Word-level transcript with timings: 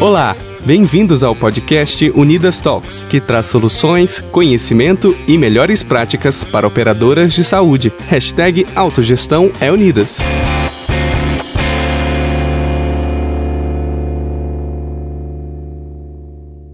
Olá, 0.00 0.34
bem-vindos 0.64 1.22
ao 1.22 1.36
podcast 1.36 2.10
Unidas 2.12 2.58
Talks, 2.58 3.02
que 3.02 3.20
traz 3.20 3.44
soluções, 3.44 4.18
conhecimento 4.18 5.14
e 5.28 5.36
melhores 5.36 5.82
práticas 5.82 6.42
para 6.42 6.66
operadoras 6.66 7.34
de 7.34 7.44
saúde. 7.44 7.92
Hashtag 8.08 8.64
Autogestão 8.74 9.52
é 9.60 9.70
Unidas. 9.70 10.20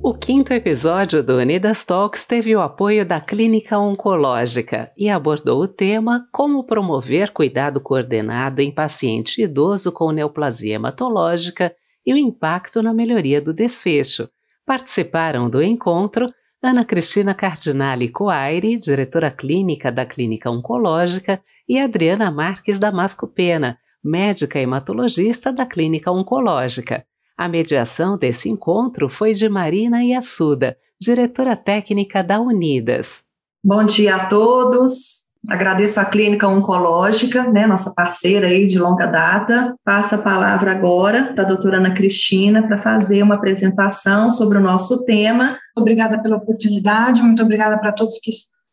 O 0.01 0.15
quinto 0.15 0.53
episódio 0.53 1.21
do 1.21 1.39
Unidas 1.39 1.85
Talks 1.85 2.27
teve 2.27 2.55
o 2.55 2.61
apoio 2.61 3.05
da 3.05 3.21
Clínica 3.21 3.77
Oncológica 3.77 4.93
e 4.97 5.11
abordou 5.11 5.63
o 5.63 5.67
tema 5.67 6.29
Como 6.31 6.65
promover 6.65 7.33
cuidado 7.33 7.81
coordenado 7.81 8.63
em 8.63 8.73
paciente 8.73 9.43
idoso 9.43 9.91
com 9.91 10.13
neoplasia 10.13 10.77
hematológica 10.77 11.75
e 12.07 12.12
o 12.12 12.16
impacto 12.16 12.80
na 12.83 12.95
melhoria 12.95 13.41
do 13.41 13.52
desfecho. 13.52 14.28
Participaram 14.64 15.51
do 15.51 15.62
encontro 15.62 16.27
Ana 16.62 16.84
Cristina 16.84 17.34
Cardinale 17.34 18.09
Coaire, 18.09 18.78
diretora 18.78 19.30
clínica 19.30 19.92
da 19.92 20.06
Clínica 20.06 20.50
Oncológica, 20.50 21.42
e 21.69 21.78
Adriana 21.78 22.30
Marques 22.30 22.78
Damasco 22.78 23.27
Pena, 23.27 23.78
médica 24.02 24.59
hematologista 24.59 25.52
da 25.52 25.66
Clínica 25.66 26.11
Oncológica. 26.11 27.05
A 27.37 27.48
mediação 27.48 28.16
desse 28.16 28.48
encontro 28.48 29.11
foi 29.11 29.33
de 29.33 29.48
Marina 29.48 30.02
Iassuda, 30.02 30.77
diretora 30.98 31.55
técnica 31.55 32.23
da 32.23 32.41
Unidas. 32.41 33.25
Bom 33.62 33.84
dia 33.84 34.16
a 34.16 34.27
todos. 34.27 35.26
Agradeço 35.48 36.00
a 36.00 36.05
Clínica 36.05 36.48
Oncológica, 36.48 37.45
né, 37.45 37.66
nossa 37.66 37.92
parceira 37.95 38.48
aí 38.48 38.66
de 38.66 38.78
longa 38.78 39.06
data. 39.06 39.74
Passo 39.84 40.16
a 40.16 40.19
palavra 40.19 40.72
agora 40.72 41.32
para 41.34 41.45
a 41.45 41.46
doutora 41.46 41.78
Ana 41.78 41.95
Cristina 41.95 42.66
para 42.66 42.77
fazer 42.77 43.22
uma 43.22 43.36
apresentação 43.36 44.30
sobre 44.30 44.59
o 44.59 44.60
nosso 44.60 45.05
tema. 45.05 45.58
Obrigada 45.77 46.20
pela 46.20 46.36
oportunidade, 46.36 47.22
muito 47.22 47.42
obrigada 47.42 47.78
para 47.78 47.92
todos 47.92 48.19
que 48.19 48.30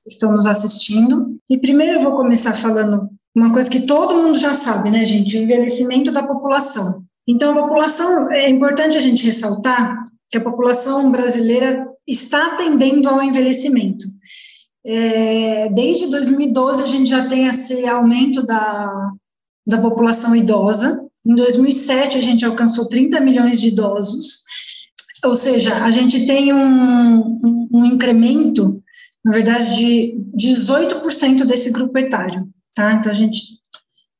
estão 0.07 0.33
nos 0.33 0.45
assistindo. 0.45 1.37
E 1.49 1.57
primeiro 1.59 1.99
eu 1.99 2.03
vou 2.03 2.15
começar 2.15 2.53
falando 2.53 3.09
uma 3.35 3.51
coisa 3.51 3.69
que 3.69 3.85
todo 3.85 4.15
mundo 4.15 4.37
já 4.37 4.53
sabe, 4.53 4.89
né, 4.89 5.05
gente? 5.05 5.37
O 5.37 5.41
envelhecimento 5.41 6.11
da 6.11 6.23
população. 6.23 7.03
Então, 7.27 7.57
a 7.57 7.61
população, 7.63 8.31
é 8.31 8.49
importante 8.49 8.97
a 8.97 9.01
gente 9.01 9.25
ressaltar 9.25 10.03
que 10.29 10.37
a 10.37 10.41
população 10.41 11.09
brasileira 11.11 11.87
está 12.07 12.55
tendendo 12.55 13.07
ao 13.07 13.23
envelhecimento. 13.23 14.05
É, 14.85 15.69
desde 15.69 16.09
2012 16.09 16.83
a 16.83 16.85
gente 16.85 17.09
já 17.09 17.25
tem 17.27 17.47
esse 17.47 17.87
aumento 17.87 18.43
da, 18.43 19.11
da 19.65 19.79
população 19.79 20.35
idosa. 20.35 21.05
Em 21.25 21.35
2007 21.35 22.17
a 22.17 22.21
gente 22.21 22.45
alcançou 22.45 22.87
30 22.87 23.19
milhões 23.21 23.61
de 23.61 23.69
idosos, 23.69 24.43
ou 25.23 25.35
seja, 25.35 25.85
a 25.85 25.89
gente 25.89 26.25
tem 26.25 26.53
um, 26.53 27.67
um, 27.71 27.85
incremento, 27.85 28.83
na 29.23 29.31
verdade, 29.31 29.73
de 29.77 30.17
18% 30.37 31.45
desse 31.45 31.71
grupo 31.71 31.97
etário. 31.97 32.49
Tá? 32.75 32.93
Então 32.93 33.09
a 33.09 33.15
gente 33.15 33.39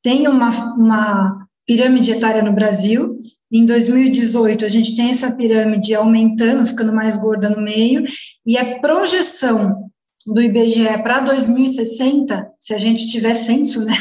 tem 0.02 0.30
uma, 0.30 0.50
uma 0.78 1.46
pirâmide 1.68 2.12
etária 2.12 2.42
no 2.42 2.54
Brasil. 2.54 3.18
Em 3.52 3.66
2018 3.66 4.66
a 4.66 4.70
gente 4.70 4.96
tem 4.96 5.10
essa 5.10 5.36
pirâmide 5.36 5.94
aumentando, 5.94 6.66
ficando 6.66 6.94
mais 6.94 7.18
gorda 7.18 7.50
no 7.50 7.62
meio, 7.62 8.06
e 8.48 8.58
a 8.58 8.80
projeção 8.80 9.92
do 10.28 10.42
IBGE 10.42 11.02
para 11.04 11.20
2060, 11.20 12.52
se 12.60 12.74
a 12.74 12.80
gente 12.80 13.10
tiver 13.10 13.36
censo, 13.36 13.84
né? 13.84 13.94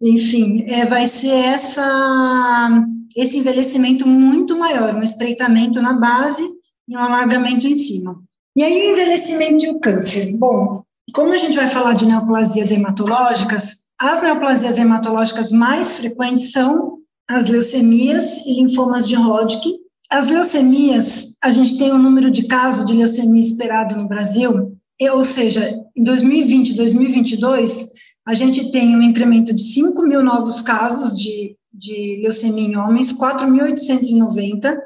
Enfim, 0.00 0.64
é, 0.68 0.84
vai 0.84 1.06
ser 1.06 1.34
essa, 1.34 2.84
esse 3.16 3.38
envelhecimento 3.38 4.06
muito 4.06 4.58
maior, 4.58 4.94
um 4.96 5.02
estreitamento 5.02 5.80
na 5.80 5.94
base 5.94 6.44
e 6.88 6.96
um 6.96 7.00
alargamento 7.00 7.66
em 7.66 7.74
cima. 7.74 8.20
E 8.56 8.64
aí, 8.64 8.88
o 8.88 8.90
envelhecimento 8.90 9.64
e 9.64 9.70
o 9.70 9.78
câncer. 9.78 10.36
Bom, 10.36 10.82
como 11.14 11.32
a 11.32 11.36
gente 11.36 11.56
vai 11.56 11.68
falar 11.68 11.94
de 11.94 12.04
neoplasias 12.04 12.70
hematológicas, 12.70 13.88
as 13.98 14.20
neoplasias 14.20 14.78
hematológicas 14.78 15.52
mais 15.52 15.98
frequentes 15.98 16.52
são 16.52 16.98
as 17.30 17.48
leucemias 17.48 18.38
e 18.44 18.60
linfomas 18.60 19.06
de 19.06 19.16
Hodgkin. 19.16 19.78
As 20.10 20.28
leucemias, 20.28 21.36
a 21.42 21.52
gente 21.52 21.78
tem 21.78 21.92
um 21.92 22.02
número 22.02 22.30
de 22.30 22.46
casos 22.46 22.84
de 22.84 22.92
leucemia 22.92 23.40
esperado 23.40 23.96
no 23.96 24.08
Brasil 24.08 24.71
ou 25.00 25.24
seja, 25.24 25.68
em 25.96 26.02
2020 26.02 26.70
e 26.70 26.76
2022, 26.76 27.90
a 28.26 28.34
gente 28.34 28.70
tem 28.70 28.96
um 28.96 29.02
incremento 29.02 29.54
de 29.54 29.62
5 29.62 30.02
mil 30.02 30.22
novos 30.22 30.60
casos 30.60 31.16
de, 31.16 31.56
de 31.72 32.20
leucemia 32.22 32.68
em 32.68 32.76
homens, 32.76 33.12
4.890, 33.12 34.78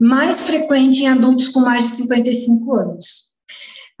mais 0.00 0.44
frequente 0.44 1.02
em 1.02 1.08
adultos 1.08 1.48
com 1.48 1.60
mais 1.60 1.84
de 1.84 1.90
55 1.90 2.74
anos. 2.74 3.32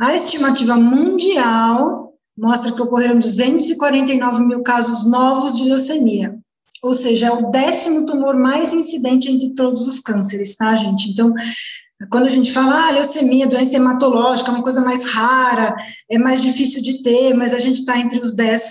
A 0.00 0.14
estimativa 0.14 0.76
mundial 0.76 2.14
mostra 2.36 2.72
que 2.72 2.80
ocorreram 2.80 3.18
249 3.18 4.46
mil 4.46 4.62
casos 4.62 5.08
novos 5.10 5.56
de 5.56 5.64
leucemia, 5.64 6.34
ou 6.82 6.92
seja, 6.92 7.26
é 7.26 7.30
o 7.30 7.50
décimo 7.50 8.06
tumor 8.06 8.36
mais 8.36 8.72
incidente 8.72 9.30
entre 9.30 9.54
todos 9.54 9.86
os 9.86 10.00
cânceres, 10.00 10.56
tá, 10.56 10.74
gente? 10.74 11.10
Então, 11.10 11.32
quando 12.10 12.26
a 12.26 12.30
gente 12.30 12.52
fala, 12.52 12.88
ah, 12.88 12.90
leucemia, 12.90 13.46
doença 13.46 13.76
hematológica, 13.76 14.50
é 14.50 14.54
uma 14.54 14.62
coisa 14.62 14.80
mais 14.82 15.10
rara, 15.10 15.74
é 16.10 16.18
mais 16.18 16.42
difícil 16.42 16.82
de 16.82 17.02
ter, 17.02 17.34
mas 17.34 17.52
a 17.52 17.58
gente 17.58 17.80
está 17.80 17.98
entre 17.98 18.20
os 18.20 18.34
10 18.34 18.62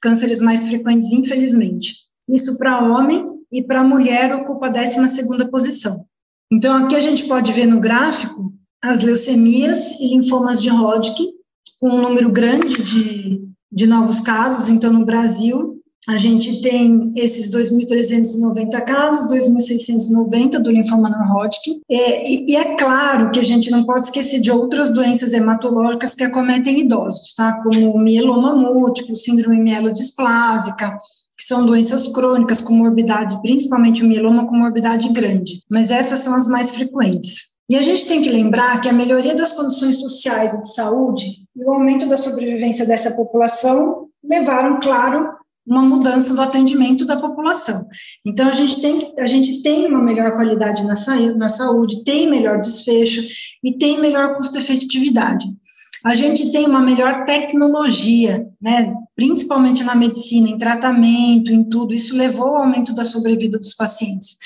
cânceres 0.00 0.40
mais 0.40 0.68
frequentes, 0.68 1.12
infelizmente. 1.12 1.94
Isso 2.28 2.58
para 2.58 2.82
homem 2.82 3.24
e 3.52 3.62
para 3.62 3.82
mulher 3.82 4.34
ocupa 4.34 4.66
a 4.66 4.70
12 4.70 5.50
posição. 5.50 6.04
Então, 6.52 6.76
aqui 6.76 6.96
a 6.96 7.00
gente 7.00 7.26
pode 7.26 7.52
ver 7.52 7.66
no 7.66 7.80
gráfico 7.80 8.52
as 8.82 9.02
leucemias 9.02 9.92
e 10.00 10.08
linfomas 10.14 10.60
de 10.60 10.70
Hodgkin, 10.70 11.32
com 11.78 11.90
um 11.90 12.02
número 12.02 12.30
grande 12.30 12.82
de, 12.82 13.48
de 13.70 13.86
novos 13.86 14.20
casos. 14.20 14.68
Então, 14.68 14.92
no 14.92 15.04
Brasil, 15.04 15.79
a 16.08 16.16
gente 16.16 16.62
tem 16.62 17.12
esses 17.14 17.50
2.390 17.50 18.84
casos, 18.84 19.30
2.690 19.30 20.58
do 20.58 20.70
linfoma 20.70 21.10
não 21.10 21.36
Hodgkin, 21.36 21.80
é, 21.90 22.30
e, 22.30 22.52
e, 22.52 22.56
é 22.56 22.74
claro 22.76 23.30
que 23.30 23.38
a 23.38 23.44
gente 23.44 23.70
não 23.70 23.84
pode 23.84 24.06
esquecer 24.06 24.40
de 24.40 24.50
outras 24.50 24.92
doenças 24.92 25.32
hematológicas 25.32 26.14
que 26.14 26.24
acometem 26.24 26.80
idosos, 26.80 27.34
tá? 27.34 27.60
Como 27.62 27.98
mieloma 27.98 28.54
múltiplo, 28.56 29.14
síndrome 29.14 29.60
mielodisplásica, 29.60 30.96
que 31.36 31.44
são 31.44 31.66
doenças 31.66 32.08
crônicas 32.08 32.60
com 32.60 32.74
morbidade, 32.74 33.40
principalmente 33.42 34.02
o 34.02 34.08
mieloma 34.08 34.46
com 34.46 34.56
morbidade 34.56 35.08
grande, 35.10 35.62
mas 35.70 35.90
essas 35.90 36.20
são 36.20 36.34
as 36.34 36.46
mais 36.46 36.70
frequentes. 36.70 37.58
E 37.68 37.76
a 37.76 37.82
gente 37.82 38.06
tem 38.06 38.20
que 38.20 38.30
lembrar 38.30 38.80
que 38.80 38.88
a 38.88 38.92
melhoria 38.92 39.34
das 39.34 39.52
condições 39.52 40.00
sociais 40.00 40.54
e 40.54 40.60
de 40.60 40.74
saúde 40.74 41.24
e 41.54 41.64
o 41.64 41.72
aumento 41.72 42.06
da 42.06 42.16
sobrevivência 42.16 42.84
dessa 42.84 43.12
população 43.12 44.08
levaram, 44.24 44.80
claro, 44.80 45.39
uma 45.66 45.82
mudança 45.82 46.34
do 46.34 46.40
atendimento 46.40 47.04
da 47.04 47.16
população. 47.16 47.86
Então, 48.24 48.48
a 48.48 48.52
gente 48.52 48.80
tem, 48.80 48.98
a 49.18 49.26
gente 49.26 49.62
tem 49.62 49.86
uma 49.86 50.02
melhor 50.02 50.34
qualidade 50.34 50.82
na, 50.84 50.94
na 51.36 51.48
saúde, 51.48 52.02
tem 52.04 52.28
melhor 52.28 52.58
desfecho 52.60 53.22
e 53.62 53.76
tem 53.76 54.00
melhor 54.00 54.36
custo-efetividade. 54.36 55.46
A 56.04 56.14
gente 56.14 56.50
tem 56.50 56.64
uma 56.64 56.80
melhor 56.80 57.26
tecnologia, 57.26 58.46
né, 58.60 58.94
principalmente 59.14 59.84
na 59.84 59.94
medicina, 59.94 60.48
em 60.48 60.56
tratamento, 60.56 61.52
em 61.52 61.62
tudo, 61.64 61.92
isso 61.92 62.16
levou 62.16 62.48
ao 62.48 62.62
aumento 62.62 62.94
da 62.94 63.04
sobrevida 63.04 63.58
dos 63.58 63.74
pacientes. 63.74 64.38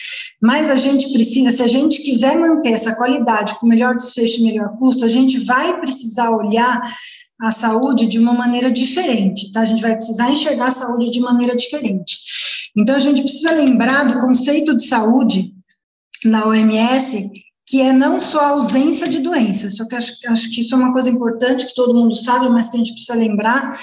Mas 0.42 0.68
a 0.68 0.74
gente 0.74 1.12
precisa, 1.12 1.52
se 1.52 1.62
a 1.62 1.68
gente 1.68 2.02
quiser 2.02 2.36
manter 2.36 2.72
essa 2.72 2.96
qualidade 2.96 3.54
com 3.60 3.68
melhor 3.68 3.94
desfecho 3.94 4.40
e 4.40 4.44
melhor 4.44 4.76
custo, 4.76 5.04
a 5.04 5.08
gente 5.08 5.38
vai 5.38 5.80
precisar 5.80 6.30
olhar 6.30 6.82
a 7.40 7.50
saúde 7.50 8.06
de 8.06 8.18
uma 8.18 8.32
maneira 8.32 8.70
diferente, 8.70 9.50
tá? 9.52 9.60
A 9.60 9.64
gente 9.64 9.82
vai 9.82 9.96
precisar 9.96 10.30
enxergar 10.30 10.68
a 10.68 10.70
saúde 10.70 11.10
de 11.10 11.20
maneira 11.20 11.56
diferente. 11.56 12.18
Então, 12.76 12.94
a 12.96 13.00
gente 13.00 13.22
precisa 13.22 13.52
lembrar 13.52 14.04
do 14.04 14.20
conceito 14.20 14.74
de 14.74 14.86
saúde 14.86 15.52
na 16.24 16.46
OMS, 16.46 17.30
que 17.66 17.80
é 17.80 17.92
não 17.92 18.18
só 18.18 18.40
a 18.40 18.48
ausência 18.50 19.08
de 19.08 19.20
doenças, 19.20 19.76
só 19.76 19.86
que 19.86 19.94
acho, 19.94 20.14
acho 20.28 20.50
que 20.50 20.60
isso 20.60 20.74
é 20.74 20.78
uma 20.78 20.92
coisa 20.92 21.10
importante 21.10 21.66
que 21.66 21.74
todo 21.74 21.94
mundo 21.94 22.14
sabe, 22.14 22.48
mas 22.48 22.68
que 22.68 22.76
a 22.76 22.78
gente 22.78 22.92
precisa 22.92 23.18
lembrar. 23.18 23.78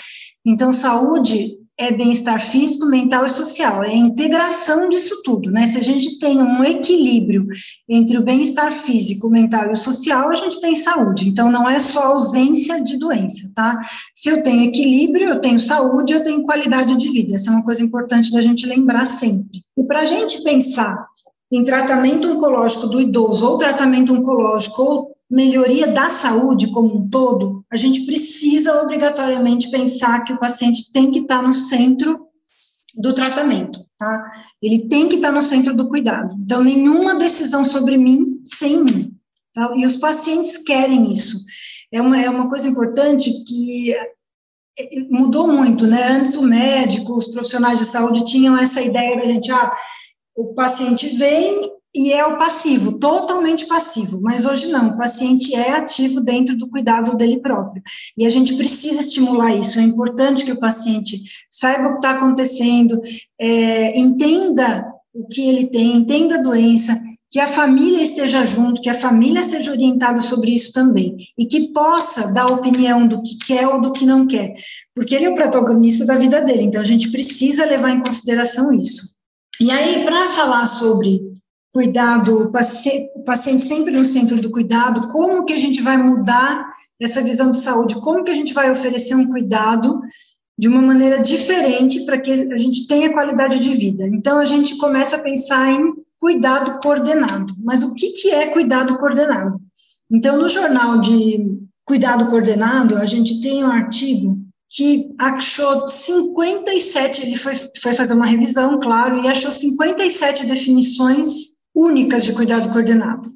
Então, 0.46 0.72
saúde 0.72 1.61
é 1.82 1.92
bem-estar 1.92 2.40
físico, 2.40 2.86
mental 2.86 3.26
e 3.26 3.30
social, 3.30 3.84
é 3.84 3.90
a 3.90 3.96
integração 3.96 4.88
disso 4.88 5.24
tudo, 5.24 5.50
né? 5.50 5.66
Se 5.66 5.80
a 5.80 5.82
gente 5.82 6.20
tem 6.20 6.38
um 6.38 6.64
equilíbrio 6.64 7.48
entre 7.90 8.20
o 8.20 8.22
bem-estar 8.22 8.72
físico, 8.72 9.28
mental 9.28 9.74
e 9.74 9.76
social, 9.76 10.30
a 10.30 10.36
gente 10.36 10.62
tem 10.62 10.76
saúde. 10.76 11.28
Então, 11.28 11.52
não 11.52 11.68
é 11.68 11.80
só 11.80 12.14
ausência 12.14 12.84
de 12.84 12.98
doença, 12.98 13.52
tá? 13.56 13.80
Se 14.14 14.30
eu 14.30 14.44
tenho 14.44 14.64
equilíbrio, 14.64 15.30
eu 15.30 15.42
tenho 15.42 15.60
saúde, 15.60 16.14
eu 16.14 16.24
tenho 16.24 16.44
qualidade 16.44 16.96
de 16.96 17.10
vida. 17.10 17.34
Essa 17.34 17.50
é 17.50 17.56
uma 17.56 17.64
coisa 17.64 17.84
importante 17.84 18.32
da 18.32 18.42
gente 18.42 18.68
lembrar 18.68 19.06
sempre. 19.06 19.64
E 19.76 19.84
para 19.84 20.02
a 20.02 20.06
gente 20.06 20.44
pensar 20.44 21.08
em 21.52 21.64
tratamento 21.64 22.32
oncológico 22.32 22.88
do 22.88 23.02
idoso, 23.02 23.48
ou 23.48 23.58
tratamento 23.58 24.14
oncológico, 24.14 24.82
ou 24.84 25.16
melhoria 25.32 25.88
da 25.88 26.10
saúde 26.10 26.72
como 26.72 26.94
um 26.94 27.10
todo, 27.10 27.64
a 27.72 27.78
gente 27.78 28.06
precisa 28.06 28.82
obrigatoriamente 28.82 29.72
pensar 29.72 30.26
que 30.26 30.34
o 30.34 30.40
paciente 30.40 30.92
tem 30.92 31.10
que 31.10 31.20
estar 31.20 31.42
no 31.42 31.54
centro 31.54 32.28
do 32.94 33.14
tratamento, 33.14 33.80
tá? 33.98 34.32
Ele 34.62 34.90
tem 34.90 35.08
que 35.08 35.16
estar 35.16 35.32
no 35.32 35.42
centro 35.42 35.74
do 35.74 35.88
cuidado. 35.88 36.36
Então, 36.44 36.62
nenhuma 36.62 37.16
decisão 37.16 37.64
sobre 37.64 37.98
mim 37.98 38.42
sem 38.44 38.84
mim. 38.84 39.16
Tá? 39.54 39.74
E 39.78 39.86
os 39.86 39.96
pacientes 39.96 40.58
querem 40.58 41.14
isso. 41.14 41.38
É 41.94 42.02
uma, 42.02 42.22
é 42.22 42.30
uma 42.30 42.50
coisa 42.50 42.68
importante 42.68 43.32
que 43.46 43.94
é, 43.94 44.08
mudou 45.10 45.48
muito, 45.48 45.88
né? 45.88 46.10
Antes 46.10 46.36
o 46.36 46.44
médico, 46.44 47.16
os 47.16 47.28
profissionais 47.28 47.80
de 47.80 47.86
saúde 47.86 48.26
tinham 48.26 48.58
essa 48.58 48.82
ideia 48.82 49.16
da 49.16 49.26
gente, 49.26 49.50
ah, 49.52 49.72
o 50.36 50.54
paciente 50.54 51.08
vem 51.18 51.62
e 51.94 52.14
é 52.14 52.26
o 52.26 52.38
passivo, 52.38 52.98
totalmente 52.98 53.68
passivo, 53.68 54.22
mas 54.22 54.46
hoje 54.46 54.68
não, 54.68 54.90
o 54.90 54.98
paciente 54.98 55.54
é 55.54 55.74
ativo 55.74 56.22
dentro 56.22 56.58
do 56.58 56.70
cuidado 56.70 57.18
dele 57.18 57.42
próprio, 57.42 57.84
e 58.18 58.26
a 58.26 58.30
gente 58.30 58.56
precisa 58.56 59.02
estimular 59.02 59.54
isso, 59.54 59.80
é 59.80 59.84
importante 59.84 60.46
que 60.46 60.54
o 60.54 60.60
paciente 60.60 61.20
saiba 61.50 61.90
o 61.90 61.92
que 61.92 61.98
está 61.98 62.12
acontecendo, 62.12 63.02
é, 63.40 64.00
entenda 64.00 64.86
o 65.14 65.28
que 65.28 65.42
ele 65.42 65.68
tem, 65.68 65.98
entenda 65.98 66.36
a 66.36 66.42
doença, 66.42 66.98
que 67.30 67.40
a 67.40 67.48
família 67.48 68.02
esteja 68.02 68.46
junto, 68.46 68.82
que 68.82 68.90
a 68.90 68.94
família 68.94 69.42
seja 69.44 69.72
orientada 69.72 70.20
sobre 70.22 70.54
isso 70.54 70.72
também, 70.72 71.18
e 71.38 71.46
que 71.46 71.74
possa 71.74 72.34
dar 72.34 72.46
opinião 72.46 73.06
do 73.06 73.22
que 73.22 73.38
quer 73.38 73.68
ou 73.68 73.82
do 73.82 73.92
que 73.92 74.06
não 74.06 74.28
quer, 74.28 74.54
porque 74.96 75.14
ele 75.14 75.26
é 75.26 75.30
o 75.30 75.36
protagonista 75.36 76.06
da 76.06 76.16
vida 76.16 76.42
dele, 76.42 76.64
então 76.64 76.80
a 76.80 76.86
gente 76.86 77.12
precisa 77.12 77.66
levar 77.66 77.90
em 77.90 78.02
consideração 78.02 78.74
isso. 78.74 79.16
E 79.60 79.70
aí, 79.70 80.06
para 80.06 80.30
falar 80.30 80.66
sobre 80.66 81.31
cuidado, 81.74 82.44
o 82.44 82.52
paciente 82.52 83.64
sempre 83.64 83.92
no 83.92 84.04
centro 84.04 84.42
do 84.42 84.52
cuidado, 84.52 85.08
como 85.08 85.46
que 85.46 85.54
a 85.54 85.58
gente 85.58 85.82
vai 85.82 85.98
mudar 85.98 86.68
essa 87.00 87.22
visão 87.22 87.52
de 87.52 87.58
saúde, 87.58 87.96
como 87.96 88.24
que 88.24 88.32
a 88.32 88.36
gente 88.36 88.54
vai 88.54 88.70
oferecer 88.70 89.16
um 89.16 89.28
cuidado 89.28 90.02
de 90.58 90.68
uma 90.68 90.82
maneira 90.82 91.20
diferente 91.20 92.06
para 92.06 92.20
que 92.20 92.32
a 92.32 92.58
gente 92.58 92.86
tenha 92.86 93.12
qualidade 93.12 93.60
de 93.60 93.72
vida. 93.72 94.06
Então, 94.08 94.40
a 94.40 94.46
gente 94.46 94.78
começa 94.78 95.16
a 95.16 95.24
pensar 95.24 95.72
em 95.72 95.94
cuidado 96.20 96.78
coordenado. 96.84 97.54
Mas 97.64 97.82
o 97.82 97.96
que, 97.96 98.12
que 98.12 98.30
é 98.30 98.48
cuidado 98.48 99.00
coordenado? 99.00 99.58
Então, 100.12 100.38
no 100.38 100.48
jornal 100.48 101.00
de 101.00 101.40
cuidado 101.84 102.28
coordenado, 102.28 102.98
a 102.98 103.06
gente 103.06 103.42
tem 103.42 103.64
um 103.64 103.72
artigo 103.72 104.38
que 104.70 105.10
achou 105.20 105.88
57, 105.88 107.26
ele 107.26 107.38
foi, 107.38 107.54
foi 107.82 107.94
fazer 107.94 108.14
uma 108.14 108.26
revisão, 108.26 108.80
claro, 108.80 109.24
e 109.24 109.28
achou 109.28 109.52
57 109.52 110.46
definições 110.46 111.61
únicas 111.76 112.24
de 112.24 112.34
cuidado 112.34 112.70
coordenado, 112.72 113.32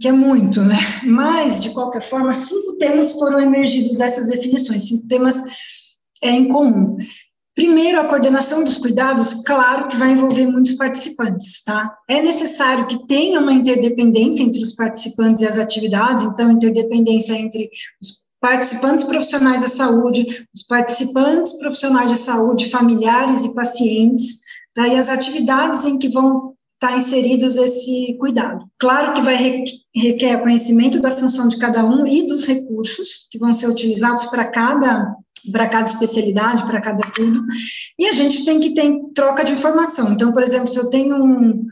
que 0.00 0.08
é 0.08 0.12
muito, 0.12 0.62
né? 0.62 0.78
Mas, 1.04 1.62
de 1.62 1.70
qualquer 1.70 2.02
forma, 2.02 2.32
cinco 2.32 2.76
temas 2.78 3.12
foram 3.12 3.40
emergidos 3.40 3.98
dessas 3.98 4.28
definições, 4.28 4.88
cinco 4.88 5.06
temas 5.08 5.42
é, 6.22 6.30
em 6.30 6.48
comum. 6.48 6.96
Primeiro, 7.54 8.00
a 8.00 8.04
coordenação 8.04 8.62
dos 8.64 8.76
cuidados, 8.76 9.42
claro 9.42 9.88
que 9.88 9.96
vai 9.96 10.10
envolver 10.10 10.46
muitos 10.46 10.72
participantes, 10.74 11.62
tá? 11.64 11.90
É 12.08 12.20
necessário 12.20 12.86
que 12.86 13.06
tenha 13.06 13.40
uma 13.40 13.52
interdependência 13.52 14.42
entre 14.42 14.62
os 14.62 14.74
participantes 14.74 15.42
e 15.42 15.46
as 15.46 15.56
atividades, 15.56 16.24
então, 16.24 16.50
interdependência 16.52 17.32
entre 17.32 17.70
os 18.02 18.26
participantes 18.40 19.04
profissionais 19.04 19.62
da 19.62 19.68
saúde, 19.68 20.46
os 20.54 20.62
participantes 20.64 21.54
profissionais 21.58 22.12
de 22.12 22.18
saúde, 22.18 22.70
familiares 22.70 23.44
e 23.44 23.54
pacientes, 23.54 24.40
tá? 24.74 24.86
e 24.86 24.96
as 24.96 25.08
atividades 25.08 25.84
em 25.84 25.98
que 25.98 26.08
vão 26.08 26.55
estar 26.76 26.88
tá 26.88 26.96
inseridos 26.96 27.56
esse 27.56 28.16
cuidado. 28.18 28.64
Claro 28.78 29.14
que 29.14 29.22
vai 29.22 29.64
requer 29.94 30.42
conhecimento 30.42 31.00
da 31.00 31.10
função 31.10 31.48
de 31.48 31.58
cada 31.58 31.84
um 31.84 32.06
e 32.06 32.26
dos 32.26 32.46
recursos 32.46 33.26
que 33.30 33.38
vão 33.38 33.52
ser 33.52 33.68
utilizados 33.68 34.26
para 34.26 34.46
cada 34.46 35.16
para 35.52 35.68
cada 35.68 35.88
especialidade, 35.88 36.66
para 36.66 36.80
cada 36.80 37.04
tudo, 37.10 37.40
e 37.96 38.06
a 38.06 38.12
gente 38.12 38.44
tem 38.44 38.58
que 38.58 38.74
ter 38.74 38.92
troca 39.14 39.44
de 39.44 39.52
informação. 39.52 40.12
Então, 40.12 40.32
por 40.32 40.42
exemplo, 40.42 40.66
se 40.66 40.76
eu 40.76 40.90
tenho 40.90 41.14
um, 41.14 41.64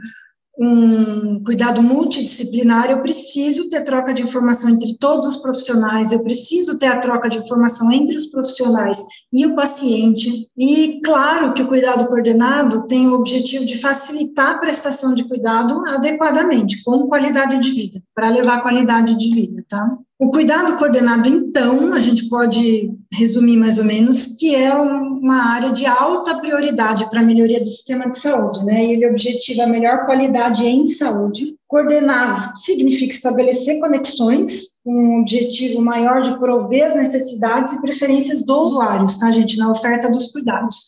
um 0.57 1.43
cuidado 1.43 1.83
multidisciplinar, 1.83 2.91
eu 2.91 3.01
preciso 3.01 3.69
ter 3.69 3.83
troca 3.83 4.15
de 4.15 4.23
informação 4.23 4.71
entre 4.71 4.97
todos 4.99 5.27
os 5.27 5.37
profissionais, 5.37 6.13
eu 6.13 6.23
preciso 6.23 6.79
ter 6.79 6.87
a 6.87 6.99
troca 6.99 7.29
de 7.29 7.39
informação 7.39 7.91
entre 7.91 8.17
os 8.17 8.27
profissionais 8.27 9.03
e 9.33 9.45
o 9.45 9.55
paciente. 9.55 10.49
E 10.57 11.01
claro 11.05 11.55
que 11.55 11.63
o 11.63 11.67
cuidado 11.67 12.07
coordenado 12.07 12.87
tem 12.87 13.09
o 13.09 13.15
objetivo 13.15 13.65
de 13.65 13.81
facilitar 13.81 14.53
a 14.53 14.59
prestação 14.59 15.15
de 15.15 15.25
cuidado 15.25 15.85
adequadamente, 15.87 16.83
com 16.85 17.09
qualidade 17.09 17.59
de 17.59 17.71
vida, 17.71 18.01
para 18.15 18.29
levar 18.29 18.63
qualidade 18.63 19.17
de 19.17 19.35
vida, 19.35 19.65
tá? 19.69 19.99
O 20.19 20.31
cuidado 20.31 20.77
coordenado, 20.77 21.29
então, 21.29 21.93
a 21.93 21.99
gente 21.99 22.29
pode 22.29 22.93
resumir 23.15 23.57
mais 23.57 23.79
ou 23.79 23.85
menos, 23.85 24.27
que 24.39 24.55
é 24.55 24.75
uma 24.75 25.53
área 25.55 25.71
de 25.71 25.87
alta 25.87 26.37
prioridade 26.39 27.09
para 27.09 27.21
a 27.21 27.25
melhoria 27.25 27.61
do 27.61 27.67
sistema 27.67 28.09
de 28.09 28.19
saúde, 28.19 28.65
né? 28.65 28.85
Ele 28.85 29.07
objetiva 29.07 29.65
a 29.65 29.69
melhor 29.69 30.05
qualidade 30.05 30.67
em 30.67 30.87
saúde. 30.87 31.55
Coordenar 31.67 32.57
significa 32.57 33.13
estabelecer 33.13 33.81
conexões 33.81 34.83
com 34.85 34.93
um 34.93 35.21
objetivo 35.21 35.81
maior 35.81 36.23
de 36.23 36.39
prover 36.39 36.87
as 36.87 36.95
necessidades 36.95 37.73
e 37.73 37.81
preferências 37.81 38.45
dos 38.45 38.69
usuários, 38.69 39.17
tá, 39.17 39.31
gente, 39.33 39.57
na 39.57 39.71
oferta 39.71 40.11
dos 40.11 40.29
cuidados. 40.29 40.83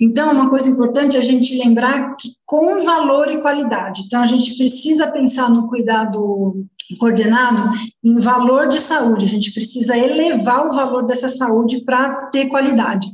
Então, 0.00 0.32
uma 0.32 0.50
coisa 0.50 0.68
importante 0.68 1.16
é 1.16 1.20
a 1.20 1.22
gente 1.22 1.56
lembrar 1.58 2.16
que 2.16 2.28
com 2.44 2.76
valor 2.78 3.30
e 3.30 3.40
qualidade. 3.40 4.02
Então, 4.06 4.22
a 4.22 4.26
gente 4.26 4.56
precisa 4.56 5.10
pensar 5.10 5.48
no 5.48 5.68
cuidado 5.68 6.66
coordenado 6.98 7.72
em 8.02 8.18
valor 8.18 8.68
de 8.68 8.80
saúde. 8.80 9.24
A 9.24 9.28
gente 9.28 9.52
precisa 9.52 9.96
elevar 9.96 10.66
o 10.66 10.74
valor 10.74 11.06
dessa 11.06 11.28
saúde 11.28 11.84
para 11.84 12.26
ter 12.26 12.46
qualidade. 12.46 13.08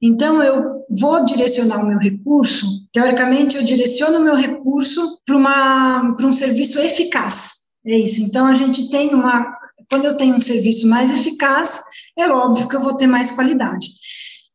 Então, 0.00 0.42
eu 0.42 0.84
vou 0.98 1.24
direcionar 1.24 1.84
o 1.84 1.86
meu 1.86 1.98
recurso, 1.98 2.66
teoricamente, 2.92 3.56
eu 3.56 3.62
direciono 3.62 4.18
o 4.18 4.24
meu 4.24 4.34
recurso 4.34 5.18
para 5.24 6.26
um 6.26 6.32
serviço 6.32 6.78
eficaz. 6.80 7.62
É 7.86 7.96
isso. 7.98 8.22
Então, 8.22 8.46
a 8.46 8.54
gente 8.54 8.90
tem 8.90 9.14
uma. 9.14 9.56
Quando 9.90 10.06
eu 10.06 10.16
tenho 10.16 10.34
um 10.34 10.40
serviço 10.40 10.88
mais 10.88 11.10
eficaz, 11.10 11.82
é 12.18 12.26
óbvio 12.28 12.68
que 12.68 12.76
eu 12.76 12.80
vou 12.80 12.96
ter 12.96 13.06
mais 13.06 13.32
qualidade. 13.32 13.88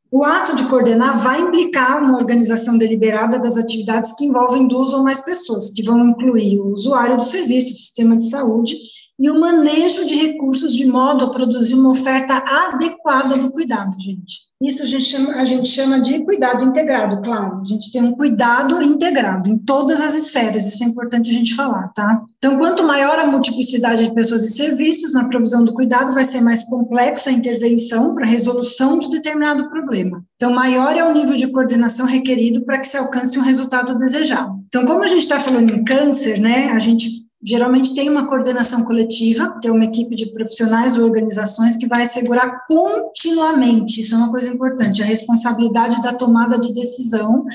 O 0.09 0.23
ato 0.23 0.55
de 0.55 0.63
coordenar 0.65 1.21
vai 1.21 1.41
implicar 1.41 2.01
uma 2.01 2.17
organização 2.17 2.77
deliberada 2.77 3.37
das 3.37 3.57
atividades 3.57 4.13
que 4.13 4.25
envolvem 4.25 4.67
duas 4.67 4.93
ou 4.93 5.03
mais 5.03 5.19
pessoas, 5.19 5.69
que 5.71 5.83
vão 5.83 6.07
incluir 6.07 6.59
o 6.59 6.71
usuário 6.71 7.17
do 7.17 7.23
serviço, 7.23 7.71
do 7.71 7.77
sistema 7.77 8.15
de 8.15 8.29
saúde 8.29 8.77
e 9.19 9.29
o 9.29 9.39
manejo 9.39 10.05
de 10.05 10.15
recursos 10.15 10.73
de 10.73 10.85
modo 10.85 11.25
a 11.25 11.31
produzir 11.31 11.73
uma 11.73 11.89
oferta 11.89 12.35
adequada 12.35 13.37
do 13.37 13.51
cuidado, 13.51 13.99
gente. 13.99 14.47
Isso 14.61 14.81
a 14.83 14.85
gente, 14.87 15.03
chama, 15.03 15.33
a 15.35 15.45
gente 15.45 15.69
chama 15.69 15.99
de 15.99 16.23
cuidado 16.23 16.65
integrado, 16.65 17.21
claro. 17.21 17.61
A 17.61 17.63
gente 17.63 17.91
tem 17.91 18.03
um 18.03 18.13
cuidado 18.13 18.81
integrado 18.81 19.51
em 19.51 19.57
todas 19.57 20.01
as 20.01 20.15
esferas, 20.15 20.65
isso 20.65 20.83
é 20.83 20.87
importante 20.87 21.29
a 21.29 21.33
gente 21.33 21.53
falar, 21.53 21.91
tá? 21.93 22.23
Então, 22.37 22.57
quanto 22.57 22.83
maior 22.83 23.19
a 23.19 23.27
multiplicidade 23.27 24.03
de 24.03 24.13
pessoas 24.13 24.43
e 24.43 24.49
serviços 24.49 25.13
na 25.13 25.27
provisão 25.27 25.63
do 25.63 25.73
cuidado, 25.73 26.13
vai 26.13 26.25
ser 26.25 26.41
mais 26.41 26.63
complexa 26.63 27.29
a 27.29 27.33
intervenção 27.33 28.15
para 28.15 28.25
a 28.25 28.29
resolução 28.29 28.97
de 28.97 29.09
determinado 29.11 29.69
problema. 29.69 30.23
Então, 30.35 30.51
maior 30.51 30.95
é 30.95 31.03
o 31.03 31.13
nível 31.13 31.37
de 31.37 31.51
coordenação 31.51 32.07
requerido 32.07 32.65
para 32.65 32.79
que 32.79 32.87
se 32.87 32.97
alcance 32.97 33.37
um 33.37 33.43
resultado 33.43 33.95
desejado. 33.95 34.59
Então, 34.67 34.85
como 34.85 35.03
a 35.03 35.07
gente 35.07 35.21
está 35.21 35.39
falando 35.39 35.71
em 35.71 35.83
câncer, 35.83 36.39
né, 36.39 36.71
a 36.71 36.79
gente 36.79 37.26
geralmente 37.43 37.93
tem 37.93 38.09
uma 38.09 38.27
coordenação 38.27 38.83
coletiva, 38.85 39.59
que 39.61 39.67
é 39.67 39.71
uma 39.71 39.85
equipe 39.85 40.15
de 40.15 40.31
profissionais 40.33 40.97
ou 40.97 41.05
organizações 41.05 41.77
que 41.77 41.87
vai 41.87 42.01
assegurar 42.01 42.65
continuamente, 42.67 44.01
isso 44.01 44.15
é 44.15 44.17
uma 44.17 44.31
coisa 44.31 44.49
importante, 44.49 45.01
a 45.01 45.05
responsabilidade 45.05 46.01
da 46.01 46.13
tomada 46.13 46.59
de 46.59 46.73
decisão 46.73 47.45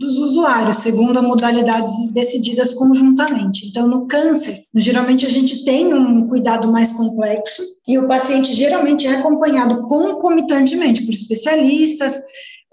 dos 0.00 0.18
usuários, 0.18 0.78
segundo 0.78 1.18
as 1.18 1.24
modalidades 1.24 2.12
decididas 2.12 2.74
conjuntamente. 2.74 3.68
Então, 3.68 3.86
no 3.86 4.06
câncer, 4.06 4.62
geralmente 4.74 5.26
a 5.26 5.30
gente 5.30 5.64
tem 5.64 5.92
um 5.92 6.26
cuidado 6.26 6.70
mais 6.72 6.92
complexo 6.92 7.62
e 7.86 7.98
o 7.98 8.06
paciente 8.06 8.54
geralmente 8.54 9.06
é 9.06 9.16
acompanhado 9.16 9.82
concomitantemente 9.82 11.02
por 11.04 11.12
especialistas, 11.12 12.20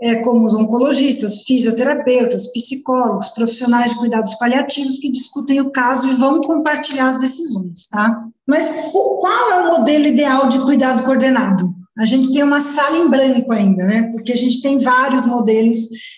é, 0.03 0.15
como 0.15 0.45
os 0.45 0.53
oncologistas, 0.53 1.43
fisioterapeutas, 1.43 2.51
psicólogos, 2.51 3.29
profissionais 3.29 3.91
de 3.91 3.97
cuidados 3.97 4.35
paliativos 4.35 4.99
que 4.99 5.09
discutem 5.09 5.61
o 5.61 5.71
caso 5.71 6.09
e 6.09 6.13
vão 6.15 6.41
compartilhar 6.41 7.07
as 7.07 7.15
decisões, 7.15 7.87
tá? 7.87 8.25
Mas 8.45 8.91
qual 8.91 9.51
é 9.51 9.61
o 9.61 9.79
modelo 9.79 10.05
ideal 10.05 10.49
de 10.49 10.59
cuidado 10.59 11.03
coordenado? 11.03 11.69
A 11.97 12.03
gente 12.03 12.33
tem 12.33 12.43
uma 12.43 12.59
sala 12.59 12.97
em 12.97 13.09
branco 13.09 13.53
ainda, 13.53 13.85
né? 13.85 14.01
Porque 14.11 14.33
a 14.33 14.35
gente 14.35 14.61
tem 14.61 14.77
vários 14.77 15.25
modelos, 15.25 15.77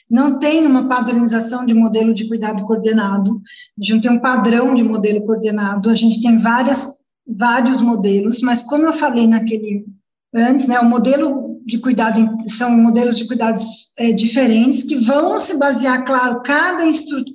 não 0.09 0.39
tem 0.39 0.65
uma 0.65 0.87
padronização 0.87 1.63
de 1.63 1.75
modelo 1.75 2.11
de 2.11 2.27
cuidado 2.27 2.63
coordenado, 2.65 3.39
a 3.79 3.83
gente 3.83 3.93
não 3.93 4.01
tem 4.01 4.11
um 4.13 4.19
padrão 4.19 4.73
de 4.73 4.83
modelo 4.83 5.23
coordenado, 5.27 5.91
a 5.91 5.95
gente 5.95 6.21
tem 6.21 6.37
várias, 6.37 7.03
vários 7.27 7.81
modelos, 7.81 8.41
mas 8.41 8.63
como 8.63 8.87
eu 8.87 8.93
falei 8.93 9.27
naquele 9.27 9.85
antes, 10.33 10.67
né? 10.67 10.79
O 10.79 10.89
modelo 10.89 11.54
de 11.65 11.79
cuidado, 11.79 12.37
são 12.47 12.77
modelos 12.77 13.17
de 13.17 13.27
cuidados 13.27 13.91
é, 13.97 14.11
diferentes, 14.11 14.83
que 14.83 14.95
vão 14.95 15.39
se 15.39 15.57
basear, 15.57 16.05
claro, 16.05 16.41
cada, 16.43 16.83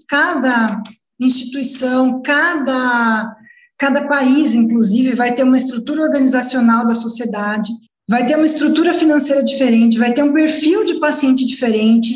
cada 0.08 0.82
instituição, 1.18 2.22
cada, 2.22 3.37
cada 3.76 4.06
país, 4.06 4.54
inclusive, 4.54 5.14
vai 5.14 5.34
ter 5.34 5.42
uma 5.42 5.56
estrutura 5.56 6.02
organizacional 6.02 6.87
da 6.87 6.94
sociedade, 6.94 7.72
vai 8.08 8.25
ter 8.25 8.37
uma 8.37 8.46
estrutura 8.46 8.94
financeira 8.94 9.42
diferente, 9.42 9.99
vai 9.99 10.12
ter 10.12 10.22
um 10.22 10.32
perfil 10.32 10.84
de 10.84 11.00
paciente 11.00 11.44
diferente, 11.44 12.14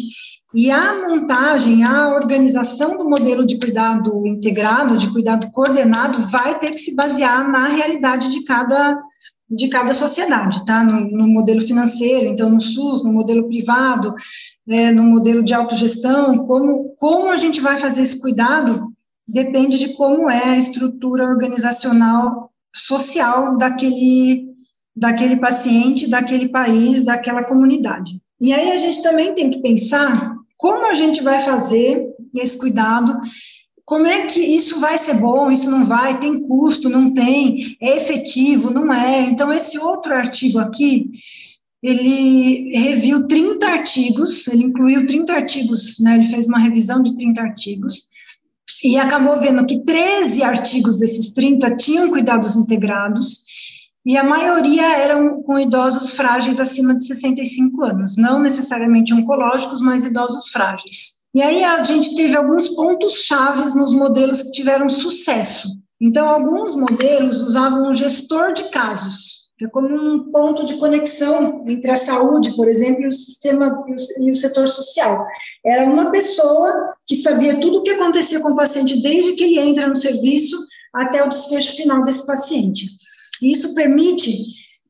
E 0.56 0.70
a 0.70 1.08
montagem, 1.08 1.82
a 1.82 2.10
organização 2.14 2.96
do 2.96 3.10
modelo 3.10 3.44
de 3.44 3.58
cuidado 3.58 4.24
integrado, 4.24 4.96
de 4.96 5.10
cuidado 5.10 5.50
coordenado, 5.50 6.16
vai 6.28 6.56
ter 6.60 6.70
que 6.70 6.78
se 6.78 6.94
basear 6.94 7.50
na 7.50 7.66
realidade 7.66 8.30
de 8.30 8.44
cada, 8.44 8.96
de 9.50 9.68
cada 9.68 9.92
sociedade, 9.92 10.64
tá? 10.64 10.82
No, 10.82 11.10
no 11.10 11.28
modelo 11.28 11.60
financeiro, 11.60 12.28
então 12.28 12.48
no 12.48 12.60
SUS, 12.60 13.04
no 13.04 13.12
modelo 13.12 13.46
privado, 13.46 14.14
né, 14.66 14.90
no 14.90 15.02
modelo 15.02 15.42
de 15.42 15.54
autogestão, 15.54 16.34
como, 16.46 16.94
como 16.96 17.30
a 17.30 17.36
gente 17.36 17.60
vai 17.60 17.76
fazer 17.76 18.02
esse 18.02 18.20
cuidado 18.20 18.92
depende 19.26 19.78
de 19.78 19.94
como 19.94 20.30
é 20.30 20.50
a 20.50 20.58
estrutura 20.58 21.24
organizacional 21.24 22.50
social 22.74 23.56
daquele, 23.56 24.46
daquele 24.94 25.36
paciente, 25.36 26.08
daquele 26.08 26.48
país, 26.48 27.04
daquela 27.04 27.42
comunidade. 27.42 28.20
E 28.40 28.52
aí 28.52 28.72
a 28.72 28.76
gente 28.76 29.02
também 29.02 29.34
tem 29.34 29.50
que 29.50 29.62
pensar 29.62 30.34
como 30.58 30.86
a 30.86 30.94
gente 30.94 31.22
vai 31.22 31.40
fazer 31.40 32.06
esse 32.34 32.58
cuidado? 32.58 33.18
Como 33.84 34.06
é 34.06 34.26
que 34.26 34.40
isso 34.40 34.80
vai 34.80 34.96
ser 34.96 35.14
bom, 35.14 35.50
isso 35.50 35.70
não 35.70 35.84
vai, 35.84 36.18
tem 36.18 36.40
custo, 36.40 36.88
não 36.88 37.12
tem, 37.12 37.76
é 37.82 37.96
efetivo, 37.96 38.72
não 38.72 38.90
é? 38.92 39.20
Então, 39.22 39.52
esse 39.52 39.78
outro 39.78 40.14
artigo 40.14 40.58
aqui, 40.58 41.10
ele 41.82 42.72
reviu 42.78 43.26
30 43.26 43.66
artigos, 43.66 44.48
ele 44.48 44.64
incluiu 44.64 45.06
30 45.06 45.34
artigos, 45.34 45.98
né, 46.00 46.14
ele 46.14 46.24
fez 46.24 46.46
uma 46.46 46.58
revisão 46.58 47.02
de 47.02 47.14
30 47.14 47.42
artigos, 47.42 48.08
e 48.82 48.96
acabou 48.96 49.38
vendo 49.38 49.66
que 49.66 49.84
13 49.84 50.42
artigos 50.42 50.98
desses 50.98 51.30
30 51.32 51.76
tinham 51.76 52.08
cuidados 52.08 52.56
integrados, 52.56 53.44
e 54.06 54.16
a 54.16 54.24
maioria 54.24 54.96
eram 54.96 55.42
com 55.42 55.58
idosos 55.58 56.14
frágeis 56.16 56.58
acima 56.58 56.96
de 56.96 57.06
65 57.06 57.82
anos, 57.82 58.16
não 58.16 58.40
necessariamente 58.40 59.12
oncológicos, 59.12 59.82
mas 59.82 60.06
idosos 60.06 60.50
frágeis. 60.50 61.23
E 61.34 61.42
aí 61.42 61.64
a 61.64 61.82
gente 61.82 62.14
teve 62.14 62.36
alguns 62.36 62.68
pontos 62.68 63.24
chaves 63.24 63.74
nos 63.74 63.92
modelos 63.92 64.42
que 64.42 64.52
tiveram 64.52 64.88
sucesso. 64.88 65.68
Então, 66.00 66.28
alguns 66.28 66.76
modelos 66.76 67.42
usavam 67.42 67.88
um 67.88 67.94
gestor 67.94 68.52
de 68.52 68.64
casos, 68.70 69.50
que 69.58 69.64
é 69.64 69.68
como 69.68 69.88
um 69.88 70.30
ponto 70.30 70.64
de 70.64 70.76
conexão 70.76 71.64
entre 71.66 71.90
a 71.90 71.96
saúde, 71.96 72.54
por 72.54 72.68
exemplo, 72.68 73.02
e 73.02 73.08
o 73.08 73.12
sistema 73.12 73.84
e 74.20 74.30
o 74.30 74.34
setor 74.34 74.68
social. 74.68 75.26
Era 75.64 75.86
uma 75.86 76.10
pessoa 76.10 76.72
que 77.06 77.16
sabia 77.16 77.60
tudo 77.60 77.78
o 77.78 77.82
que 77.82 77.90
acontecia 77.90 78.40
com 78.40 78.50
o 78.50 78.56
paciente 78.56 79.02
desde 79.02 79.32
que 79.32 79.44
ele 79.44 79.58
entra 79.58 79.88
no 79.88 79.96
serviço 79.96 80.56
até 80.94 81.24
o 81.24 81.28
desfecho 81.28 81.76
final 81.76 82.02
desse 82.04 82.26
paciente. 82.26 82.86
E 83.42 83.50
isso 83.50 83.74
permite 83.74 84.30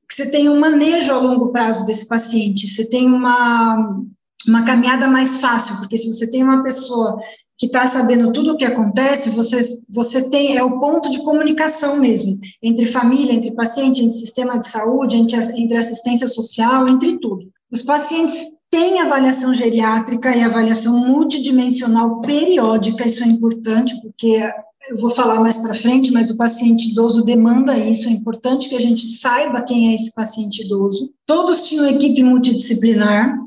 que 0.08 0.14
você 0.14 0.30
tenha 0.30 0.50
um 0.50 0.60
manejo 0.60 1.12
a 1.12 1.18
longo 1.18 1.52
prazo 1.52 1.86
desse 1.86 2.06
paciente, 2.06 2.68
você 2.68 2.88
tenha 2.88 3.08
uma, 3.08 3.98
uma 4.46 4.64
caminhada 4.64 5.08
mais 5.08 5.40
fácil, 5.40 5.76
porque 5.76 5.96
se 5.96 6.12
você 6.12 6.30
tem 6.30 6.42
uma 6.42 6.62
pessoa 6.62 7.18
que 7.56 7.66
está 7.66 7.86
sabendo 7.86 8.32
tudo 8.32 8.52
o 8.52 8.56
que 8.56 8.64
acontece, 8.64 9.30
você, 9.30 9.60
você 9.88 10.28
tem, 10.28 10.56
é 10.56 10.62
o 10.62 10.78
ponto 10.80 11.10
de 11.10 11.22
comunicação 11.22 11.98
mesmo, 11.98 12.38
entre 12.62 12.84
família, 12.84 13.32
entre 13.32 13.54
paciente, 13.54 14.02
entre 14.02 14.18
sistema 14.18 14.58
de 14.58 14.68
saúde, 14.68 15.16
entre, 15.16 15.36
entre 15.60 15.76
assistência 15.76 16.26
social, 16.28 16.88
entre 16.88 17.18
tudo. 17.18 17.48
Os 17.72 17.82
pacientes 17.82 18.54
têm 18.70 19.00
avaliação 19.00 19.54
geriátrica 19.54 20.34
e 20.34 20.42
avaliação 20.42 20.98
multidimensional 21.06 22.20
periódica, 22.20 23.06
isso 23.06 23.22
é 23.22 23.28
importante, 23.28 23.94
porque 24.02 24.42
eu 24.90 24.96
vou 24.96 25.10
falar 25.10 25.40
mais 25.40 25.56
para 25.56 25.72
frente, 25.74 26.12
mas 26.12 26.30
o 26.30 26.36
paciente 26.36 26.90
idoso 26.90 27.22
demanda 27.22 27.78
isso, 27.78 28.08
é 28.08 28.12
importante 28.12 28.68
que 28.68 28.76
a 28.76 28.80
gente 28.80 29.06
saiba 29.06 29.62
quem 29.62 29.90
é 29.90 29.94
esse 29.94 30.12
paciente 30.12 30.62
idoso. 30.64 31.10
Todos 31.26 31.68
tinham 31.68 31.88
equipe 31.88 32.22
multidisciplinar 32.22 33.38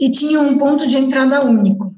e 0.00 0.10
tinham 0.10 0.46
um 0.46 0.58
ponto 0.58 0.86
de 0.86 0.96
entrada 0.96 1.44
único. 1.44 1.94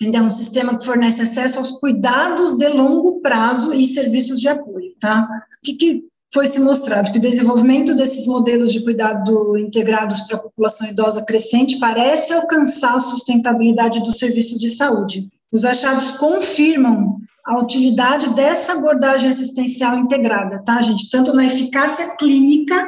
Então, 0.00 0.26
um 0.26 0.30
sistema 0.30 0.76
que 0.76 0.84
fornece 0.84 1.22
acesso 1.22 1.58
aos 1.58 1.72
cuidados 1.72 2.54
de 2.54 2.68
longo 2.68 3.20
prazo 3.20 3.72
e 3.72 3.84
serviços 3.86 4.40
de 4.40 4.48
apoio, 4.48 4.92
tá? 5.00 5.22
O 5.22 5.64
que, 5.64 5.74
que 5.74 6.04
foi 6.32 6.46
se 6.46 6.60
mostrado? 6.60 7.10
Que 7.10 7.18
o 7.18 7.20
desenvolvimento 7.20 7.94
desses 7.94 8.26
modelos 8.26 8.72
de 8.72 8.84
cuidado 8.84 9.56
integrados 9.56 10.20
para 10.22 10.36
a 10.36 10.42
população 10.42 10.88
idosa 10.88 11.24
crescente 11.24 11.78
parece 11.78 12.34
alcançar 12.34 12.94
a 12.94 13.00
sustentabilidade 13.00 14.02
dos 14.02 14.18
serviços 14.18 14.60
de 14.60 14.68
saúde. 14.68 15.28
Os 15.50 15.64
achados 15.64 16.10
confirmam 16.12 17.16
a 17.46 17.58
utilidade 17.58 18.34
dessa 18.34 18.74
abordagem 18.74 19.30
assistencial 19.30 19.96
integrada, 19.96 20.62
tá, 20.64 20.82
gente? 20.82 21.08
Tanto 21.08 21.32
na 21.32 21.46
eficácia 21.46 22.16
clínica 22.16 22.86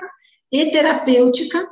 e 0.53 0.67
terapêutica, 0.67 1.67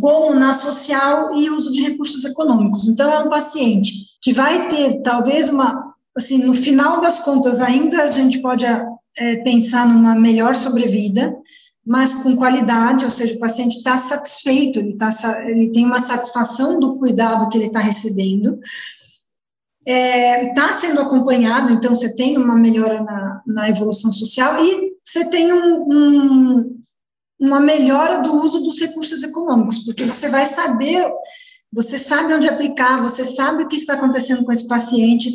como 0.00 0.34
na 0.34 0.52
social 0.52 1.34
e 1.36 1.50
uso 1.50 1.72
de 1.72 1.82
recursos 1.82 2.24
econômicos. 2.24 2.88
Então, 2.88 3.12
é 3.12 3.20
um 3.20 3.28
paciente 3.28 3.92
que 4.20 4.32
vai 4.32 4.68
ter, 4.68 5.00
talvez, 5.02 5.48
uma. 5.48 5.90
Assim, 6.16 6.44
no 6.44 6.52
final 6.52 7.00
das 7.00 7.20
contas, 7.20 7.60
ainda 7.60 8.02
a 8.02 8.08
gente 8.08 8.42
pode 8.42 8.66
é, 8.66 9.36
pensar 9.36 9.88
numa 9.88 10.14
melhor 10.14 10.54
sobrevida, 10.54 11.34
mas 11.86 12.14
com 12.22 12.36
qualidade, 12.36 13.04
ou 13.04 13.10
seja, 13.10 13.34
o 13.34 13.38
paciente 13.38 13.78
está 13.78 13.96
satisfeito, 13.96 14.80
ele, 14.80 14.96
tá, 14.96 15.08
ele 15.46 15.70
tem 15.70 15.86
uma 15.86 15.98
satisfação 15.98 16.78
do 16.78 16.96
cuidado 16.98 17.48
que 17.48 17.56
ele 17.56 17.66
está 17.66 17.80
recebendo, 17.80 18.58
está 19.86 19.92
é, 19.92 20.52
tá 20.52 20.72
sendo 20.72 21.00
acompanhado, 21.00 21.72
então 21.72 21.94
você 21.94 22.14
tem 22.14 22.36
uma 22.36 22.54
melhora 22.54 23.02
na, 23.02 23.42
na 23.46 23.68
evolução 23.68 24.12
social 24.12 24.62
e 24.64 24.92
você 25.02 25.28
tem 25.30 25.52
um, 25.52 25.82
um, 25.90 26.80
uma 27.40 27.60
melhora 27.60 28.22
do 28.22 28.34
uso 28.40 28.62
dos 28.62 28.78
recursos 28.80 29.22
econômicos, 29.22 29.78
porque 29.80 30.04
você 30.04 30.28
vai 30.28 30.46
saber, 30.46 31.10
você 31.72 31.98
sabe 31.98 32.34
onde 32.34 32.48
aplicar, 32.48 33.00
você 33.00 33.24
sabe 33.24 33.62
o 33.62 33.68
que 33.68 33.76
está 33.76 33.94
acontecendo 33.94 34.44
com 34.44 34.52
esse 34.52 34.68
paciente, 34.68 35.32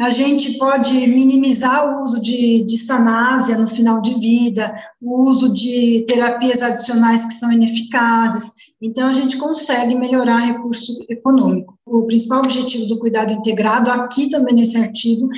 a 0.00 0.10
gente 0.10 0.58
pode 0.58 0.92
minimizar 0.92 1.86
o 1.86 2.02
uso 2.02 2.20
de, 2.20 2.62
de 2.64 2.74
estanásia 2.74 3.56
no 3.56 3.66
final 3.66 4.02
de 4.02 4.12
vida, 4.18 4.74
o 5.00 5.22
uso 5.22 5.54
de 5.54 6.04
terapias 6.06 6.60
adicionais 6.60 7.24
que 7.24 7.32
são 7.32 7.50
ineficazes, 7.50 8.52
então, 8.80 9.08
a 9.08 9.12
gente 9.12 9.38
consegue 9.38 9.94
melhorar 9.94 10.38
recurso 10.38 10.92
econômico. 11.08 11.78
O 11.86 12.02
principal 12.02 12.40
objetivo 12.40 12.86
do 12.86 12.98
cuidado 12.98 13.32
integrado, 13.32 13.90
aqui 13.90 14.28
também 14.28 14.54
nesse 14.54 14.76
artigo, 14.76 15.28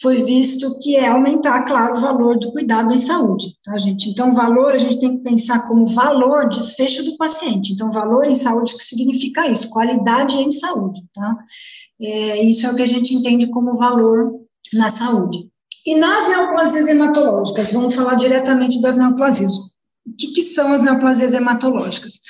foi 0.00 0.22
visto 0.22 0.78
que 0.78 0.96
é 0.96 1.08
aumentar, 1.08 1.62
claro, 1.64 1.94
o 1.94 2.00
valor 2.00 2.38
do 2.38 2.50
cuidado 2.52 2.92
em 2.92 2.96
saúde, 2.96 3.54
tá, 3.62 3.76
gente? 3.78 4.08
Então, 4.08 4.32
valor 4.32 4.72
a 4.72 4.78
gente 4.78 4.98
tem 4.98 5.18
que 5.18 5.22
pensar 5.22 5.68
como 5.68 5.86
valor 5.86 6.48
desfecho 6.48 7.04
do 7.04 7.16
paciente. 7.18 7.72
Então, 7.72 7.90
valor 7.90 8.24
em 8.24 8.34
saúde, 8.34 8.76
que 8.76 8.82
significa 8.82 9.46
isso? 9.46 9.68
Qualidade 9.68 10.38
em 10.38 10.50
saúde, 10.50 11.02
tá? 11.12 11.36
É, 12.00 12.42
isso 12.42 12.66
é 12.66 12.70
o 12.70 12.76
que 12.76 12.82
a 12.82 12.86
gente 12.86 13.14
entende 13.14 13.48
como 13.48 13.76
valor 13.76 14.40
na 14.72 14.88
saúde. 14.88 15.50
E 15.86 15.94
nas 15.94 16.28
neoplasias 16.28 16.88
hematológicas, 16.88 17.72
vamos 17.72 17.94
falar 17.94 18.14
diretamente 18.14 18.80
das 18.80 18.96
neoplasias. 18.96 19.52
O 20.06 20.14
que, 20.18 20.28
que 20.28 20.42
são 20.42 20.72
as 20.72 20.80
neoplasias 20.80 21.34
hematológicas? 21.34 22.20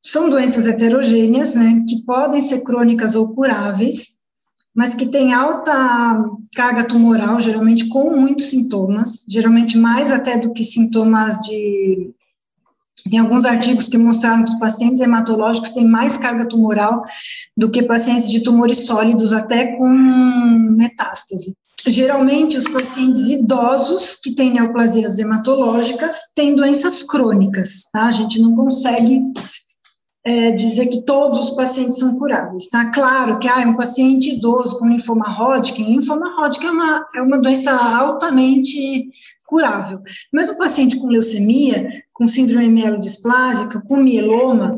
São 0.00 0.30
doenças 0.30 0.66
heterogêneas, 0.66 1.56
né, 1.56 1.82
que 1.88 2.04
podem 2.04 2.40
ser 2.40 2.62
crônicas 2.62 3.16
ou 3.16 3.34
curáveis, 3.34 4.17
mas 4.78 4.94
que 4.94 5.06
têm 5.06 5.34
alta 5.34 6.24
carga 6.54 6.84
tumoral, 6.84 7.40
geralmente 7.40 7.88
com 7.88 8.16
muitos 8.16 8.46
sintomas, 8.46 9.24
geralmente 9.28 9.76
mais 9.76 10.12
até 10.12 10.38
do 10.38 10.52
que 10.52 10.62
sintomas 10.62 11.40
de. 11.40 12.12
Tem 13.10 13.18
alguns 13.18 13.44
artigos 13.44 13.88
que 13.88 13.98
mostraram 13.98 14.44
que 14.44 14.52
os 14.52 14.60
pacientes 14.60 15.02
hematológicos 15.02 15.72
têm 15.72 15.84
mais 15.84 16.16
carga 16.16 16.46
tumoral 16.46 17.02
do 17.56 17.68
que 17.68 17.82
pacientes 17.82 18.30
de 18.30 18.40
tumores 18.44 18.86
sólidos, 18.86 19.32
até 19.32 19.76
com 19.76 19.88
metástase. 19.88 21.56
Geralmente, 21.84 22.56
os 22.56 22.68
pacientes 22.68 23.30
idosos 23.30 24.14
que 24.14 24.32
têm 24.32 24.52
neoplasias 24.52 25.18
hematológicas 25.18 26.20
têm 26.36 26.54
doenças 26.54 27.02
crônicas, 27.02 27.90
tá? 27.92 28.04
A 28.04 28.12
gente 28.12 28.40
não 28.40 28.54
consegue 28.54 29.22
é, 30.28 30.50
dizer 30.52 30.88
que 30.88 31.02
todos 31.02 31.38
os 31.38 31.50
pacientes 31.56 31.98
são 31.98 32.18
curáveis, 32.18 32.68
tá? 32.68 32.90
Claro 32.90 33.38
que 33.38 33.48
ah, 33.48 33.66
um 33.66 33.76
paciente 33.76 34.34
idoso 34.34 34.78
com 34.78 34.86
linfoma 34.86 35.30
Hodgkin, 35.30 35.84
linfoma 35.84 36.34
Hodgkin 36.38 36.66
é 36.66 36.70
uma, 36.70 37.06
é 37.16 37.22
uma 37.22 37.38
doença 37.38 37.72
altamente 37.72 39.08
curável, 39.46 40.00
mas 40.30 40.50
o 40.50 40.58
paciente 40.58 40.98
com 40.98 41.06
leucemia, 41.06 41.88
com 42.12 42.26
síndrome 42.26 42.68
mielodisplásica, 42.68 43.80
com 43.80 43.96
mieloma, 43.96 44.76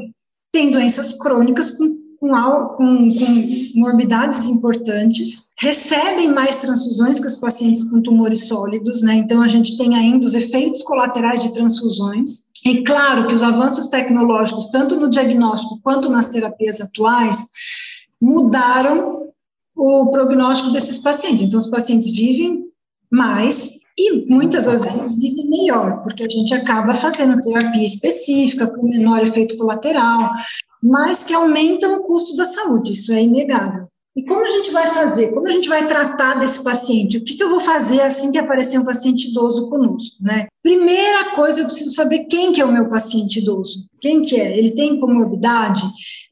tem 0.52 0.70
doenças 0.70 1.18
crônicas 1.18 1.76
com 1.76 1.98
com, 2.20 2.28
com, 2.76 3.08
com, 3.08 3.48
morbidades 3.76 4.46
importantes, 4.46 5.52
recebem 5.58 6.30
mais 6.30 6.58
transfusões 6.58 7.18
que 7.18 7.26
os 7.26 7.36
pacientes 7.36 7.82
com 7.84 8.02
tumores 8.02 8.46
sólidos, 8.46 9.02
né? 9.02 9.14
Então, 9.14 9.40
a 9.40 9.48
gente 9.48 9.78
tem 9.78 9.96
ainda 9.96 10.26
os 10.26 10.34
efeitos 10.34 10.82
colaterais 10.82 11.42
de 11.42 11.50
transfusões, 11.50 12.49
e 12.64 12.84
claro 12.84 13.26
que 13.26 13.34
os 13.34 13.42
avanços 13.42 13.88
tecnológicos, 13.88 14.70
tanto 14.70 14.96
no 14.96 15.08
diagnóstico 15.08 15.80
quanto 15.82 16.10
nas 16.10 16.28
terapias 16.28 16.80
atuais, 16.80 17.46
mudaram 18.20 19.28
o 19.74 20.10
prognóstico 20.10 20.70
desses 20.70 20.98
pacientes. 20.98 21.42
Então, 21.44 21.58
os 21.58 21.70
pacientes 21.70 22.10
vivem 22.10 22.64
mais 23.10 23.80
e 23.98 24.26
muitas 24.30 24.66
das 24.66 24.84
vezes 24.84 25.14
vivem 25.14 25.48
melhor, 25.48 26.02
porque 26.02 26.22
a 26.22 26.28
gente 26.28 26.54
acaba 26.54 26.94
fazendo 26.94 27.40
terapia 27.40 27.84
específica, 27.84 28.66
com 28.66 28.88
menor 28.88 29.22
efeito 29.22 29.56
colateral, 29.56 30.30
mas 30.82 31.24
que 31.24 31.34
aumentam 31.34 31.96
o 31.96 32.02
custo 32.04 32.36
da 32.36 32.44
saúde, 32.44 32.92
isso 32.92 33.12
é 33.12 33.22
inegável. 33.22 33.84
E 34.16 34.24
como 34.24 34.44
a 34.44 34.48
gente 34.48 34.72
vai 34.72 34.88
fazer? 34.88 35.32
Como 35.32 35.46
a 35.46 35.52
gente 35.52 35.68
vai 35.68 35.86
tratar 35.86 36.34
desse 36.34 36.64
paciente? 36.64 37.16
O 37.16 37.24
que, 37.24 37.36
que 37.36 37.42
eu 37.42 37.48
vou 37.48 37.60
fazer 37.60 38.00
assim 38.00 38.32
que 38.32 38.38
aparecer 38.38 38.78
um 38.78 38.84
paciente 38.84 39.30
idoso 39.30 39.68
conosco, 39.70 40.16
né? 40.24 40.48
Primeira 40.62 41.32
coisa, 41.36 41.60
eu 41.60 41.66
preciso 41.66 41.94
saber 41.94 42.24
quem 42.24 42.52
que 42.52 42.60
é 42.60 42.64
o 42.64 42.72
meu 42.72 42.88
paciente 42.88 43.38
idoso. 43.38 43.86
Quem 44.00 44.20
que 44.20 44.40
é? 44.40 44.58
Ele 44.58 44.72
tem 44.72 44.98
comorbidade? 44.98 45.82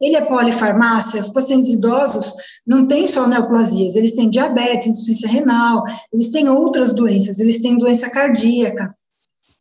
Ele 0.01 0.17
é 0.17 0.25
polifarmácia? 0.25 1.21
Os 1.21 1.29
pacientes 1.29 1.73
idosos 1.73 2.35
não 2.67 2.85
têm 2.85 3.07
só 3.07 3.29
neoplasias, 3.29 3.95
eles 3.95 4.13
têm 4.13 4.29
diabetes, 4.29 4.89
insuficiência 4.89 5.29
renal, 5.29 5.85
eles 6.13 6.31
têm 6.31 6.49
outras 6.49 6.93
doenças, 6.93 7.39
eles 7.39 7.61
têm 7.61 7.79
doença 7.79 8.11
cardíaca. 8.11 8.93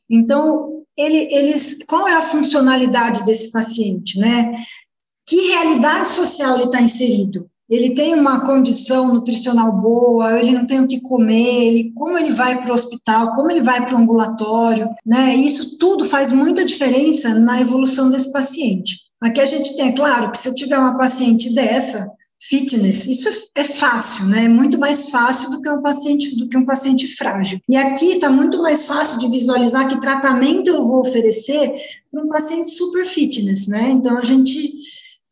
Então, 0.10 0.84
ele, 0.98 1.18
eles, 1.32 1.84
qual 1.88 2.08
é 2.08 2.16
a 2.16 2.22
funcionalidade 2.22 3.24
desse 3.26 3.52
paciente, 3.52 4.18
né? 4.18 4.56
Que 5.28 5.50
realidade 5.50 6.08
social 6.08 6.56
ele 6.56 6.66
está 6.66 6.82
inserido? 6.82 7.48
Ele 7.70 7.94
tem 7.94 8.14
uma 8.16 8.46
condição 8.46 9.14
nutricional 9.14 9.72
boa, 9.72 10.40
ele 10.40 10.52
não 10.52 10.66
tem 10.66 10.80
o 10.80 10.88
que 10.88 11.02
comer, 11.02 11.66
ele, 11.66 11.92
como 11.96 12.18
ele 12.18 12.32
vai 12.32 12.62
para 12.62 12.72
o 12.72 12.74
hospital, 12.74 13.36
como 13.36 13.52
ele 13.52 13.62
vai 13.62 13.86
para 13.86 13.96
o 13.96 14.02
ambulatório, 14.02 14.90
né? 15.06 15.36
Isso 15.36 15.78
tudo 15.78 16.06
faz 16.06 16.32
muita 16.32 16.66
diferença 16.66 17.36
na 17.36 17.60
evolução 17.60 18.10
desse 18.10 18.32
paciente. 18.32 18.98
Aqui 19.22 19.42
a 19.42 19.46
gente 19.46 19.76
tem, 19.76 19.90
é 19.90 19.92
claro, 19.92 20.32
que 20.32 20.38
se 20.38 20.48
eu 20.48 20.56
tiver 20.56 20.78
uma 20.78 20.98
paciente 20.98 21.54
dessa, 21.54 22.08
fitness, 22.40 23.08
isso 23.08 23.50
é 23.56 23.64
fácil, 23.64 24.28
né? 24.28 24.46
É 24.46 24.50
muito 24.50 24.78
mais 24.78 25.10
fácil 25.10 25.50
do 25.52 25.62
que 25.62 25.70
um 25.70 25.82
paciente 25.82 26.36
do 26.36 26.48
que 26.48 26.58
um 26.58 26.66
paciente 26.66 27.08
frágil. 27.08 27.60
E 27.68 27.76
aqui 27.76 28.12
está 28.12 28.30
muito 28.30 28.62
mais 28.62 28.86
fácil 28.86 29.20
de 29.20 29.30
visualizar 29.30 29.88
que 29.88 30.00
tratamento 30.00 30.70
eu 30.70 30.84
vou 30.84 31.00
oferecer 31.00 31.74
para 32.12 32.24
um 32.24 32.28
paciente 32.28 32.72
super 32.72 33.04
fitness, 33.06 33.68
né? 33.68 33.90
Então 33.90 34.18
a 34.18 34.22
gente 34.22 34.78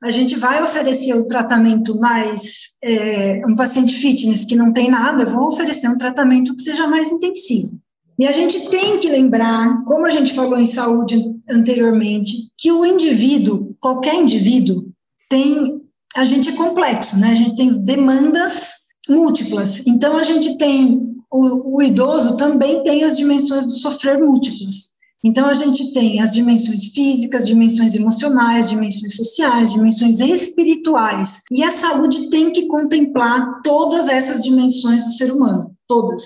a 0.04 0.12
gente 0.12 0.36
vai 0.36 0.62
oferecer 0.62 1.14
o 1.14 1.28
tratamento 1.28 1.98
mais, 2.00 2.78
é, 2.84 3.42
um 3.48 3.56
paciente 3.56 3.94
fitness 3.94 4.46
que 4.46 4.56
não 4.56 4.72
tem 4.72 4.90
nada, 4.90 5.26
vou 5.26 5.48
oferecer 5.48 5.88
um 5.88 5.98
tratamento 5.98 6.56
que 6.56 6.62
seja 6.62 6.88
mais 6.88 7.12
intensivo. 7.12 7.80
E 8.18 8.26
a 8.26 8.32
gente 8.32 8.70
tem 8.70 8.98
que 9.00 9.10
lembrar, 9.10 9.84
como 9.86 10.06
a 10.06 10.10
gente 10.10 10.34
falou 10.34 10.58
em 10.58 10.66
saúde 10.66 11.22
anteriormente, 11.50 12.34
que 12.58 12.72
o 12.72 12.86
indivíduo, 12.86 13.76
qualquer 13.80 14.16
indivíduo, 14.16 14.86
tem, 15.30 15.82
a 16.16 16.24
gente 16.24 16.50
é 16.50 16.54
complexo, 16.54 17.20
né? 17.20 17.32
A 17.32 17.36
gente 17.36 17.56
tem 17.56 17.70
demandas 17.84 18.72
múltiplas. 19.10 19.86
Então 19.86 20.18
a 20.18 20.24
gente 20.24 20.58
tem 20.58 21.16
o, 21.32 21.78
o 21.78 21.84
idoso 21.84 22.38
também 22.38 22.84
tem 22.84 23.04
as 23.04 23.18
dimensões 23.18 23.66
do 23.66 23.74
sofrer 23.74 24.18
múltiplas. 24.18 24.95
Então, 25.26 25.48
a 25.48 25.56
gente 25.56 25.92
tem 25.92 26.22
as 26.22 26.32
dimensões 26.32 26.90
físicas, 26.90 27.48
dimensões 27.48 27.96
emocionais, 27.96 28.70
dimensões 28.70 29.16
sociais, 29.16 29.74
dimensões 29.74 30.20
espirituais. 30.20 31.42
E 31.52 31.64
a 31.64 31.72
saúde 31.72 32.30
tem 32.30 32.52
que 32.52 32.68
contemplar 32.68 33.64
todas 33.64 34.08
essas 34.08 34.44
dimensões 34.44 35.04
do 35.04 35.14
ser 35.14 35.32
humano, 35.32 35.72
todas. 35.88 36.22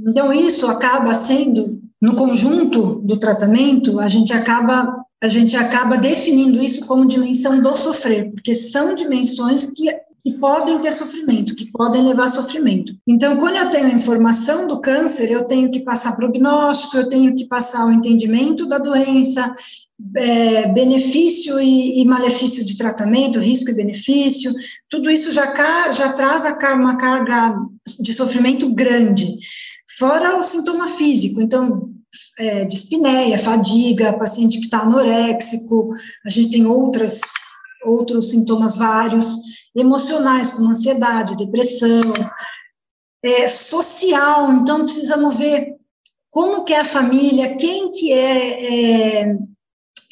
Então, 0.00 0.32
isso 0.32 0.66
acaba 0.66 1.14
sendo, 1.14 1.78
no 2.02 2.16
conjunto 2.16 2.96
do 2.96 3.16
tratamento, 3.16 4.00
a 4.00 4.08
gente 4.08 4.32
acaba 4.32 5.04
a 5.22 5.28
gente 5.28 5.56
acaba 5.56 5.96
definindo 5.96 6.62
isso 6.62 6.84
como 6.84 7.06
dimensão 7.06 7.62
do 7.62 7.74
sofrer, 7.74 8.30
porque 8.32 8.54
são 8.54 8.94
dimensões 8.94 9.68
que 9.68 9.88
que 10.26 10.32
podem 10.40 10.80
ter 10.80 10.90
sofrimento, 10.90 11.54
que 11.54 11.70
podem 11.70 12.02
levar 12.02 12.26
sofrimento. 12.26 12.92
Então, 13.06 13.36
quando 13.36 13.54
eu 13.54 13.70
tenho 13.70 13.86
a 13.86 13.94
informação 13.94 14.66
do 14.66 14.80
câncer, 14.80 15.30
eu 15.30 15.44
tenho 15.44 15.70
que 15.70 15.78
passar 15.78 16.16
prognóstico, 16.16 16.96
eu 16.96 17.08
tenho 17.08 17.36
que 17.36 17.46
passar 17.46 17.86
o 17.86 17.92
entendimento 17.92 18.66
da 18.66 18.76
doença, 18.76 19.54
é, 20.16 20.66
benefício 20.72 21.60
e, 21.60 22.02
e, 22.02 22.04
malefício 22.04 22.64
de 22.64 22.76
tratamento, 22.76 23.38
risco 23.38 23.70
e 23.70 23.76
benefício, 23.76 24.52
tudo 24.90 25.08
isso 25.08 25.30
já, 25.30 25.44
já 25.92 26.12
traz 26.12 26.44
uma 26.74 26.96
carga 26.96 27.54
de 28.00 28.12
sofrimento 28.12 28.74
grande, 28.74 29.32
fora 29.96 30.36
o 30.36 30.42
sintoma 30.42 30.88
físico, 30.88 31.40
então, 31.40 31.88
é, 32.36 32.64
dispneia, 32.64 33.38
fadiga, 33.38 34.18
paciente 34.18 34.58
que 34.58 34.64
está 34.64 34.80
anoréxico, 34.80 35.94
a 36.26 36.30
gente 36.30 36.50
tem 36.50 36.66
outras, 36.66 37.20
outros 37.86 38.30
sintomas 38.30 38.76
vários, 38.76 39.36
emocionais, 39.74 40.52
como 40.52 40.70
ansiedade, 40.70 41.36
depressão, 41.36 42.12
é, 43.22 43.48
social, 43.48 44.52
então 44.52 44.84
precisamos 44.84 45.36
ver 45.36 45.74
como 46.30 46.64
que 46.64 46.72
é 46.72 46.80
a 46.80 46.84
família, 46.84 47.56
quem 47.56 47.90
que 47.90 48.12
é, 48.12 49.22
é 49.22 49.36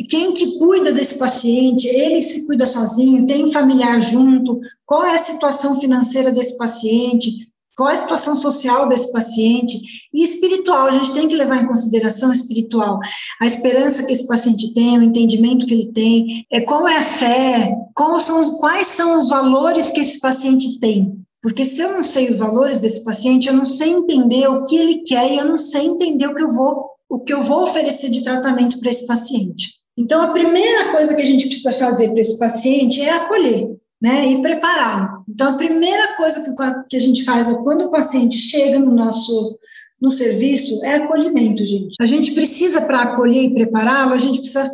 quem 0.08 0.32
que 0.32 0.58
cuida 0.58 0.92
desse 0.92 1.18
paciente, 1.18 1.86
ele 1.86 2.20
se 2.20 2.46
cuida 2.46 2.66
sozinho, 2.66 3.26
tem 3.26 3.50
familiar 3.50 4.00
junto, 4.00 4.60
qual 4.84 5.04
é 5.04 5.14
a 5.14 5.18
situação 5.18 5.80
financeira 5.80 6.32
desse 6.32 6.58
paciente, 6.58 7.46
qual 7.76 7.90
é 7.90 7.92
a 7.92 7.96
situação 7.96 8.36
social 8.36 8.88
desse 8.88 9.12
paciente 9.12 9.78
e 10.12 10.22
espiritual, 10.22 10.86
a 10.86 10.92
gente 10.92 11.12
tem 11.12 11.28
que 11.28 11.36
levar 11.36 11.62
em 11.62 11.66
consideração 11.66 12.32
espiritual, 12.32 12.96
a 13.40 13.46
esperança 13.46 14.04
que 14.04 14.12
esse 14.12 14.26
paciente 14.26 14.72
tem, 14.72 14.98
o 14.98 15.02
entendimento 15.02 15.66
que 15.66 15.74
ele 15.74 15.92
tem, 15.92 16.46
é 16.52 16.60
qual 16.60 16.86
é 16.86 16.96
a 16.96 17.02
fé, 17.02 17.72
são 18.18 18.40
os, 18.40 18.50
quais 18.58 18.86
são 18.88 19.18
os 19.18 19.28
valores 19.28 19.90
que 19.90 20.00
esse 20.00 20.20
paciente 20.20 20.78
tem. 20.78 21.18
Porque 21.42 21.64
se 21.64 21.82
eu 21.82 21.92
não 21.92 22.02
sei 22.02 22.30
os 22.30 22.38
valores 22.38 22.80
desse 22.80 23.04
paciente, 23.04 23.48
eu 23.48 23.54
não 23.54 23.66
sei 23.66 23.90
entender 23.90 24.48
o 24.48 24.64
que 24.64 24.76
ele 24.76 24.98
quer 24.98 25.30
e 25.30 25.36
eu 25.36 25.44
não 25.44 25.58
sei 25.58 25.86
entender 25.86 26.26
o 26.26 26.34
que 26.34 26.42
eu 26.42 26.48
vou, 26.48 26.86
o 27.08 27.18
que 27.18 27.34
eu 27.34 27.42
vou 27.42 27.62
oferecer 27.62 28.10
de 28.10 28.24
tratamento 28.24 28.80
para 28.80 28.90
esse 28.90 29.06
paciente. 29.06 29.74
Então, 29.96 30.22
a 30.22 30.28
primeira 30.28 30.90
coisa 30.92 31.14
que 31.14 31.22
a 31.22 31.26
gente 31.26 31.46
precisa 31.46 31.72
fazer 31.72 32.10
para 32.10 32.20
esse 32.20 32.38
paciente 32.38 33.00
é 33.00 33.10
acolher 33.10 33.76
né, 34.04 34.26
e 34.26 34.42
prepará-lo. 34.42 35.24
Então, 35.26 35.54
a 35.54 35.56
primeira 35.56 36.14
coisa 36.14 36.44
que, 36.44 36.90
que 36.90 36.96
a 36.96 37.00
gente 37.00 37.24
faz 37.24 37.48
é 37.48 37.54
quando 37.62 37.86
o 37.86 37.90
paciente 37.90 38.36
chega 38.36 38.78
no 38.78 38.94
nosso 38.94 39.58
no 39.98 40.10
serviço 40.10 40.84
é 40.84 40.96
acolhimento, 40.96 41.64
gente. 41.64 41.96
A 41.98 42.04
gente 42.04 42.32
precisa, 42.32 42.82
para 42.82 43.00
acolher 43.00 43.44
e 43.44 43.54
prepará-lo, 43.54 44.12
a 44.12 44.18
gente 44.18 44.40
precisa 44.40 44.70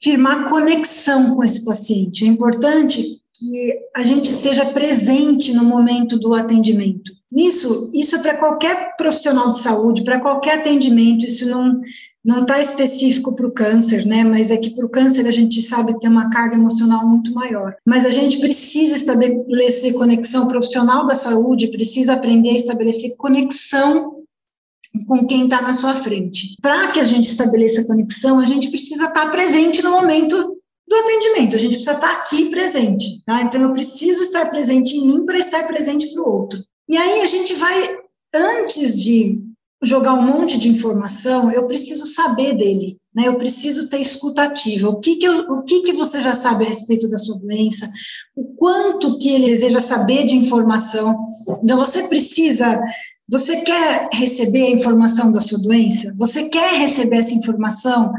firmar 0.00 0.48
conexão 0.48 1.34
com 1.34 1.42
esse 1.42 1.64
paciente. 1.64 2.24
É 2.24 2.28
importante 2.28 3.19
que 3.40 3.80
a 3.96 4.02
gente 4.02 4.30
esteja 4.30 4.66
presente 4.66 5.54
no 5.54 5.64
momento 5.64 6.18
do 6.18 6.34
atendimento. 6.34 7.12
Isso, 7.34 7.90
isso 7.94 8.16
é 8.16 8.18
para 8.18 8.36
qualquer 8.36 8.96
profissional 8.96 9.50
de 9.50 9.58
saúde, 9.58 10.04
para 10.04 10.20
qualquer 10.20 10.58
atendimento, 10.58 11.24
isso 11.24 11.48
não 11.48 11.80
não 12.22 12.42
está 12.42 12.60
específico 12.60 13.34
para 13.34 13.46
o 13.46 13.50
câncer, 13.50 14.04
né? 14.04 14.22
Mas 14.24 14.50
é 14.50 14.58
que 14.58 14.74
para 14.74 14.84
o 14.84 14.90
câncer 14.90 15.26
a 15.26 15.30
gente 15.30 15.62
sabe 15.62 15.94
que 15.94 16.00
tem 16.00 16.10
uma 16.10 16.28
carga 16.28 16.54
emocional 16.54 17.08
muito 17.08 17.32
maior. 17.32 17.74
Mas 17.86 18.04
a 18.04 18.10
gente 18.10 18.38
precisa 18.40 18.94
estabelecer 18.94 19.94
conexão 19.94 20.46
profissional 20.46 21.06
da 21.06 21.14
saúde, 21.14 21.70
precisa 21.70 22.12
aprender 22.12 22.50
a 22.50 22.56
estabelecer 22.56 23.16
conexão 23.16 24.20
com 25.06 25.26
quem 25.26 25.44
está 25.44 25.62
na 25.62 25.72
sua 25.72 25.94
frente. 25.94 26.56
Para 26.60 26.88
que 26.88 27.00
a 27.00 27.04
gente 27.04 27.24
estabeleça 27.24 27.86
conexão, 27.86 28.38
a 28.38 28.44
gente 28.44 28.68
precisa 28.68 29.06
estar 29.06 29.26
tá 29.26 29.30
presente 29.30 29.82
no 29.82 29.92
momento 29.92 30.59
do 30.90 30.96
atendimento, 30.96 31.54
a 31.54 31.58
gente 31.58 31.74
precisa 31.74 31.92
estar 31.92 32.10
aqui 32.10 32.50
presente. 32.50 33.22
Tá? 33.24 33.42
Então, 33.42 33.62
eu 33.62 33.72
preciso 33.72 34.22
estar 34.22 34.50
presente 34.50 34.96
em 34.96 35.06
mim 35.06 35.24
para 35.24 35.38
estar 35.38 35.62
presente 35.66 36.12
para 36.12 36.22
o 36.22 36.28
outro. 36.28 36.62
E 36.88 36.96
aí 36.96 37.22
a 37.22 37.26
gente 37.26 37.54
vai, 37.54 37.96
antes 38.34 39.00
de 39.00 39.38
jogar 39.82 40.14
um 40.14 40.22
monte 40.22 40.58
de 40.58 40.68
informação, 40.68 41.50
eu 41.52 41.64
preciso 41.66 42.04
saber 42.04 42.54
dele, 42.54 42.98
né? 43.14 43.28
Eu 43.28 43.36
preciso 43.36 43.88
ter 43.88 43.98
escutativa. 43.98 44.88
O 44.90 45.00
que 45.00 45.16
que, 45.16 45.26
eu, 45.26 45.38
o 45.52 45.62
que 45.62 45.82
que 45.82 45.92
você 45.92 46.20
já 46.20 46.34
sabe 46.34 46.64
a 46.64 46.68
respeito 46.68 47.08
da 47.08 47.16
sua 47.16 47.38
doença? 47.38 47.90
O 48.36 48.44
quanto 48.56 49.16
que 49.16 49.30
ele 49.30 49.46
deseja 49.46 49.80
saber 49.80 50.26
de 50.26 50.36
informação? 50.36 51.16
Então 51.62 51.78
você 51.78 52.08
precisa 52.08 52.78
você 53.30 53.60
quer 53.60 54.08
receber 54.12 54.64
a 54.64 54.70
informação 54.70 55.30
da 55.30 55.40
sua 55.40 55.58
doença? 55.60 56.12
Você 56.18 56.48
quer 56.48 56.80
receber 56.80 57.18
essa 57.18 57.32
informação 57.32 58.12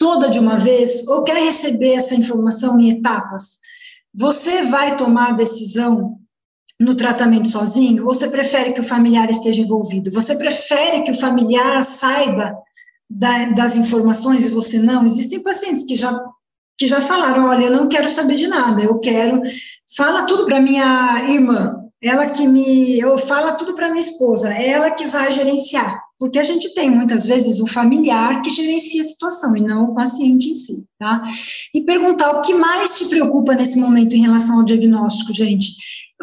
toda 0.00 0.30
de 0.30 0.38
uma 0.38 0.56
vez 0.56 1.06
ou 1.06 1.22
quer 1.22 1.36
receber 1.36 1.92
essa 1.92 2.14
informação 2.16 2.80
em 2.80 2.88
etapas? 2.88 3.60
Você 4.14 4.64
vai 4.64 4.96
tomar 4.96 5.28
a 5.28 5.34
decisão 5.34 6.18
no 6.80 6.96
tratamento 6.96 7.46
sozinho? 7.46 8.06
Ou 8.06 8.14
você 8.14 8.28
prefere 8.28 8.72
que 8.72 8.80
o 8.80 8.84
familiar 8.84 9.28
esteja 9.28 9.60
envolvido? 9.60 10.10
Você 10.10 10.36
prefere 10.36 11.02
que 11.02 11.10
o 11.10 11.20
familiar 11.20 11.84
saiba 11.84 12.52
da, 13.08 13.50
das 13.50 13.76
informações 13.76 14.46
e 14.46 14.50
você 14.50 14.78
não? 14.78 15.04
Existem 15.04 15.42
pacientes 15.42 15.84
que 15.84 15.94
já 15.94 16.18
que 16.78 16.86
já 16.86 16.98
falaram, 16.98 17.44
olha, 17.44 17.66
eu 17.66 17.72
não 17.72 17.88
quero 17.90 18.08
saber 18.08 18.36
de 18.36 18.46
nada, 18.46 18.82
eu 18.82 18.98
quero 19.00 19.42
fala 19.94 20.24
tudo 20.24 20.46
para 20.46 20.62
minha 20.62 21.22
irmã, 21.28 21.78
ela 22.02 22.24
que 22.24 22.48
me, 22.48 22.98
eu 22.98 23.18
fala 23.18 23.52
tudo 23.52 23.74
para 23.74 23.90
minha 23.90 24.00
esposa, 24.00 24.50
ela 24.54 24.90
que 24.90 25.06
vai 25.06 25.30
gerenciar, 25.30 26.02
porque 26.20 26.38
a 26.38 26.42
gente 26.42 26.72
tem 26.74 26.90
muitas 26.90 27.24
vezes 27.24 27.58
o 27.58 27.66
familiar 27.66 28.42
que 28.42 28.50
gerencia 28.50 29.00
a 29.00 29.04
situação 29.04 29.56
e 29.56 29.62
não 29.62 29.86
o 29.86 29.94
paciente 29.94 30.50
em 30.50 30.56
si, 30.56 30.86
tá? 30.98 31.22
E 31.74 31.80
perguntar 31.80 32.30
o 32.32 32.42
que 32.42 32.54
mais 32.54 32.94
te 32.96 33.06
preocupa 33.06 33.54
nesse 33.54 33.80
momento 33.80 34.14
em 34.14 34.20
relação 34.20 34.58
ao 34.58 34.64
diagnóstico, 34.64 35.32
gente? 35.32 35.72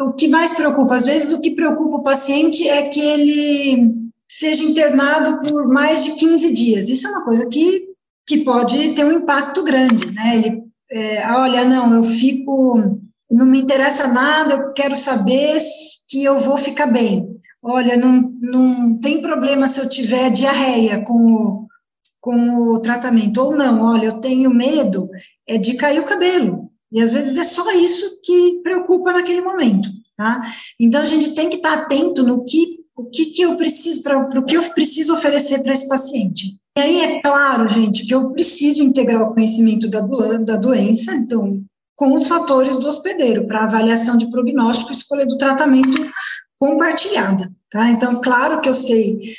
o 0.00 0.12
que 0.12 0.28
mais 0.28 0.52
preocupa? 0.52 0.96
Às 0.96 1.06
vezes, 1.06 1.32
o 1.32 1.40
que 1.40 1.54
preocupa 1.54 1.96
o 1.96 2.02
paciente 2.02 2.66
é 2.68 2.88
que 2.88 3.00
ele 3.00 3.94
seja 4.28 4.62
internado 4.62 5.40
por 5.48 5.66
mais 5.66 6.04
de 6.04 6.12
15 6.12 6.52
dias. 6.52 6.88
Isso 6.88 7.06
é 7.06 7.10
uma 7.10 7.24
coisa 7.24 7.48
que, 7.48 7.88
que 8.26 8.38
pode 8.38 8.90
ter 8.90 9.04
um 9.04 9.12
impacto 9.12 9.62
grande, 9.62 10.06
né? 10.12 10.36
Ele, 10.36 10.62
é, 10.90 11.32
olha, 11.32 11.64
não, 11.64 11.96
eu 11.96 12.02
fico, 12.02 13.00
não 13.30 13.46
me 13.46 13.60
interessa 13.60 14.06
nada, 14.08 14.54
eu 14.54 14.72
quero 14.72 14.94
saber 14.94 15.58
que 16.08 16.24
eu 16.24 16.38
vou 16.38 16.56
ficar 16.56 16.86
bem. 16.86 17.37
Olha, 17.62 17.96
não, 17.96 18.32
não 18.40 18.98
tem 18.98 19.20
problema 19.20 19.66
se 19.66 19.80
eu 19.80 19.88
tiver 19.88 20.30
diarreia 20.30 21.02
com 21.04 21.34
o, 21.34 21.66
com 22.20 22.72
o 22.72 22.80
tratamento, 22.80 23.38
ou 23.38 23.56
não, 23.56 23.82
olha, 23.82 24.06
eu 24.06 24.20
tenho 24.20 24.50
medo 24.50 25.08
é 25.46 25.58
de 25.58 25.74
cair 25.74 26.00
o 26.00 26.04
cabelo, 26.04 26.70
e 26.92 27.00
às 27.00 27.12
vezes 27.12 27.36
é 27.36 27.44
só 27.44 27.70
isso 27.72 28.20
que 28.22 28.60
preocupa 28.62 29.12
naquele 29.12 29.40
momento, 29.40 29.88
tá? 30.16 30.42
Então 30.78 31.00
a 31.00 31.06
gente 31.06 31.34
tem 31.34 31.48
que 31.48 31.56
estar 31.56 31.72
atento 31.72 32.22
no 32.22 32.44
que 32.44 32.78
o 32.96 33.04
que, 33.04 33.26
que 33.26 33.42
eu 33.42 33.56
preciso 33.56 34.02
para 34.02 34.18
o 34.18 34.44
que 34.44 34.56
eu 34.56 34.62
preciso 34.74 35.14
oferecer 35.14 35.62
para 35.62 35.72
esse 35.72 35.88
paciente. 35.88 36.56
E 36.76 36.80
aí 36.80 37.00
é 37.00 37.22
claro, 37.22 37.68
gente, 37.68 38.04
que 38.04 38.12
eu 38.12 38.32
preciso 38.32 38.82
integrar 38.82 39.22
o 39.22 39.32
conhecimento 39.32 39.88
da, 39.88 40.00
do, 40.00 40.44
da 40.44 40.56
doença, 40.56 41.14
então, 41.14 41.62
com 41.94 42.12
os 42.12 42.26
fatores 42.26 42.76
do 42.76 42.88
hospedeiro, 42.88 43.46
para 43.46 43.64
avaliação 43.64 44.16
de 44.16 44.28
prognóstico 44.30 44.90
e 44.90 44.94
escolha 44.94 45.26
do 45.26 45.38
tratamento 45.38 46.10
compartilhada, 46.58 47.50
tá? 47.70 47.90
Então, 47.90 48.20
claro 48.20 48.60
que 48.60 48.68
eu 48.68 48.74
sei 48.74 49.34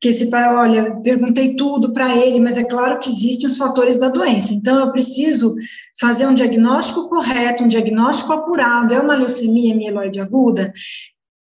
que 0.00 0.08
esse 0.08 0.28
pai, 0.28 0.54
olha, 0.54 0.96
perguntei 0.96 1.56
tudo 1.56 1.92
para 1.92 2.14
ele, 2.14 2.38
mas 2.38 2.58
é 2.58 2.64
claro 2.64 2.98
que 2.98 3.08
existem 3.08 3.46
os 3.46 3.56
fatores 3.56 3.98
da 3.98 4.10
doença. 4.10 4.52
Então, 4.52 4.78
eu 4.78 4.92
preciso 4.92 5.54
fazer 5.98 6.26
um 6.26 6.34
diagnóstico 6.34 7.08
correto, 7.08 7.64
um 7.64 7.68
diagnóstico 7.68 8.32
apurado. 8.34 8.92
É 8.92 9.00
uma 9.00 9.16
leucemia 9.16 9.74
mieloide 9.74 10.20
aguda? 10.20 10.70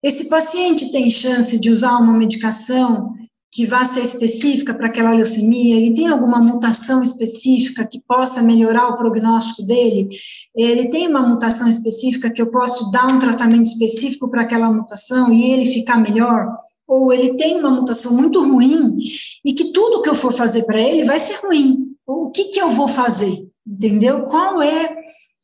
Esse 0.04 0.28
paciente 0.30 0.92
tem 0.92 1.10
chance 1.10 1.58
de 1.60 1.70
usar 1.70 1.98
uma 1.98 2.18
medicação 2.18 3.14
que 3.52 3.66
vá 3.66 3.84
ser 3.84 4.04
específica 4.04 4.74
para 4.74 4.88
aquela 4.88 5.12
leucemia? 5.12 5.76
Ele 5.76 5.94
tem 5.94 6.08
alguma 6.08 6.40
mutação 6.40 7.02
específica 7.02 7.86
que 7.86 8.02
possa 8.08 8.42
melhorar 8.42 8.90
o 8.90 8.98
prognóstico 8.98 9.64
dele? 9.64 10.10
Ele 10.56 10.90
tem 10.90 11.08
uma 11.08 11.28
mutação 11.28 11.68
específica 11.68 12.30
que 12.30 12.42
eu 12.42 12.52
posso 12.52 12.92
dar 12.92 13.08
um 13.08 13.20
tratamento 13.20 13.68
específico 13.68 14.30
para 14.30 14.44
aquela 14.44 14.72
mutação 14.72 15.34
e 15.34 15.52
ele 15.52 15.66
ficar 15.66 15.98
melhor? 15.98 16.48
ou 16.90 17.14
ele 17.14 17.38
tem 17.38 17.60
uma 17.60 17.70
mutação 17.70 18.16
muito 18.16 18.42
ruim 18.42 18.98
e 19.46 19.54
que 19.54 19.72
tudo 19.72 20.02
que 20.02 20.10
eu 20.10 20.16
for 20.16 20.34
fazer 20.34 20.64
para 20.64 20.82
ele 20.82 21.04
vai 21.04 21.20
ser 21.20 21.36
ruim. 21.46 21.96
O 22.06 22.32
que, 22.32 22.46
que 22.46 22.60
eu 22.60 22.70
vou 22.70 22.88
fazer? 22.88 23.48
Entendeu? 23.66 24.24
Qual 24.24 24.60
é, 24.60 24.98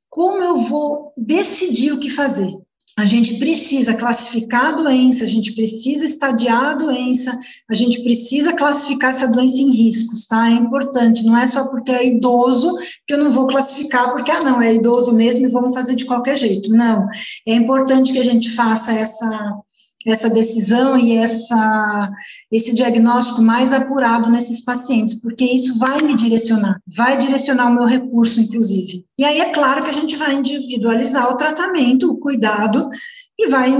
como 0.10 0.42
eu 0.42 0.56
vou 0.56 1.14
decidir 1.16 1.92
o 1.92 2.00
que 2.00 2.10
fazer? 2.10 2.52
A 2.98 3.06
gente 3.06 3.38
precisa 3.40 3.94
classificar 3.94 4.68
a 4.68 4.72
doença, 4.72 5.26
a 5.26 5.28
gente 5.28 5.54
precisa 5.54 6.06
estadiar 6.06 6.64
a 6.64 6.76
doença, 6.76 7.38
a 7.70 7.74
gente 7.74 8.02
precisa 8.02 8.54
classificar 8.54 9.10
essa 9.10 9.30
doença 9.30 9.62
em 9.62 9.72
riscos, 9.72 10.26
tá? 10.28 10.50
É 10.50 10.54
importante, 10.54 11.26
não 11.26 11.38
é 11.38 11.46
só 11.46 11.68
porque 11.68 11.92
é 11.92 12.08
idoso 12.08 12.74
que 13.06 13.14
eu 13.14 13.18
não 13.18 13.30
vou 13.30 13.48
classificar, 13.48 14.14
porque, 14.14 14.32
ah, 14.32 14.40
não, 14.40 14.62
é 14.62 14.76
idoso 14.76 15.14
mesmo 15.14 15.46
e 15.46 15.52
vamos 15.52 15.74
fazer 15.74 15.96
de 15.96 16.06
qualquer 16.06 16.38
jeito. 16.38 16.72
Não, 16.72 17.06
é 17.46 17.54
importante 17.54 18.14
que 18.14 18.20
a 18.20 18.24
gente 18.24 18.50
faça 18.52 18.94
essa, 18.94 19.58
essa 20.06 20.30
decisão 20.30 20.98
e 20.98 21.16
essa, 21.18 22.10
esse 22.52 22.76
diagnóstico 22.76 23.42
mais 23.42 23.74
apurado 23.74 24.30
nesses 24.30 24.62
pacientes, 24.62 25.20
porque 25.22 25.44
isso 25.46 25.80
vai 25.80 26.02
me 26.02 26.16
direcionar, 26.16 26.80
vai 26.96 27.18
direcionar 27.18 27.70
o 27.70 27.74
meu 27.74 27.86
recurso, 27.86 28.40
inclusive. 28.40 29.04
E 29.18 29.26
aí 29.26 29.40
é 29.40 29.52
claro 29.52 29.84
que 29.84 29.90
a 29.90 29.94
gente 29.94 30.16
vai 30.16 30.34
individualizar 30.34 31.32
o 31.32 31.38
tratamento, 31.38 32.12
o 32.12 32.18
cuidado, 32.18 32.90
e 33.38 33.48
vai 33.50 33.72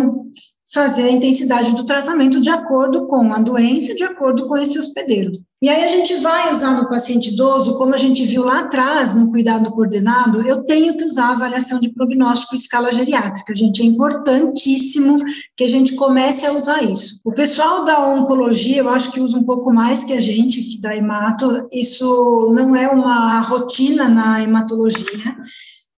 fazer 0.74 1.04
a 1.04 1.12
intensidade 1.12 1.76
do 1.76 1.86
tratamento 1.86 2.42
de 2.42 2.50
acordo 2.50 3.06
com 3.06 3.32
a 3.34 3.40
doença, 3.40 3.94
de 3.94 4.04
acordo 4.04 4.48
com 4.48 4.58
esse 4.58 4.80
hospedeiro. 4.80 5.32
E 5.62 5.70
aí 5.70 5.84
a 5.84 5.88
gente 5.88 6.14
vai 6.18 6.52
usar 6.52 6.74
no 6.74 6.90
paciente 6.90 7.34
idoso, 7.34 7.78
como 7.78 7.94
a 7.94 7.98
gente 7.98 8.26
viu 8.26 8.44
lá 8.44 8.62
atrás 8.62 9.16
no 9.16 9.32
cuidado 9.32 9.72
coordenado, 9.72 10.48
eu 10.48 10.64
tenho 10.64 10.98
que 10.98 11.04
usar 11.04 11.30
a 11.30 11.32
avaliação 11.32 11.80
de 11.80 11.90
prognóstico 11.90 12.56
escala 12.56 12.92
geriátrica. 12.92 13.56
Gente, 13.56 13.82
é 13.82 13.86
importantíssimo 13.86 15.16
que 15.56 15.64
a 15.64 15.68
gente 15.70 15.96
comece 15.96 16.46
a 16.46 16.54
usar 16.54 16.84
isso. 16.84 17.22
O 17.24 17.32
pessoal 17.32 17.84
da 17.84 18.06
oncologia, 18.08 18.78
eu 18.78 18.90
acho 18.90 19.12
que 19.12 19.20
usa 19.20 19.38
um 19.38 19.44
pouco 19.44 19.74
mais 19.74 20.04
que 20.04 20.14
a 20.14 20.22
gente, 20.22 20.62
que 20.62 20.80
da 20.80 20.96
hemato, 20.96 21.68
isso 21.72 22.52
não 22.54 22.76
é 22.76 22.88
uma 22.88 23.42
rotina 23.42 24.10
na 24.10 24.44
hematologia. 24.44 25.36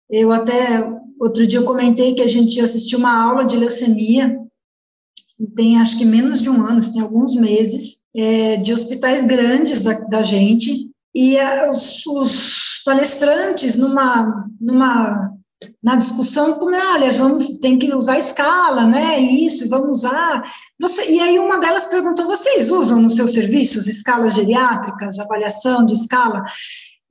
Eu 0.09 0.31
até 0.31 0.89
outro 1.19 1.45
dia 1.45 1.59
eu 1.59 1.65
comentei 1.65 2.13
que 2.13 2.21
a 2.21 2.27
gente 2.27 2.61
assistiu 2.61 2.99
uma 2.99 3.21
aula 3.21 3.43
de 3.43 3.57
leucemia 3.57 4.46
tem 5.55 5.79
acho 5.79 5.97
que 5.97 6.05
menos 6.05 6.41
de 6.41 6.49
um 6.49 6.65
ano, 6.65 6.79
tem 6.91 7.01
alguns 7.01 7.35
meses, 7.35 8.05
é, 8.15 8.57
de 8.57 8.73
hospitais 8.73 9.25
grandes 9.25 9.83
da, 9.83 9.93
da 9.93 10.23
gente, 10.23 10.89
e 11.13 11.37
é, 11.37 11.69
os, 11.69 12.05
os, 12.05 12.81
palestrantes, 12.85 13.75
numa, 13.75 14.45
numa 14.59 15.31
na 15.83 15.95
discussão, 15.95 16.53
como, 16.53 16.75
olha, 16.75 17.11
vamos, 17.11 17.57
tem 17.59 17.77
que 17.77 17.93
usar 17.93 18.17
escala, 18.17 18.85
né, 18.85 19.19
isso, 19.19 19.67
vamos 19.69 19.99
usar. 19.99 20.43
Você, 20.79 21.11
e 21.11 21.19
aí 21.19 21.39
uma 21.39 21.59
delas 21.59 21.85
perguntou, 21.85 22.25
vocês 22.25 22.69
usam 22.69 23.01
nos 23.01 23.15
seus 23.15 23.33
serviços 23.33 23.87
escalas 23.87 24.35
geriátricas, 24.35 25.19
avaliação 25.19 25.85
de 25.85 25.93
escala? 25.93 26.43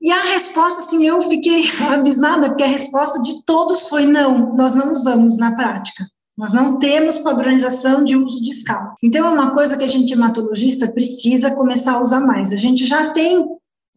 E 0.00 0.12
a 0.12 0.22
resposta, 0.22 0.82
assim, 0.82 1.06
eu 1.06 1.20
fiquei 1.20 1.64
abismada, 1.82 2.48
porque 2.48 2.64
a 2.64 2.68
resposta 2.68 3.20
de 3.22 3.44
todos 3.44 3.88
foi 3.88 4.06
não, 4.06 4.54
nós 4.54 4.74
não 4.74 4.92
usamos 4.92 5.36
na 5.36 5.54
prática. 5.54 6.06
Nós 6.37 6.53
não 6.53 6.79
temos 6.79 7.18
padronização 7.18 8.05
de 8.05 8.16
uso 8.16 8.42
de 8.42 8.51
escala. 8.51 8.94
Então, 9.03 9.27
é 9.27 9.31
uma 9.31 9.55
coisa 9.55 9.77
que 9.77 9.85
a 9.85 9.88
gente, 9.88 10.12
hematologista, 10.12 10.87
precisa 10.88 11.55
começar 11.55 11.94
a 11.94 12.03
usar 12.03 12.20
mais. 12.20 12.53
A 12.53 12.57
gente 12.57 12.85
já 12.85 13.11
tem 13.11 13.46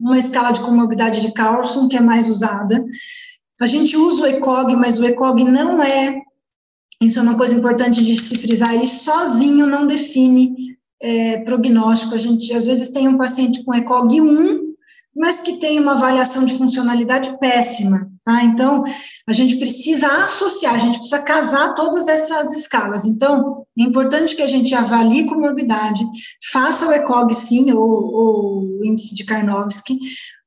uma 0.00 0.18
escala 0.18 0.50
de 0.50 0.60
comorbidade 0.60 1.20
de 1.20 1.32
Carlson, 1.32 1.88
que 1.88 1.96
é 1.96 2.00
mais 2.00 2.28
usada. 2.30 2.82
A 3.60 3.66
gente 3.66 3.94
usa 3.96 4.22
o 4.22 4.26
ECOG, 4.26 4.74
mas 4.74 4.98
o 4.98 5.04
ECOG 5.04 5.44
não 5.44 5.82
é, 5.82 6.22
isso 7.02 7.18
é 7.18 7.22
uma 7.22 7.36
coisa 7.36 7.54
importante 7.54 8.02
de 8.02 8.18
se 8.18 8.38
frisar, 8.38 8.74
ele 8.74 8.86
sozinho 8.86 9.66
não 9.66 9.86
define 9.86 10.78
é, 11.02 11.38
prognóstico. 11.38 12.14
A 12.14 12.18
gente, 12.18 12.54
às 12.54 12.64
vezes, 12.64 12.88
tem 12.88 13.06
um 13.06 13.18
paciente 13.18 13.62
com 13.62 13.74
ECOG 13.74 14.22
1, 14.22 14.69
mas 15.20 15.38
que 15.38 15.58
tem 15.58 15.78
uma 15.78 15.92
avaliação 15.92 16.46
de 16.46 16.56
funcionalidade 16.56 17.38
péssima, 17.38 18.10
tá? 18.24 18.42
Então, 18.42 18.82
a 19.28 19.32
gente 19.34 19.56
precisa 19.56 20.24
associar, 20.24 20.74
a 20.74 20.78
gente 20.78 20.96
precisa 20.96 21.22
casar 21.22 21.74
todas 21.74 22.08
essas 22.08 22.50
escalas. 22.52 23.04
Então, 23.04 23.66
é 23.78 23.82
importante 23.82 24.34
que 24.34 24.40
a 24.40 24.46
gente 24.46 24.74
avalie 24.74 25.26
comorbidade, 25.26 26.02
faça 26.50 26.88
o 26.88 26.92
ECOG 26.92 27.34
sim, 27.34 27.70
ou 27.70 28.78
o 28.80 28.80
índice 28.82 29.14
de 29.14 29.26
Karnowski, 29.26 29.98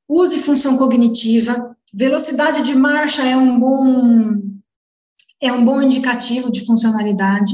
use 0.09 0.39
função 0.39 0.75
cognitiva, 0.75 1.77
velocidade 1.93 2.63
de 2.63 2.73
marcha 2.73 3.21
é 3.21 3.38
um 3.38 3.59
bom 3.59 4.41
é 5.39 5.51
um 5.51 5.65
bom 5.65 5.81
indicativo 5.81 6.49
de 6.49 6.65
funcionalidade, 6.65 7.53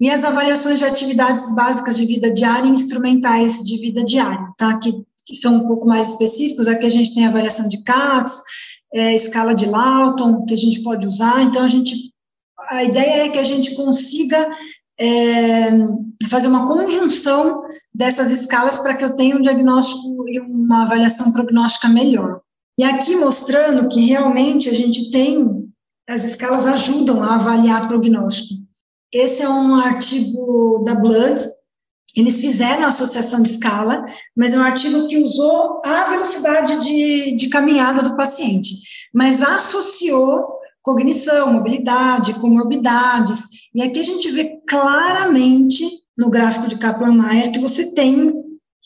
e 0.00 0.08
as 0.08 0.24
avaliações 0.24 0.78
de 0.78 0.84
atividades 0.84 1.54
básicas 1.54 1.96
de 1.96 2.06
vida 2.06 2.32
diária 2.32 2.68
e 2.68 2.72
instrumentais 2.72 3.58
de 3.58 3.76
vida 3.76 4.02
diária, 4.04 4.48
tá? 4.56 4.78
Que 4.78 5.04
que 5.26 5.34
são 5.34 5.56
um 5.56 5.66
pouco 5.66 5.86
mais 5.86 6.10
específicos, 6.10 6.68
aqui 6.68 6.86
a 6.86 6.90
gente 6.90 7.14
tem 7.14 7.26
a 7.26 7.28
avaliação 7.28 7.68
de 7.68 7.82
CATS, 7.82 8.42
é, 8.94 9.14
escala 9.14 9.54
de 9.54 9.66
Lawton, 9.66 10.44
que 10.44 10.54
a 10.54 10.56
gente 10.56 10.82
pode 10.82 11.06
usar, 11.06 11.42
então 11.42 11.64
a 11.64 11.68
gente, 11.68 11.94
a 12.70 12.84
ideia 12.84 13.26
é 13.26 13.28
que 13.28 13.38
a 13.38 13.44
gente 13.44 13.74
consiga 13.74 14.48
é, 15.00 15.70
fazer 16.28 16.48
uma 16.48 16.66
conjunção 16.66 17.62
dessas 17.92 18.30
escalas 18.30 18.78
para 18.78 18.96
que 18.96 19.04
eu 19.04 19.16
tenha 19.16 19.36
um 19.36 19.40
diagnóstico 19.40 20.28
e 20.28 20.40
uma 20.40 20.82
avaliação 20.82 21.32
prognóstica 21.32 21.88
melhor. 21.88 22.40
E 22.78 22.84
aqui 22.84 23.16
mostrando 23.16 23.88
que 23.88 24.00
realmente 24.00 24.68
a 24.68 24.72
gente 24.72 25.10
tem, 25.10 25.68
as 26.08 26.24
escalas 26.24 26.66
ajudam 26.66 27.22
a 27.22 27.36
avaliar 27.36 27.88
prognóstico. 27.88 28.62
Esse 29.12 29.42
é 29.42 29.48
um 29.48 29.76
artigo 29.76 30.82
da 30.84 30.94
Blood, 30.94 31.40
eles 32.16 32.40
fizeram 32.40 32.84
a 32.84 32.88
associação 32.88 33.42
de 33.42 33.48
escala, 33.48 34.04
mas 34.36 34.52
é 34.52 34.58
um 34.58 34.62
artigo 34.62 35.08
que 35.08 35.18
usou 35.18 35.82
a 35.84 36.04
velocidade 36.04 36.80
de, 36.80 37.36
de 37.36 37.48
caminhada 37.48 38.02
do 38.02 38.16
paciente, 38.16 38.74
mas 39.12 39.42
associou 39.42 40.46
cognição, 40.82 41.52
mobilidade, 41.52 42.34
comorbidades, 42.34 43.70
e 43.74 43.82
aqui 43.82 44.00
a 44.00 44.04
gente 44.04 44.30
vê 44.30 44.60
claramente 44.68 45.84
no 46.16 46.28
gráfico 46.28 46.68
de 46.68 46.76
Kaplan-Meier 46.76 47.52
que 47.52 47.58
você 47.58 47.94
tem 47.94 48.32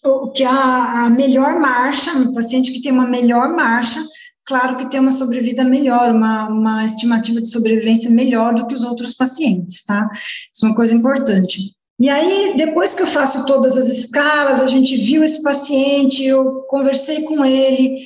o 0.05 0.31
que 0.31 0.45
a, 0.45 1.07
a 1.07 1.11
melhor 1.11 1.59
marcha, 1.59 2.14
no 2.14 2.33
paciente 2.33 2.73
que 2.73 2.81
tem 2.81 2.93
uma 2.93 3.07
melhor 3.07 3.55
marcha, 3.55 4.01
claro 4.47 4.77
que 4.77 4.88
tem 4.88 5.01
uma 5.01 5.11
sobrevida 5.11 5.64
melhor, 5.64 6.14
uma, 6.14 6.49
uma 6.49 6.85
estimativa 6.85 7.41
de 7.41 7.51
sobrevivência 7.51 8.11
melhor 8.11 8.55
do 8.55 8.67
que 8.67 8.75
os 8.75 8.85
outros 8.85 9.14
pacientes, 9.14 9.85
tá? 9.85 10.09
Isso 10.14 10.64
é 10.64 10.69
uma 10.69 10.77
coisa 10.77 10.95
importante. 10.95 11.78
E 12.01 12.09
aí, 12.09 12.55
depois 12.57 12.95
que 12.95 13.03
eu 13.03 13.07
faço 13.07 13.45
todas 13.45 13.77
as 13.77 13.89
escalas, 13.89 14.61
a 14.61 14.67
gente 14.67 14.97
viu 14.97 15.25
esse 15.25 15.43
paciente, 15.43 16.25
eu 16.25 16.63
conversei 16.69 17.25
com 17.25 17.45
ele, 17.45 17.99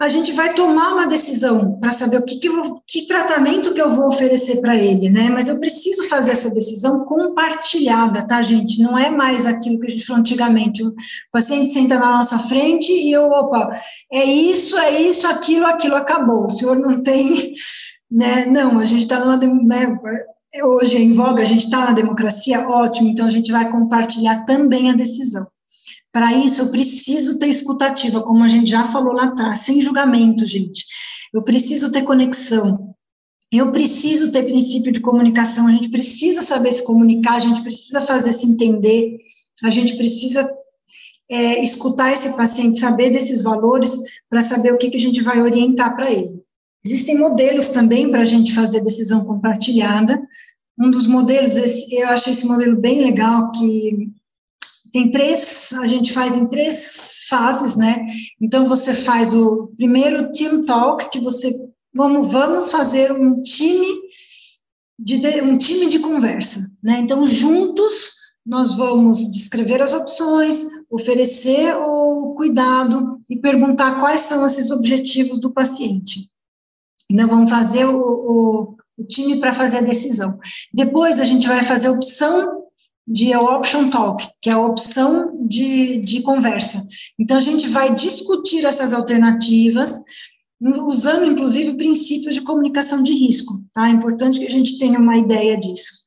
a 0.00 0.08
gente 0.08 0.30
vai 0.30 0.54
tomar 0.54 0.92
uma 0.92 1.06
decisão 1.06 1.76
para 1.80 1.90
saber 1.90 2.18
o 2.18 2.22
que, 2.22 2.38
que, 2.38 2.48
que 2.86 3.06
tratamento 3.06 3.74
que 3.74 3.82
eu 3.82 3.88
vou 3.88 4.06
oferecer 4.06 4.60
para 4.60 4.76
ele, 4.76 5.10
né? 5.10 5.28
Mas 5.28 5.48
eu 5.48 5.58
preciso 5.58 6.08
fazer 6.08 6.30
essa 6.30 6.50
decisão 6.50 7.04
compartilhada, 7.04 8.24
tá, 8.24 8.40
gente? 8.40 8.80
Não 8.80 8.96
é 8.96 9.10
mais 9.10 9.44
aquilo 9.44 9.80
que 9.80 9.88
a 9.88 9.90
gente 9.90 10.06
falou 10.06 10.20
antigamente. 10.20 10.84
O 10.84 10.94
paciente 11.32 11.70
senta 11.70 11.98
na 11.98 12.12
nossa 12.12 12.38
frente 12.38 12.92
e 12.92 13.10
eu, 13.10 13.24
opa, 13.24 13.72
é 14.12 14.22
isso, 14.22 14.78
é 14.78 15.00
isso, 15.00 15.26
aquilo, 15.26 15.66
aquilo, 15.66 15.96
acabou. 15.96 16.44
O 16.44 16.50
senhor 16.50 16.78
não 16.78 17.02
tem, 17.02 17.54
né? 18.08 18.46
Não, 18.46 18.78
a 18.78 18.84
gente 18.84 19.02
está 19.02 19.18
numa, 19.18 19.36
né? 19.36 19.98
Hoje 20.64 20.96
é 20.96 21.00
em 21.00 21.12
voga, 21.12 21.42
a 21.42 21.44
gente 21.44 21.64
está 21.64 21.86
na 21.86 21.92
democracia, 21.92 22.68
ótimo, 22.68 23.08
então 23.08 23.26
a 23.26 23.30
gente 23.30 23.52
vai 23.52 23.70
compartilhar 23.70 24.46
também 24.46 24.90
a 24.90 24.94
decisão. 24.94 25.46
Para 26.10 26.32
isso, 26.32 26.62
eu 26.62 26.70
preciso 26.70 27.38
ter 27.38 27.48
escutativa, 27.48 28.22
como 28.22 28.42
a 28.42 28.48
gente 28.48 28.70
já 28.70 28.84
falou 28.84 29.12
lá 29.12 29.24
atrás, 29.24 29.60
sem 29.60 29.82
julgamento, 29.82 30.46
gente. 30.46 30.84
Eu 31.34 31.42
preciso 31.42 31.92
ter 31.92 32.02
conexão. 32.02 32.94
Eu 33.52 33.70
preciso 33.70 34.32
ter 34.32 34.44
princípio 34.44 34.90
de 34.90 35.00
comunicação. 35.00 35.66
A 35.66 35.70
gente 35.70 35.90
precisa 35.90 36.40
saber 36.42 36.72
se 36.72 36.84
comunicar, 36.84 37.34
a 37.34 37.40
gente 37.40 37.62
precisa 37.62 38.00
fazer 38.00 38.32
se 38.32 38.46
entender, 38.46 39.18
a 39.62 39.70
gente 39.70 39.96
precisa 39.96 40.50
é, 41.30 41.62
escutar 41.62 42.10
esse 42.10 42.34
paciente, 42.36 42.78
saber 42.78 43.10
desses 43.10 43.42
valores, 43.42 43.94
para 44.30 44.40
saber 44.40 44.72
o 44.72 44.78
que, 44.78 44.90
que 44.90 44.96
a 44.96 45.00
gente 45.00 45.22
vai 45.22 45.40
orientar 45.42 45.94
para 45.94 46.10
ele. 46.10 46.42
Existem 46.88 47.18
modelos 47.18 47.68
também 47.68 48.10
para 48.10 48.22
a 48.22 48.24
gente 48.24 48.54
fazer 48.54 48.80
decisão 48.80 49.22
compartilhada. 49.22 50.18
Um 50.80 50.90
dos 50.90 51.06
modelos, 51.06 51.54
eu 51.92 52.08
achei 52.08 52.32
esse 52.32 52.46
modelo 52.46 52.80
bem 52.80 53.02
legal, 53.02 53.52
que 53.52 54.10
tem 54.90 55.10
três, 55.10 55.70
a 55.74 55.86
gente 55.86 56.14
faz 56.14 56.34
em 56.34 56.48
três 56.48 57.26
fases, 57.28 57.76
né? 57.76 58.06
Então 58.40 58.66
você 58.66 58.94
faz 58.94 59.34
o 59.34 59.66
primeiro 59.76 60.30
team 60.30 60.64
talk, 60.64 61.10
que 61.10 61.20
você 61.20 61.52
vamos, 61.94 62.32
vamos 62.32 62.70
fazer 62.70 63.12
um 63.12 63.42
time 63.42 63.86
de 64.98 65.16
um 65.42 65.58
time 65.58 65.90
de 65.90 65.98
conversa, 65.98 66.72
né? 66.82 67.00
Então 67.00 67.22
juntos 67.26 68.14
nós 68.46 68.78
vamos 68.78 69.30
descrever 69.30 69.82
as 69.82 69.92
opções, 69.92 70.64
oferecer 70.90 71.76
o 71.76 72.34
cuidado 72.34 73.18
e 73.28 73.36
perguntar 73.36 74.00
quais 74.00 74.22
são 74.22 74.46
esses 74.46 74.70
objetivos 74.70 75.38
do 75.38 75.52
paciente. 75.52 76.30
Então 77.10 77.28
vamos 77.28 77.50
fazer 77.50 77.86
o, 77.86 77.96
o, 77.96 78.76
o 78.98 79.04
time 79.04 79.38
para 79.40 79.52
fazer 79.52 79.78
a 79.78 79.82
decisão. 79.82 80.38
Depois 80.72 81.20
a 81.20 81.24
gente 81.24 81.48
vai 81.48 81.62
fazer 81.62 81.88
a 81.88 81.92
opção 81.92 82.58
de 83.08 83.34
option 83.34 83.88
talk, 83.88 84.28
que 84.42 84.50
é 84.50 84.52
a 84.52 84.60
opção 84.60 85.32
de, 85.46 85.98
de 86.00 86.20
conversa. 86.20 86.86
Então, 87.18 87.38
a 87.38 87.40
gente 87.40 87.66
vai 87.66 87.94
discutir 87.94 88.66
essas 88.66 88.92
alternativas, 88.92 90.02
usando, 90.60 91.24
inclusive, 91.24 91.76
princípios 91.76 92.34
de 92.34 92.42
comunicação 92.42 93.02
de 93.02 93.14
risco, 93.14 93.54
tá? 93.72 93.88
É 93.88 93.92
importante 93.92 94.38
que 94.38 94.46
a 94.46 94.50
gente 94.50 94.78
tenha 94.78 94.98
uma 94.98 95.16
ideia 95.16 95.56
disso. 95.56 96.04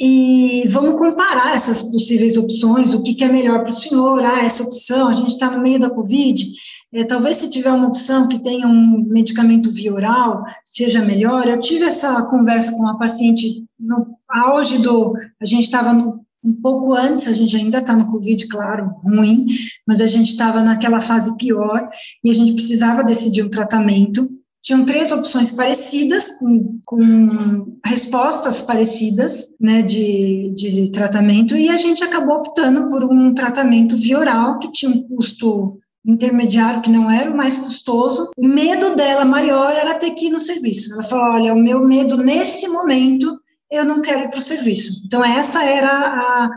E 0.00 0.64
vamos 0.68 0.98
comparar 0.98 1.54
essas 1.54 1.82
possíveis 1.82 2.38
opções, 2.38 2.94
o 2.94 3.02
que, 3.02 3.12
que 3.12 3.22
é 3.22 3.30
melhor 3.30 3.60
para 3.60 3.68
o 3.68 3.72
senhor, 3.72 4.24
ah, 4.24 4.42
essa 4.42 4.62
opção, 4.62 5.08
a 5.08 5.12
gente 5.12 5.28
está 5.28 5.50
no 5.50 5.60
meio 5.60 5.78
da 5.78 5.90
Covid, 5.90 6.50
é, 6.92 7.04
talvez 7.04 7.36
se 7.36 7.50
tiver 7.50 7.70
uma 7.70 7.88
opção 7.88 8.26
que 8.26 8.42
tenha 8.42 8.66
um 8.66 9.04
medicamento 9.06 9.70
via 9.70 9.92
oral, 9.92 10.42
seja 10.64 11.04
melhor. 11.04 11.46
Eu 11.46 11.60
tive 11.60 11.84
essa 11.84 12.24
conversa 12.26 12.72
com 12.72 12.78
uma 12.78 12.98
paciente 12.98 13.64
no 13.78 14.16
auge 14.28 14.78
do. 14.78 15.14
A 15.40 15.44
gente 15.44 15.64
estava 15.64 15.92
um 15.92 16.54
pouco 16.62 16.94
antes, 16.94 17.28
a 17.28 17.32
gente 17.32 17.54
ainda 17.54 17.78
está 17.78 17.94
no 17.94 18.10
Covid, 18.10 18.48
claro, 18.48 18.94
ruim, 19.04 19.46
mas 19.86 20.00
a 20.00 20.06
gente 20.06 20.28
estava 20.28 20.62
naquela 20.62 21.00
fase 21.00 21.36
pior 21.36 21.88
e 22.24 22.30
a 22.30 22.34
gente 22.34 22.54
precisava 22.54 23.04
decidir 23.04 23.44
um 23.44 23.50
tratamento. 23.50 24.28
Tinham 24.62 24.84
três 24.84 25.10
opções 25.10 25.52
parecidas, 25.52 26.38
com, 26.38 26.80
com 26.84 27.78
respostas 27.84 28.60
parecidas, 28.60 29.48
né, 29.58 29.80
de, 29.80 30.52
de 30.54 30.90
tratamento, 30.90 31.56
e 31.56 31.70
a 31.70 31.78
gente 31.78 32.04
acabou 32.04 32.36
optando 32.36 32.88
por 32.90 33.04
um 33.04 33.34
tratamento 33.34 33.96
via 33.96 34.18
oral, 34.18 34.58
que 34.58 34.70
tinha 34.70 34.90
um 34.90 35.02
custo 35.08 35.80
intermediário, 36.06 36.82
que 36.82 36.90
não 36.90 37.10
era 37.10 37.30
o 37.30 37.36
mais 37.36 37.56
custoso. 37.56 38.30
O 38.36 38.46
medo 38.46 38.94
dela 38.94 39.24
maior 39.24 39.70
era 39.70 39.98
ter 39.98 40.10
que 40.12 40.26
ir 40.26 40.30
no 40.30 40.40
serviço. 40.40 40.92
Ela 40.92 41.02
falou: 41.02 41.34
olha, 41.34 41.54
o 41.54 41.58
meu 41.58 41.80
medo 41.80 42.16
nesse 42.16 42.68
momento, 42.68 43.40
eu 43.70 43.84
não 43.84 44.02
quero 44.02 44.24
ir 44.24 44.30
para 44.30 44.38
o 44.38 44.42
serviço. 44.42 45.02
Então, 45.06 45.24
essa 45.24 45.64
era 45.64 45.90
a, 45.90 46.50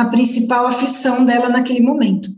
a 0.00 0.04
principal 0.06 0.66
aflição 0.66 1.24
dela 1.24 1.48
naquele 1.48 1.80
momento. 1.80 2.30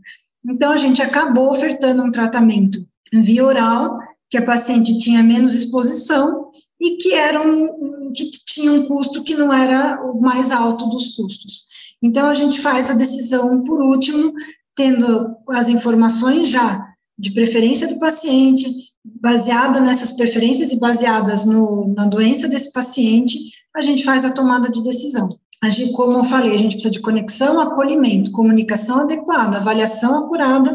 Então, 0.45 0.73
a 0.73 0.77
gente 0.77 1.03
acabou 1.03 1.51
ofertando 1.51 2.03
um 2.03 2.11
tratamento 2.11 2.79
via 3.13 3.45
oral, 3.45 3.99
que 4.31 4.39
a 4.39 4.45
paciente 4.45 4.97
tinha 4.99 5.23
menos 5.23 5.55
exposição 5.55 6.51
e 6.81 6.97
que 6.97 7.13
era 7.13 7.43
um, 7.43 8.13
que 8.13 8.31
tinha 8.47 8.73
um 8.73 8.87
custo 8.87 9.25
que 9.25 9.35
não 9.35 9.53
era 9.53 10.01
o 10.03 10.21
mais 10.21 10.51
alto 10.51 10.87
dos 10.87 11.17
custos. 11.17 11.65
Então, 12.03 12.29
a 12.29 12.35
gente 12.35 12.61
faz 12.61 12.89
a 12.89 12.95
decisão, 12.95 13.63
por 13.65 13.83
último, 13.83 14.33
tendo 14.75 15.37
as 15.49 15.69
informações 15.69 16.49
já 16.49 16.87
de 17.19 17.33
preferência 17.33 17.87
do 17.89 17.99
paciente, 17.99 18.73
baseada 19.05 19.81
nessas 19.81 20.13
preferências 20.13 20.73
e 20.73 20.81
baseadas 20.81 21.45
no, 21.45 21.93
na 21.95 22.07
doença 22.07 22.49
desse 22.49 22.73
paciente, 22.73 23.39
a 23.77 23.83
gente 23.83 24.05
faz 24.05 24.25
a 24.25 24.33
tomada 24.33 24.71
de 24.71 24.83
decisão. 24.83 25.29
Gente, 25.69 25.93
como 25.93 26.17
eu 26.17 26.25
falei, 26.25 26.55
a 26.55 26.57
gente 26.57 26.73
precisa 26.73 26.93
de 26.93 27.01
conexão, 27.01 27.61
acolhimento, 27.61 28.33
comunicação 28.33 29.01
adequada, 29.01 29.59
avaliação 29.59 30.25
acurada 30.25 30.75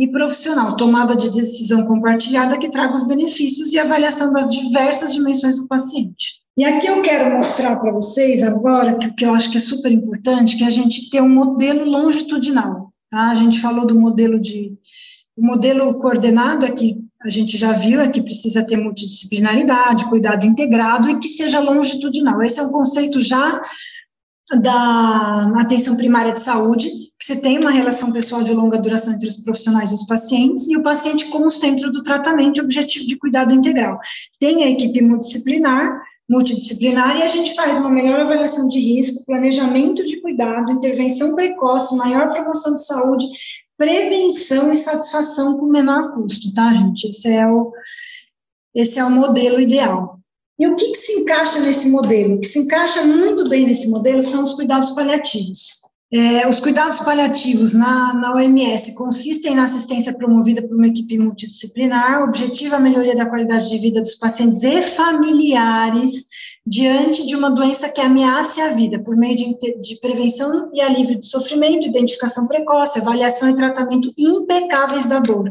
e 0.00 0.10
profissional, 0.10 0.76
tomada 0.76 1.14
de 1.14 1.30
decisão 1.30 1.86
compartilhada 1.86 2.58
que 2.58 2.70
traga 2.70 2.94
os 2.94 3.06
benefícios 3.06 3.74
e 3.74 3.78
avaliação 3.78 4.32
das 4.32 4.50
diversas 4.50 5.12
dimensões 5.12 5.60
do 5.60 5.68
paciente. 5.68 6.40
E 6.56 6.64
aqui 6.64 6.86
eu 6.86 7.02
quero 7.02 7.36
mostrar 7.36 7.78
para 7.78 7.92
vocês 7.92 8.42
agora, 8.42 8.96
que, 8.96 9.12
que 9.12 9.26
eu 9.26 9.34
acho 9.34 9.50
que 9.50 9.58
é 9.58 9.60
super 9.60 9.92
importante, 9.92 10.56
que 10.56 10.64
a 10.64 10.70
gente 10.70 11.10
tem 11.10 11.20
um 11.20 11.28
modelo 11.28 11.84
longitudinal. 11.84 12.90
Tá? 13.10 13.30
A 13.30 13.34
gente 13.34 13.60
falou 13.60 13.86
do 13.86 13.94
modelo 13.94 14.40
de. 14.40 14.72
O 15.36 15.44
modelo 15.44 15.92
coordenado 15.94 16.64
é 16.64 16.70
que 16.70 16.98
a 17.22 17.28
gente 17.28 17.58
já 17.58 17.72
viu, 17.72 18.00
é 18.00 18.08
que 18.08 18.22
precisa 18.22 18.66
ter 18.66 18.78
multidisciplinaridade, 18.78 20.08
cuidado 20.08 20.46
integrado 20.46 21.10
e 21.10 21.18
que 21.18 21.28
seja 21.28 21.60
longitudinal. 21.60 22.42
Esse 22.42 22.58
é 22.58 22.62
um 22.62 22.72
conceito 22.72 23.20
já 23.20 23.60
da 24.62 25.52
atenção 25.58 25.96
primária 25.96 26.32
de 26.32 26.40
saúde, 26.40 26.88
você 27.30 27.40
tem 27.40 27.58
uma 27.58 27.70
relação 27.70 28.10
pessoal 28.10 28.42
de 28.42 28.52
longa 28.52 28.76
duração 28.76 29.14
entre 29.14 29.28
os 29.28 29.36
profissionais 29.36 29.92
e 29.92 29.94
os 29.94 30.02
pacientes, 30.04 30.66
e 30.68 30.76
o 30.76 30.82
paciente 30.82 31.26
como 31.26 31.48
centro 31.48 31.92
do 31.92 32.02
tratamento 32.02 32.58
e 32.58 32.60
objetivo 32.60 33.06
de 33.06 33.16
cuidado 33.16 33.54
integral. 33.54 34.00
Tem 34.40 34.64
a 34.64 34.70
equipe 34.70 35.00
multidisciplinar, 35.00 36.02
multidisciplinar 36.28 37.18
e 37.18 37.22
a 37.22 37.28
gente 37.28 37.54
faz 37.54 37.78
uma 37.78 37.88
melhor 37.88 38.22
avaliação 38.22 38.68
de 38.68 38.80
risco, 38.80 39.24
planejamento 39.26 40.04
de 40.04 40.20
cuidado, 40.20 40.72
intervenção 40.72 41.36
precoce, 41.36 41.96
maior 41.96 42.30
promoção 42.32 42.74
de 42.74 42.84
saúde, 42.84 43.26
prevenção 43.78 44.72
e 44.72 44.76
satisfação 44.76 45.56
com 45.56 45.66
menor 45.66 46.12
custo, 46.14 46.52
tá, 46.52 46.74
gente? 46.74 47.10
Esse 47.10 47.32
é 47.32 47.46
o, 47.46 47.72
esse 48.74 48.98
é 48.98 49.04
o 49.04 49.10
modelo 49.10 49.60
ideal. 49.60 50.18
E 50.58 50.66
o 50.66 50.74
que, 50.74 50.90
que 50.90 50.98
se 50.98 51.20
encaixa 51.20 51.60
nesse 51.60 51.90
modelo? 51.90 52.34
O 52.34 52.40
que 52.40 52.48
se 52.48 52.58
encaixa 52.58 53.04
muito 53.04 53.48
bem 53.48 53.66
nesse 53.66 53.88
modelo 53.88 54.20
são 54.20 54.42
os 54.42 54.54
cuidados 54.54 54.90
paliativos. 54.90 55.90
É, 56.12 56.48
os 56.48 56.58
cuidados 56.58 56.98
paliativos 56.98 57.72
na, 57.72 58.12
na 58.14 58.34
OMS 58.34 58.96
consistem 58.96 59.54
na 59.54 59.62
assistência 59.62 60.12
promovida 60.12 60.60
por 60.60 60.76
uma 60.76 60.88
equipe 60.88 61.16
multidisciplinar, 61.16 62.24
objetiva 62.24 62.76
a 62.76 62.80
melhoria 62.80 63.14
da 63.14 63.26
qualidade 63.26 63.70
de 63.70 63.78
vida 63.78 64.00
dos 64.00 64.16
pacientes 64.16 64.60
e 64.64 64.82
familiares 64.82 66.26
diante 66.66 67.24
de 67.26 67.36
uma 67.36 67.50
doença 67.50 67.88
que 67.88 68.00
ameace 68.00 68.60
a 68.60 68.68
vida, 68.70 68.98
por 68.98 69.16
meio 69.16 69.36
de, 69.36 69.56
de 69.80 70.00
prevenção 70.00 70.70
e 70.74 70.80
alívio 70.80 71.18
de 71.18 71.26
sofrimento, 71.26 71.86
identificação 71.86 72.46
precoce, 72.48 72.98
avaliação 72.98 73.48
e 73.48 73.56
tratamento 73.56 74.12
impecáveis 74.18 75.06
da 75.06 75.20
dor 75.20 75.48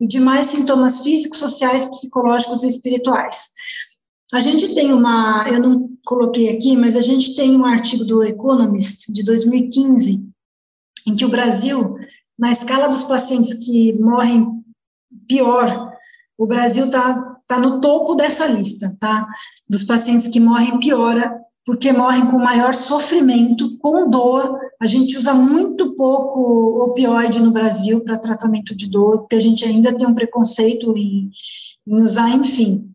e 0.00 0.06
demais 0.06 0.46
sintomas 0.46 1.00
físicos, 1.00 1.38
sociais, 1.38 1.86
psicológicos 1.86 2.62
e 2.62 2.68
espirituais. 2.68 3.48
A 4.32 4.40
gente 4.40 4.74
tem 4.74 4.92
uma, 4.92 5.48
eu 5.48 5.58
não 5.58 5.88
coloquei 6.04 6.50
aqui, 6.50 6.76
mas 6.76 6.96
a 6.96 7.00
gente 7.00 7.34
tem 7.34 7.56
um 7.56 7.64
artigo 7.64 8.04
do 8.04 8.22
Economist 8.22 9.10
de 9.10 9.24
2015, 9.24 10.28
em 11.06 11.16
que 11.16 11.24
o 11.24 11.30
Brasil, 11.30 11.96
na 12.38 12.52
escala 12.52 12.88
dos 12.88 13.04
pacientes 13.04 13.54
que 13.54 13.98
morrem 13.98 14.62
pior, 15.26 15.92
o 16.36 16.46
Brasil 16.46 16.86
está 16.86 17.36
tá 17.46 17.58
no 17.58 17.80
topo 17.80 18.14
dessa 18.16 18.46
lista, 18.46 18.94
tá? 19.00 19.26
Dos 19.66 19.82
pacientes 19.84 20.28
que 20.28 20.38
morrem 20.38 20.78
pior, 20.78 21.18
porque 21.64 21.90
morrem 21.90 22.30
com 22.30 22.38
maior 22.38 22.74
sofrimento, 22.74 23.78
com 23.78 24.10
dor. 24.10 24.58
A 24.78 24.86
gente 24.86 25.16
usa 25.16 25.32
muito 25.32 25.96
pouco 25.96 26.84
opioide 26.84 27.40
no 27.40 27.50
Brasil 27.50 28.04
para 28.04 28.18
tratamento 28.18 28.76
de 28.76 28.90
dor, 28.90 29.20
porque 29.20 29.36
a 29.36 29.40
gente 29.40 29.64
ainda 29.64 29.96
tem 29.96 30.06
um 30.06 30.14
preconceito 30.14 30.94
em, 30.98 31.30
em 31.86 32.02
usar, 32.02 32.28
enfim 32.28 32.92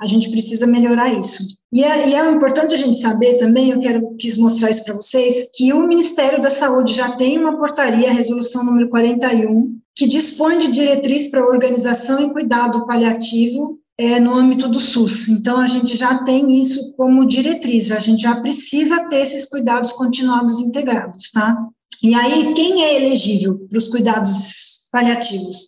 a 0.00 0.06
gente 0.06 0.30
precisa 0.30 0.66
melhorar 0.66 1.12
isso. 1.12 1.44
E 1.72 1.84
é, 1.84 2.08
e 2.08 2.14
é, 2.14 2.30
importante 2.32 2.74
a 2.74 2.78
gente 2.78 2.96
saber 2.96 3.36
também, 3.36 3.70
eu 3.70 3.78
quero 3.78 4.16
quis 4.16 4.36
mostrar 4.38 4.70
isso 4.70 4.84
para 4.84 4.94
vocês, 4.94 5.50
que 5.54 5.72
o 5.72 5.86
Ministério 5.86 6.40
da 6.40 6.48
Saúde 6.48 6.94
já 6.94 7.12
tem 7.12 7.38
uma 7.38 7.58
portaria, 7.58 8.08
a 8.08 8.12
resolução 8.12 8.64
número 8.64 8.88
41, 8.88 9.78
que 9.94 10.08
dispõe 10.08 10.58
de 10.58 10.68
diretriz 10.68 11.30
para 11.30 11.46
organização 11.46 12.22
e 12.22 12.32
cuidado 12.32 12.86
paliativo 12.86 13.78
é, 13.98 14.18
no 14.18 14.34
âmbito 14.34 14.66
do 14.66 14.80
SUS. 14.80 15.28
Então, 15.28 15.60
a 15.60 15.66
gente 15.66 15.94
já 15.94 16.24
tem 16.24 16.58
isso 16.58 16.94
como 16.96 17.28
diretriz, 17.28 17.92
a 17.92 18.00
gente 18.00 18.22
já 18.22 18.40
precisa 18.40 19.04
ter 19.08 19.18
esses 19.18 19.44
cuidados 19.44 19.92
continuados 19.92 20.60
integrados, 20.60 21.30
tá? 21.30 21.54
E 22.02 22.14
aí, 22.14 22.54
quem 22.54 22.82
é 22.82 22.96
elegível 22.96 23.58
para 23.68 23.76
os 23.76 23.88
cuidados 23.88 24.88
paliativos? 24.90 25.66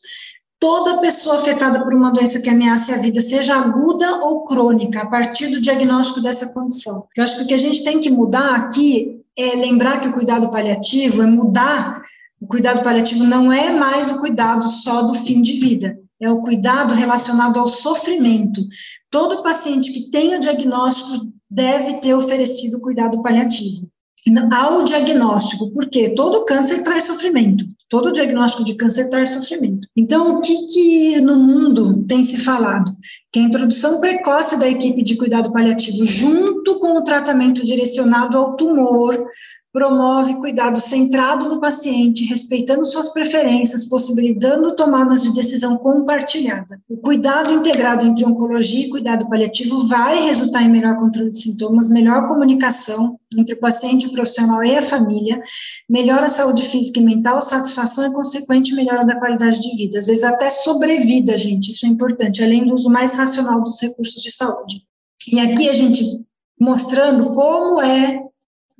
Toda 0.62 0.98
pessoa 0.98 1.34
afetada 1.34 1.82
por 1.82 1.92
uma 1.92 2.12
doença 2.12 2.40
que 2.40 2.48
ameace 2.48 2.92
a 2.92 2.96
vida, 2.96 3.20
seja 3.20 3.56
aguda 3.56 4.24
ou 4.24 4.44
crônica, 4.44 5.02
a 5.02 5.06
partir 5.06 5.48
do 5.48 5.60
diagnóstico 5.60 6.20
dessa 6.20 6.54
condição. 6.54 7.04
Eu 7.16 7.24
acho 7.24 7.36
que 7.36 7.42
o 7.42 7.46
que 7.48 7.54
a 7.54 7.58
gente 7.58 7.82
tem 7.82 7.98
que 7.98 8.08
mudar 8.08 8.54
aqui 8.54 9.20
é 9.36 9.56
lembrar 9.56 10.00
que 10.00 10.06
o 10.06 10.12
cuidado 10.12 10.48
paliativo 10.50 11.20
é 11.20 11.26
mudar. 11.26 12.00
O 12.40 12.46
cuidado 12.46 12.80
paliativo 12.80 13.24
não 13.24 13.52
é 13.52 13.72
mais 13.72 14.08
o 14.12 14.20
cuidado 14.20 14.64
só 14.64 15.02
do 15.02 15.14
fim 15.14 15.42
de 15.42 15.54
vida, 15.54 15.98
é 16.20 16.30
o 16.30 16.42
cuidado 16.42 16.94
relacionado 16.94 17.58
ao 17.58 17.66
sofrimento. 17.66 18.62
Todo 19.10 19.42
paciente 19.42 19.92
que 19.92 20.12
tem 20.12 20.36
o 20.36 20.40
diagnóstico 20.40 21.26
deve 21.50 21.94
ter 21.94 22.14
oferecido 22.14 22.80
cuidado 22.80 23.20
paliativo. 23.20 23.90
Ao 24.52 24.84
diagnóstico, 24.84 25.72
porque 25.72 26.10
todo 26.10 26.44
câncer 26.44 26.84
traz 26.84 27.02
sofrimento, 27.02 27.64
todo 27.92 28.10
diagnóstico 28.10 28.64
de 28.64 28.74
câncer 28.74 29.10
traz 29.10 29.28
sofrimento. 29.28 29.86
Então, 29.94 30.36
o 30.36 30.40
que, 30.40 30.66
que 30.66 31.20
no 31.20 31.36
mundo 31.36 32.02
tem 32.08 32.24
se 32.24 32.38
falado? 32.38 32.90
Que 33.30 33.38
a 33.38 33.42
introdução 33.42 34.00
precoce 34.00 34.58
da 34.58 34.66
equipe 34.66 35.02
de 35.02 35.14
cuidado 35.14 35.52
paliativo, 35.52 36.02
junto 36.06 36.80
com 36.80 36.96
o 36.96 37.04
tratamento 37.04 37.62
direcionado 37.62 38.38
ao 38.38 38.56
tumor, 38.56 39.26
promove 39.70 40.36
cuidado 40.36 40.80
centrado 40.80 41.50
no 41.50 41.60
paciente, 41.60 42.24
respeitando 42.24 42.86
suas 42.86 43.10
preferências, 43.10 43.86
possibilitando 43.86 44.74
tomadas 44.74 45.22
de 45.22 45.34
decisão 45.34 45.76
compartilhada. 45.76 46.80
O 46.88 46.96
cuidado 46.96 47.52
integrado 47.52 48.06
entre 48.06 48.24
oncologia 48.24 48.86
e 48.86 48.90
cuidado 48.90 49.28
paliativo 49.28 49.86
vai 49.88 50.18
resultar 50.22 50.62
em 50.62 50.70
melhor 50.70 50.96
controle 50.98 51.30
de 51.30 51.38
sintomas, 51.38 51.90
melhor 51.90 52.26
comunicação 52.26 53.18
entre 53.38 53.54
o 53.54 53.60
paciente, 53.60 54.06
o 54.06 54.12
profissional 54.12 54.62
e 54.64 54.76
a 54.76 54.82
família, 54.82 55.42
melhora 55.88 56.26
a 56.26 56.28
saúde 56.28 56.62
física 56.62 57.00
e 57.00 57.04
mental, 57.04 57.40
satisfação 57.40 58.10
e 58.10 58.14
consequente 58.14 58.74
melhora 58.74 59.04
da 59.04 59.18
qualidade 59.18 59.60
de 59.60 59.76
vida, 59.76 59.98
às 59.98 60.06
vezes 60.06 60.24
até 60.24 60.50
sobrevida, 60.50 61.36
gente, 61.38 61.70
isso 61.70 61.86
é 61.86 61.88
importante, 61.88 62.42
além 62.42 62.64
do 62.64 62.74
uso 62.74 62.90
mais 62.90 63.16
racional 63.16 63.62
dos 63.62 63.80
recursos 63.80 64.22
de 64.22 64.30
saúde. 64.30 64.82
E 65.26 65.38
aqui 65.38 65.68
a 65.68 65.74
gente 65.74 66.04
mostrando 66.60 67.34
como 67.34 67.80
é 67.80 68.22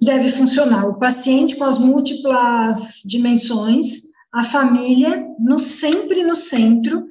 deve 0.01 0.29
funcionar 0.29 0.89
o 0.89 0.99
paciente 0.99 1.57
com 1.57 1.65
as 1.65 1.79
múltiplas 1.79 3.03
dimensões, 3.05 4.13
a 4.33 4.43
família 4.43 5.27
no 5.39 5.59
sempre 5.59 6.25
no 6.25 6.35
centro 6.35 7.07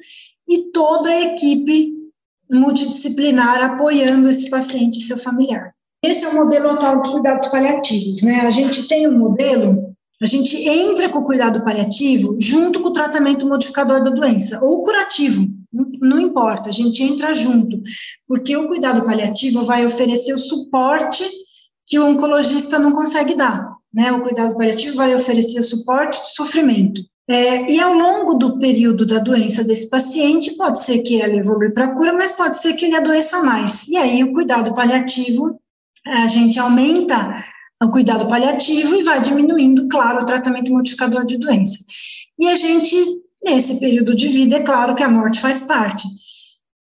e 0.48 0.72
toda 0.72 1.10
a 1.10 1.22
equipe 1.22 1.94
multidisciplinar 2.52 3.64
apoiando 3.64 4.30
esse 4.30 4.50
paciente 4.50 5.00
e 5.00 5.04
seu 5.04 5.18
familiar. 5.18 5.74
Esse 6.04 6.26
é 6.26 6.30
o 6.30 6.36
modelo 6.36 6.70
atual 6.72 7.02
de 7.02 7.12
cuidados 7.12 7.48
paliativos, 7.50 8.24
né? 8.24 8.42
A 8.42 8.52
gente 8.52 8.88
tem 8.88 9.08
um 9.08 9.18
modelo, 9.18 9.94
a 10.22 10.26
gente 10.26 10.58
entra 10.68 11.10
com 11.10 11.20
o 11.20 11.26
cuidado 11.26 11.64
paliativo 11.64 12.38
junto 12.40 12.82
com 12.82 12.90
o 12.90 12.94
tratamento 12.94 13.48
modificador 13.48 14.02
da 14.02 14.10
doença, 14.10 14.60
ou 14.64 14.84
curativo, 14.84 15.48
não 16.02 16.20
importa, 16.20 16.70
a 16.70 16.74
gente 16.74 17.04
entra 17.04 17.34
junto, 17.34 17.82
porque 18.28 18.58
o 18.58 18.68
cuidado 18.68 19.04
paliativo 19.06 19.64
vai 19.64 19.86
oferecer 19.86 20.34
o 20.34 20.38
suporte 20.38 21.24
que 21.86 22.00
o 22.00 22.08
oncologista 22.08 22.80
não 22.80 22.92
consegue 22.92 23.36
dar. 23.36 23.70
Né? 23.94 24.12
O 24.12 24.22
cuidado 24.22 24.56
paliativo 24.56 24.96
vai 24.96 25.14
oferecer 25.14 25.60
o 25.60 25.64
suporte 25.64 26.24
de 26.24 26.34
sofrimento. 26.34 27.02
É, 27.30 27.72
e 27.72 27.80
ao 27.80 27.94
longo 27.94 28.34
do 28.34 28.58
período 28.58 29.06
da 29.06 29.20
doença 29.20 29.64
desse 29.64 29.90
paciente, 29.90 30.56
pode 30.58 30.84
ser 30.84 31.02
que 31.04 31.16
ele 31.22 31.38
evolua 31.38 31.72
para 31.72 31.96
cura, 31.96 32.14
mas 32.14 32.32
pode 32.32 32.58
ser 32.58 32.74
que 32.74 32.86
ele 32.86 32.98
adoeça 32.98 33.42
mais. 33.44 33.88
E 33.88 33.96
aí, 33.96 34.24
o 34.24 34.34
cuidado 34.34 34.74
paliativo, 34.74 35.61
a 36.06 36.28
gente 36.28 36.60
aumenta 36.60 37.44
o 37.84 37.90
cuidado 37.90 38.28
paliativo 38.28 38.96
e 38.96 39.04
vai 39.04 39.22
diminuindo, 39.22 39.88
claro, 39.88 40.22
o 40.22 40.26
tratamento 40.26 40.72
modificador 40.72 41.26
de 41.26 41.38
doença. 41.38 41.84
E 42.38 42.48
a 42.48 42.56
gente, 42.56 42.96
nesse 43.44 43.80
período 43.80 44.16
de 44.16 44.28
vida, 44.28 44.58
é 44.58 44.64
claro 44.64 44.96
que 44.96 45.04
a 45.04 45.10
morte 45.10 45.40
faz 45.40 45.64
parte. 45.64 46.08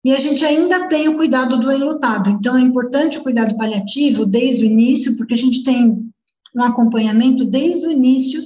E 0.04 0.12
a 0.12 0.18
gente 0.18 0.44
ainda 0.44 0.88
tem 0.88 1.08
o 1.08 1.16
cuidado 1.16 1.58
do 1.58 1.70
enlutado. 1.70 2.30
Então, 2.30 2.56
é 2.56 2.60
importante 2.60 3.18
o 3.18 3.22
cuidado 3.22 3.56
paliativo 3.56 4.26
desde 4.26 4.64
o 4.64 4.66
início, 4.66 5.16
porque 5.16 5.34
a 5.34 5.36
gente 5.36 5.62
tem 5.62 6.12
um 6.54 6.62
acompanhamento 6.62 7.44
desde 7.44 7.86
o 7.86 7.90
início 7.90 8.42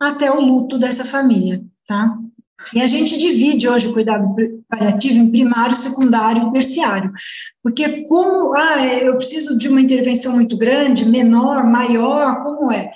até 0.00 0.30
o 0.30 0.40
luto 0.40 0.78
dessa 0.78 1.04
família, 1.04 1.64
tá? 1.86 2.18
E 2.74 2.80
a 2.82 2.86
gente 2.86 3.16
divide 3.16 3.68
hoje 3.68 3.88
o 3.88 3.92
cuidado 3.92 4.34
paliativo 4.68 5.18
em 5.18 5.30
primário, 5.30 5.74
secundário 5.74 6.48
e 6.48 6.52
terciário. 6.52 7.10
Porque 7.62 8.02
como, 8.02 8.54
ah, 8.54 8.86
eu 8.86 9.16
preciso 9.16 9.58
de 9.58 9.68
uma 9.68 9.80
intervenção 9.80 10.34
muito 10.34 10.56
grande, 10.56 11.08
menor, 11.08 11.64
maior, 11.64 12.42
como 12.42 12.72
é? 12.72 12.90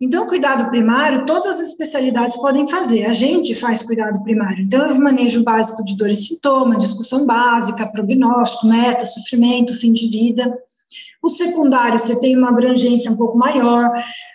Então, 0.00 0.26
cuidado 0.26 0.68
primário, 0.68 1.24
todas 1.24 1.58
as 1.58 1.68
especialidades 1.68 2.36
podem 2.36 2.68
fazer. 2.68 3.06
A 3.06 3.12
gente 3.12 3.54
faz 3.54 3.82
cuidado 3.82 4.22
primário. 4.22 4.64
Então, 4.64 4.86
eu 4.86 4.98
manejo 5.00 5.44
básico 5.44 5.84
de 5.84 5.96
dor 5.96 6.10
e 6.10 6.16
sintoma, 6.16 6.76
discussão 6.76 7.24
básica, 7.24 7.86
prognóstico, 7.86 8.66
meta, 8.66 9.06
sofrimento, 9.06 9.72
fim 9.72 9.92
de 9.92 10.08
vida. 10.08 10.52
O 11.22 11.28
secundário, 11.28 11.98
você 11.98 12.20
tem 12.20 12.36
uma 12.36 12.50
abrangência 12.50 13.10
um 13.10 13.16
pouco 13.16 13.38
maior, 13.38 13.90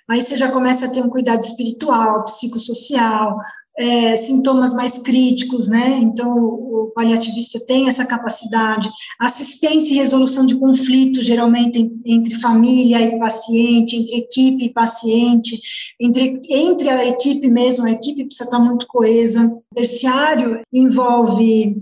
aí 0.10 0.20
você 0.20 0.36
já 0.36 0.52
começa 0.52 0.88
a 0.88 0.90
ter 0.90 1.04
um 1.04 1.10
cuidado 1.10 1.44
espiritual, 1.44 2.24
psicossocial, 2.24 3.38
é, 3.80 4.16
sintomas 4.18 4.74
mais 4.74 5.00
críticos, 5.00 5.70
né? 5.70 6.00
Então, 6.00 6.38
o, 6.38 6.92
paliativista 6.94 7.60
tem 7.66 7.88
essa 7.88 8.06
capacidade. 8.06 8.90
Assistência 9.20 9.94
e 9.94 9.98
resolução 9.98 10.46
de 10.46 10.60
conflitos, 10.60 11.26
geralmente 11.26 11.90
entre 12.06 12.36
família 12.36 13.00
e 13.00 13.18
paciente, 13.18 13.96
entre 13.96 14.18
equipe 14.18 14.66
e 14.66 14.74
paciente, 14.74 15.62
entre, 16.00 16.42
entre 16.50 16.90
a 16.90 17.08
equipe 17.08 17.48
mesmo, 17.48 17.86
a 17.86 17.92
equipe 17.92 18.26
precisa 18.26 18.46
estar 18.46 18.60
muito 18.60 18.86
coesa. 18.88 19.46
O 19.46 19.76
terciário 19.76 20.62
envolve 20.74 21.78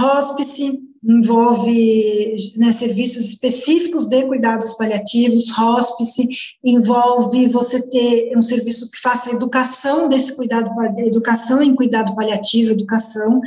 hospice, 0.00 0.80
envolve 1.02 2.36
né, 2.56 2.72
serviços 2.72 3.28
específicos 3.28 4.06
de 4.06 4.24
cuidados 4.26 4.72
paliativos, 4.74 5.56
hospice, 5.58 6.28
envolve 6.64 7.46
você 7.46 7.88
ter 7.90 8.36
um 8.36 8.42
serviço 8.42 8.90
que 8.90 9.00
faça 9.00 9.34
educação 9.34 10.08
desse 10.08 10.36
cuidado, 10.36 10.70
educação 10.98 11.62
em 11.62 11.74
cuidado 11.74 12.14
paliativo, 12.14 12.72
educação, 12.72 13.40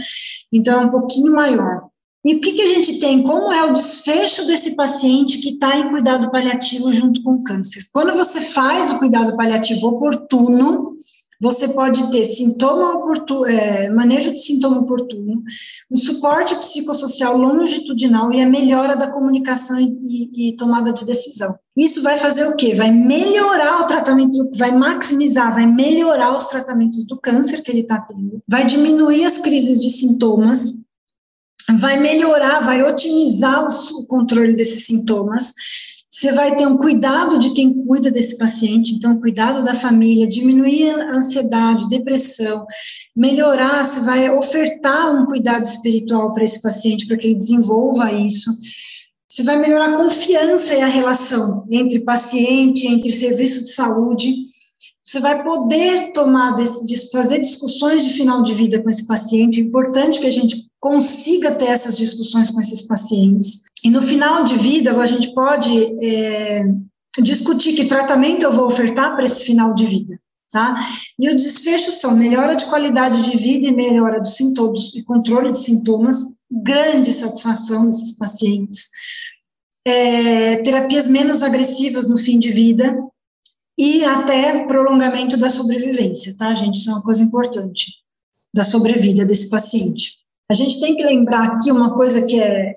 então 0.51 0.81
é 0.81 0.85
um 0.85 0.91
pouquinho 0.91 1.33
maior. 1.33 1.91
E 2.23 2.35
o 2.35 2.39
que, 2.39 2.53
que 2.53 2.61
a 2.61 2.67
gente 2.67 2.99
tem? 2.99 3.23
Como 3.23 3.51
é 3.51 3.63
o 3.65 3.73
desfecho 3.73 4.45
desse 4.45 4.75
paciente 4.75 5.39
que 5.39 5.55
está 5.55 5.75
em 5.75 5.89
cuidado 5.89 6.29
paliativo 6.29 6.91
junto 6.93 7.23
com 7.23 7.43
câncer? 7.43 7.83
Quando 7.91 8.15
você 8.15 8.39
faz 8.39 8.91
o 8.91 8.99
cuidado 8.99 9.35
paliativo 9.35 9.87
oportuno, 9.87 10.95
você 11.41 11.69
pode 11.69 12.11
ter 12.11 12.23
sintoma 12.23 12.97
oportuno, 12.97 13.47
é, 13.47 13.89
manejo 13.89 14.31
de 14.31 14.39
sintoma 14.39 14.81
oportuno, 14.81 15.41
um 15.89 15.95
suporte 15.95 16.53
psicossocial 16.55 17.35
longitudinal 17.35 18.31
e 18.31 18.39
a 18.39 18.47
melhora 18.47 18.95
da 18.95 19.11
comunicação 19.11 19.79
e, 19.79 19.97
e, 20.05 20.49
e 20.49 20.55
tomada 20.55 20.93
de 20.93 21.03
decisão. 21.03 21.57
Isso 21.75 22.03
vai 22.03 22.15
fazer 22.15 22.45
o 22.45 22.55
quê? 22.55 22.75
Vai 22.75 22.91
melhorar 22.91 23.81
o 23.81 23.87
tratamento, 23.87 24.47
vai 24.55 24.71
maximizar, 24.71 25.51
vai 25.51 25.65
melhorar 25.65 26.37
os 26.37 26.45
tratamentos 26.45 27.03
do 27.05 27.19
câncer 27.19 27.63
que 27.63 27.71
ele 27.71 27.81
está 27.81 27.99
tendo, 27.99 28.37
vai 28.47 28.63
diminuir 28.63 29.25
as 29.25 29.39
crises 29.39 29.81
de 29.81 29.89
sintomas, 29.89 30.83
vai 31.79 31.99
melhorar, 31.99 32.59
vai 32.59 32.83
otimizar 32.83 33.65
o 33.65 34.05
controle 34.05 34.55
desses 34.55 34.85
sintomas 34.85 35.53
você 36.13 36.33
vai 36.33 36.53
ter 36.57 36.67
um 36.67 36.75
cuidado 36.75 37.39
de 37.39 37.51
quem 37.51 37.85
cuida 37.85 38.11
desse 38.11 38.37
paciente, 38.37 38.93
então, 38.93 39.21
cuidado 39.21 39.63
da 39.63 39.73
família, 39.73 40.27
diminuir 40.27 40.89
a 40.89 41.15
ansiedade, 41.15 41.87
depressão, 41.87 42.67
melhorar, 43.15 43.85
você 43.85 44.01
vai 44.01 44.29
ofertar 44.29 45.15
um 45.15 45.25
cuidado 45.25 45.65
espiritual 45.65 46.33
para 46.33 46.43
esse 46.43 46.61
paciente, 46.61 47.07
para 47.07 47.15
que 47.15 47.27
ele 47.27 47.37
desenvolva 47.37 48.11
isso. 48.11 48.51
Você 49.29 49.43
vai 49.43 49.55
melhorar 49.55 49.93
a 49.93 49.97
confiança 49.97 50.75
e 50.75 50.81
a 50.81 50.87
relação 50.87 51.65
entre 51.71 52.01
paciente, 52.01 52.85
entre 52.85 53.09
serviço 53.13 53.63
de 53.63 53.71
saúde. 53.71 54.35
Você 55.03 55.19
vai 55.19 55.43
poder 55.43 56.11
tomar, 56.11 56.55
fazer 57.11 57.39
discussões 57.39 58.05
de 58.05 58.13
final 58.13 58.43
de 58.43 58.53
vida 58.53 58.81
com 58.81 58.89
esse 58.89 59.07
paciente. 59.07 59.59
É 59.59 59.63
importante 59.63 60.19
que 60.19 60.27
a 60.27 60.31
gente 60.31 60.67
consiga 60.79 61.55
ter 61.55 61.65
essas 61.65 61.97
discussões 61.97 62.51
com 62.51 62.61
esses 62.61 62.83
pacientes. 62.83 63.63
E 63.83 63.89
no 63.89 64.01
final 64.01 64.43
de 64.43 64.57
vida, 64.57 64.95
a 64.95 65.05
gente 65.05 65.33
pode 65.33 65.71
é, 66.03 66.63
discutir 67.19 67.73
que 67.73 67.85
tratamento 67.85 68.43
eu 68.43 68.51
vou 68.51 68.67
ofertar 68.67 69.15
para 69.15 69.25
esse 69.25 69.43
final 69.43 69.73
de 69.73 69.85
vida. 69.85 70.19
Tá? 70.51 70.75
E 71.17 71.29
os 71.29 71.35
desfechos 71.35 71.95
são 71.95 72.17
melhora 72.17 72.55
de 72.55 72.65
qualidade 72.65 73.21
de 73.23 73.37
vida 73.37 73.67
e 73.67 73.73
melhora 73.73 74.19
dos 74.19 74.35
sintomas 74.35 74.93
e 74.93 75.01
controle 75.01 75.51
de 75.51 75.57
sintomas, 75.57 76.41
grande 76.51 77.13
satisfação 77.13 77.85
desses 77.85 78.17
pacientes, 78.17 78.89
é, 79.87 80.57
terapias 80.57 81.07
menos 81.07 81.41
agressivas 81.41 82.09
no 82.09 82.17
fim 82.17 82.37
de 82.37 82.51
vida 82.51 82.93
e 83.83 84.05
até 84.05 84.63
prolongamento 84.65 85.35
da 85.37 85.49
sobrevivência, 85.49 86.35
tá, 86.37 86.53
gente? 86.53 86.75
Isso 86.75 86.91
é 86.91 86.93
uma 86.93 87.01
coisa 87.01 87.23
importante. 87.23 87.99
da 88.53 88.63
sobrevida 88.63 89.25
desse 89.25 89.49
paciente. 89.49 90.17
A 90.49 90.53
gente 90.53 90.79
tem 90.79 90.95
que 90.95 91.03
lembrar 91.05 91.45
aqui 91.45 91.71
uma 91.71 91.93
coisa 91.93 92.21
que 92.23 92.39
é, 92.39 92.75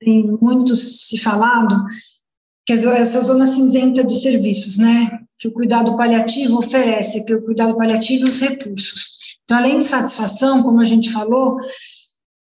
tem 0.00 0.26
muito 0.40 0.74
se 0.74 1.18
falado, 1.18 1.76
que 2.66 2.72
é 2.72 2.76
essa 2.76 3.20
zona 3.20 3.46
cinzenta 3.46 4.02
de 4.02 4.20
serviços, 4.20 4.78
né? 4.78 5.20
Que 5.38 5.48
o 5.48 5.52
cuidado 5.52 5.96
paliativo 5.96 6.58
oferece, 6.58 7.24
que 7.24 7.34
o 7.34 7.42
cuidado 7.42 7.76
paliativo 7.76 8.26
os 8.26 8.40
recursos. 8.40 9.36
Então, 9.44 9.58
além 9.58 9.78
de 9.78 9.84
satisfação, 9.84 10.62
como 10.62 10.80
a 10.80 10.84
gente 10.84 11.10
falou, 11.10 11.58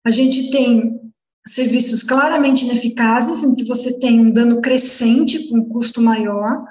a 0.06 0.12
gente 0.12 0.52
tem 0.52 1.00
serviços 1.48 2.04
claramente 2.04 2.66
ineficazes, 2.66 3.44
em 3.44 3.56
que 3.56 3.66
você 3.66 4.00
tem 4.00 4.20
um 4.20 4.32
dano 4.32 4.62
crescente 4.62 5.48
com 5.48 5.60
um 5.60 5.70
custo 5.70 6.02
maior, 6.02 6.64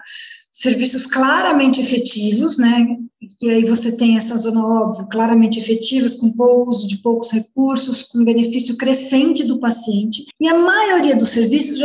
serviços 0.56 1.04
claramente 1.06 1.82
efetivos, 1.82 2.56
né? 2.56 2.96
E 3.42 3.50
aí 3.50 3.64
você 3.66 3.94
tem 3.94 4.16
essa 4.16 4.34
zona 4.38 4.66
óbvia, 4.66 5.04
claramente 5.04 5.60
efetivas, 5.60 6.14
com 6.14 6.32
uso 6.66 6.88
de 6.88 6.96
poucos 7.02 7.30
recursos, 7.30 8.04
com 8.04 8.24
benefício 8.24 8.78
crescente 8.78 9.44
do 9.44 9.60
paciente. 9.60 10.24
E 10.40 10.48
a 10.48 10.58
maioria 10.58 11.14
dos 11.14 11.28
serviços, 11.28 11.78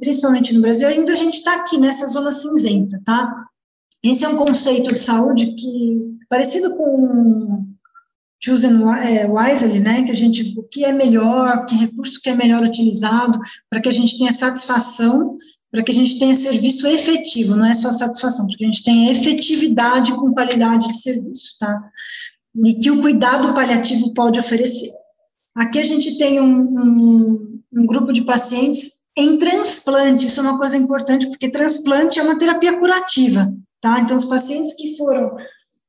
principalmente 0.00 0.54
no 0.54 0.62
Brasil, 0.62 0.88
ainda 0.88 1.12
a 1.12 1.16
gente 1.16 1.34
está 1.34 1.56
aqui 1.56 1.76
nessa 1.76 2.06
zona 2.06 2.32
cinzenta, 2.32 2.98
tá? 3.04 3.30
Esse 4.02 4.24
é 4.24 4.28
um 4.28 4.38
conceito 4.38 4.94
de 4.94 4.98
saúde 4.98 5.54
que, 5.54 6.16
parecido 6.30 6.76
com 6.76 7.66
chosen 8.42 8.84
é, 9.04 9.26
wisely, 9.28 9.80
né, 9.80 10.04
que 10.04 10.12
a 10.12 10.14
gente, 10.14 10.54
o 10.56 10.62
que 10.62 10.84
é 10.84 10.92
melhor, 10.92 11.66
que 11.66 11.74
recurso 11.74 12.20
que 12.22 12.30
é 12.30 12.34
melhor 12.34 12.62
utilizado, 12.62 13.38
para 13.68 13.82
que 13.82 13.88
a 13.88 13.92
gente 13.92 14.16
tenha 14.16 14.32
satisfação, 14.32 15.36
para 15.70 15.82
que 15.82 15.90
a 15.90 15.94
gente 15.94 16.18
tenha 16.18 16.34
serviço 16.34 16.86
efetivo, 16.86 17.56
não 17.56 17.66
é 17.66 17.74
só 17.74 17.92
satisfação, 17.92 18.46
para 18.46 18.56
que 18.56 18.64
a 18.64 18.66
gente 18.66 18.84
tenha 18.84 19.12
efetividade 19.12 20.14
com 20.14 20.32
qualidade 20.32 20.88
de 20.88 20.96
serviço, 20.96 21.58
tá? 21.58 21.90
E 22.64 22.74
que 22.74 22.90
o 22.90 23.00
cuidado 23.00 23.52
paliativo 23.52 24.12
pode 24.14 24.38
oferecer. 24.38 24.90
Aqui 25.54 25.78
a 25.78 25.84
gente 25.84 26.16
tem 26.16 26.40
um, 26.40 26.60
um, 26.60 27.60
um 27.72 27.86
grupo 27.86 28.12
de 28.12 28.22
pacientes 28.22 28.98
em 29.16 29.36
transplante, 29.36 30.26
isso 30.26 30.40
é 30.40 30.44
uma 30.44 30.58
coisa 30.58 30.76
importante, 30.76 31.28
porque 31.28 31.50
transplante 31.50 32.18
é 32.18 32.22
uma 32.22 32.38
terapia 32.38 32.78
curativa, 32.78 33.52
tá? 33.80 34.00
Então, 34.00 34.16
os 34.16 34.24
pacientes 34.24 34.74
que 34.74 34.96
foram 34.96 35.36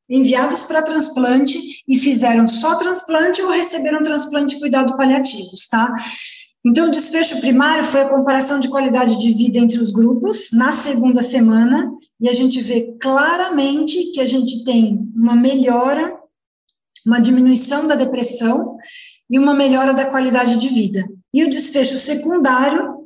enviados 0.09 0.63
para 0.63 0.81
transplante 0.81 1.83
e 1.87 1.95
fizeram 1.95 2.47
só 2.47 2.75
transplante 2.75 3.41
ou 3.41 3.51
receberam 3.51 4.01
transplante 4.01 4.55
e 4.55 4.59
cuidado 4.59 4.97
paliativos, 4.97 5.67
tá? 5.69 5.93
Então, 6.65 6.87
o 6.87 6.91
desfecho 6.91 7.39
primário 7.39 7.83
foi 7.83 8.01
a 8.01 8.09
comparação 8.09 8.59
de 8.59 8.67
qualidade 8.67 9.17
de 9.17 9.33
vida 9.33 9.57
entre 9.57 9.79
os 9.79 9.91
grupos 9.91 10.49
na 10.51 10.73
segunda 10.73 11.21
semana, 11.21 11.89
e 12.19 12.27
a 12.27 12.33
gente 12.33 12.59
vê 12.61 12.97
claramente 13.01 14.11
que 14.11 14.19
a 14.19 14.25
gente 14.25 14.65
tem 14.65 14.99
uma 15.15 15.35
melhora, 15.35 16.13
uma 17.07 17.19
diminuição 17.21 17.87
da 17.87 17.95
depressão 17.95 18.75
e 19.29 19.39
uma 19.39 19.53
melhora 19.53 19.93
da 19.93 20.05
qualidade 20.05 20.57
de 20.57 20.67
vida. 20.67 21.07
E 21.33 21.45
o 21.45 21.49
desfecho 21.49 21.97
secundário 21.97 22.98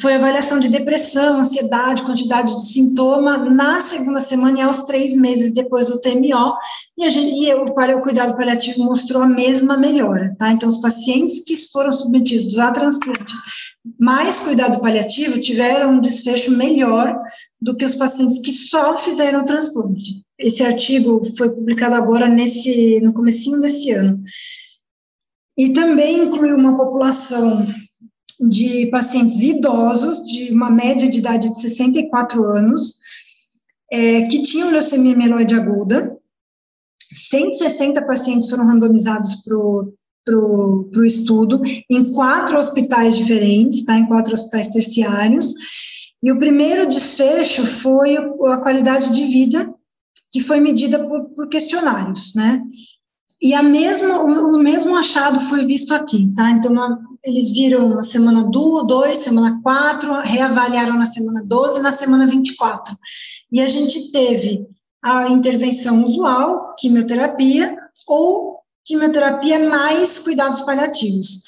foi 0.00 0.14
avaliação 0.14 0.58
de 0.58 0.68
depressão, 0.68 1.38
ansiedade, 1.38 2.02
quantidade 2.02 2.54
de 2.54 2.72
sintoma 2.72 3.38
na 3.38 3.80
segunda 3.80 4.20
semana 4.20 4.58
e 4.58 4.62
aos 4.62 4.82
três 4.82 5.16
meses 5.16 5.52
depois 5.52 5.88
do 5.88 6.00
TMO, 6.00 6.54
e, 6.98 7.04
a 7.04 7.08
gente, 7.08 7.34
e 7.34 7.54
o, 7.54 7.64
o 7.64 8.02
cuidado 8.02 8.36
paliativo 8.36 8.84
mostrou 8.84 9.22
a 9.22 9.28
mesma 9.28 9.76
melhora, 9.76 10.34
tá? 10.38 10.50
Então, 10.50 10.68
os 10.68 10.78
pacientes 10.78 11.44
que 11.44 11.56
foram 11.72 11.92
submetidos 11.92 12.58
a 12.58 12.70
transplante 12.70 13.34
mais 13.98 14.40
cuidado 14.40 14.80
paliativo 14.80 15.40
tiveram 15.40 15.94
um 15.94 16.00
desfecho 16.00 16.56
melhor 16.56 17.16
do 17.60 17.76
que 17.76 17.84
os 17.84 17.94
pacientes 17.94 18.38
que 18.38 18.52
só 18.52 18.96
fizeram 18.96 19.44
transplante. 19.44 20.22
Esse 20.38 20.64
artigo 20.64 21.20
foi 21.36 21.50
publicado 21.50 21.94
agora 21.94 22.26
nesse, 22.26 23.00
no 23.00 23.12
comecinho 23.12 23.60
desse 23.60 23.90
ano. 23.92 24.20
E 25.56 25.72
também 25.72 26.24
incluiu 26.24 26.56
uma 26.56 26.76
população 26.76 27.64
de 28.40 28.86
pacientes 28.86 29.42
idosos, 29.42 30.24
de 30.26 30.52
uma 30.52 30.70
média 30.70 31.08
de 31.08 31.18
idade 31.18 31.48
de 31.48 31.60
64 31.60 32.44
anos, 32.44 33.00
é, 33.90 34.22
que 34.26 34.42
tinham 34.42 34.70
leucemia 34.70 35.16
mieloide 35.16 35.54
aguda. 35.54 36.16
160 37.12 38.02
pacientes 38.02 38.50
foram 38.50 38.66
randomizados 38.66 39.42
para 39.44 39.56
o 40.38 41.04
estudo, 41.04 41.62
em 41.90 42.12
quatro 42.12 42.58
hospitais 42.58 43.16
diferentes, 43.16 43.84
tá, 43.84 43.96
em 43.96 44.06
quatro 44.06 44.34
hospitais 44.34 44.68
terciários, 44.68 45.54
e 46.22 46.32
o 46.32 46.38
primeiro 46.38 46.88
desfecho 46.88 47.66
foi 47.66 48.16
a 48.16 48.56
qualidade 48.56 49.10
de 49.10 49.24
vida, 49.26 49.72
que 50.32 50.40
foi 50.40 50.58
medida 50.58 51.06
por, 51.06 51.26
por 51.26 51.48
questionários, 51.48 52.34
né? 52.34 52.62
E 53.40 53.52
a 53.52 53.62
mesma, 53.62 54.22
o, 54.22 54.58
mesmo 54.58 54.96
achado 54.96 55.40
foi 55.40 55.64
visto 55.64 55.92
aqui, 55.92 56.32
tá? 56.34 56.50
Então, 56.50 56.72
na, 56.72 56.98
eles 57.22 57.52
viram 57.52 57.88
na 57.90 58.02
semana 58.02 58.44
2, 58.50 59.18
semana 59.18 59.60
4, 59.62 60.20
reavaliaram 60.20 60.96
na 60.96 61.06
semana 61.06 61.42
12 61.44 61.80
e 61.80 61.82
na 61.82 61.90
semana 61.90 62.26
24. 62.26 62.94
E 63.52 63.60
a 63.60 63.66
gente 63.66 64.10
teve 64.12 64.66
a 65.02 65.28
intervenção 65.28 66.02
usual, 66.02 66.74
quimioterapia, 66.78 67.76
ou 68.08 68.60
quimioterapia 68.84 69.68
mais 69.68 70.18
cuidados 70.18 70.60
paliativos. 70.62 71.42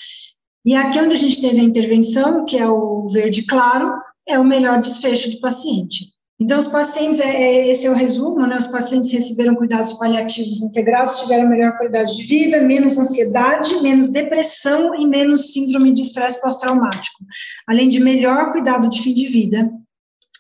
E 0.65 0.75
aqui 0.75 0.99
onde 0.99 1.15
a 1.15 1.19
gente 1.19 1.41
teve 1.41 1.61
a 1.61 1.65
intervenção, 1.65 2.45
que 2.45 2.59
é 2.59 2.69
o 2.69 3.07
verde 3.09 3.47
claro, 3.47 3.93
é 4.27 4.39
o 4.39 4.45
melhor 4.45 4.81
desfecho 4.81 5.31
do 5.31 5.41
paciente. 5.41 6.16
Então, 6.39 6.59
os 6.59 6.67
pacientes, 6.67 7.19
é, 7.19 7.29
é, 7.29 7.69
esse 7.69 7.87
é 7.87 7.91
o 7.91 7.95
resumo, 7.95 8.47
né? 8.47 8.59
Os 8.59 8.67
pacientes 8.67 9.11
receberam 9.11 9.55
cuidados 9.55 9.95
paliativos 9.95 10.63
integrados, 10.63 11.21
tiveram 11.21 11.49
melhor 11.49 11.77
qualidade 11.79 12.15
de 12.15 12.23
vida, 12.25 12.61
menos 12.61 12.99
ansiedade, 12.99 13.83
menos 13.83 14.11
depressão 14.11 14.95
e 14.95 15.07
menos 15.07 15.53
síndrome 15.53 15.95
de 15.95 16.03
estresse 16.03 16.41
pós-traumático, 16.43 17.25
além 17.67 17.89
de 17.89 18.01
melhor 18.01 18.53
cuidado 18.53 18.91
de 18.91 19.01
fim 19.01 19.15
de 19.15 19.27
vida. 19.27 19.71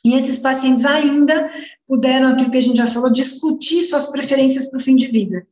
E 0.04 0.14
esses 0.14 0.38
pacientes 0.38 0.84
ainda 0.84 1.48
puderam, 1.86 2.28
aquilo 2.28 2.50
que 2.50 2.58
a 2.58 2.62
gente 2.62 2.76
já 2.76 2.86
falou, 2.86 3.10
discutir 3.10 3.82
suas 3.82 4.06
preferências 4.06 4.66
para 4.66 4.78
o 4.78 4.82
fim 4.82 4.96
de 4.96 5.08
vida. 5.08 5.46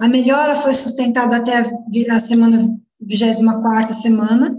A 0.00 0.08
melhora 0.08 0.54
foi 0.54 0.72
sustentada 0.72 1.36
até 1.36 1.62
a 2.10 2.18
semana 2.18 2.58
24 3.00 3.94
semana, 3.94 4.58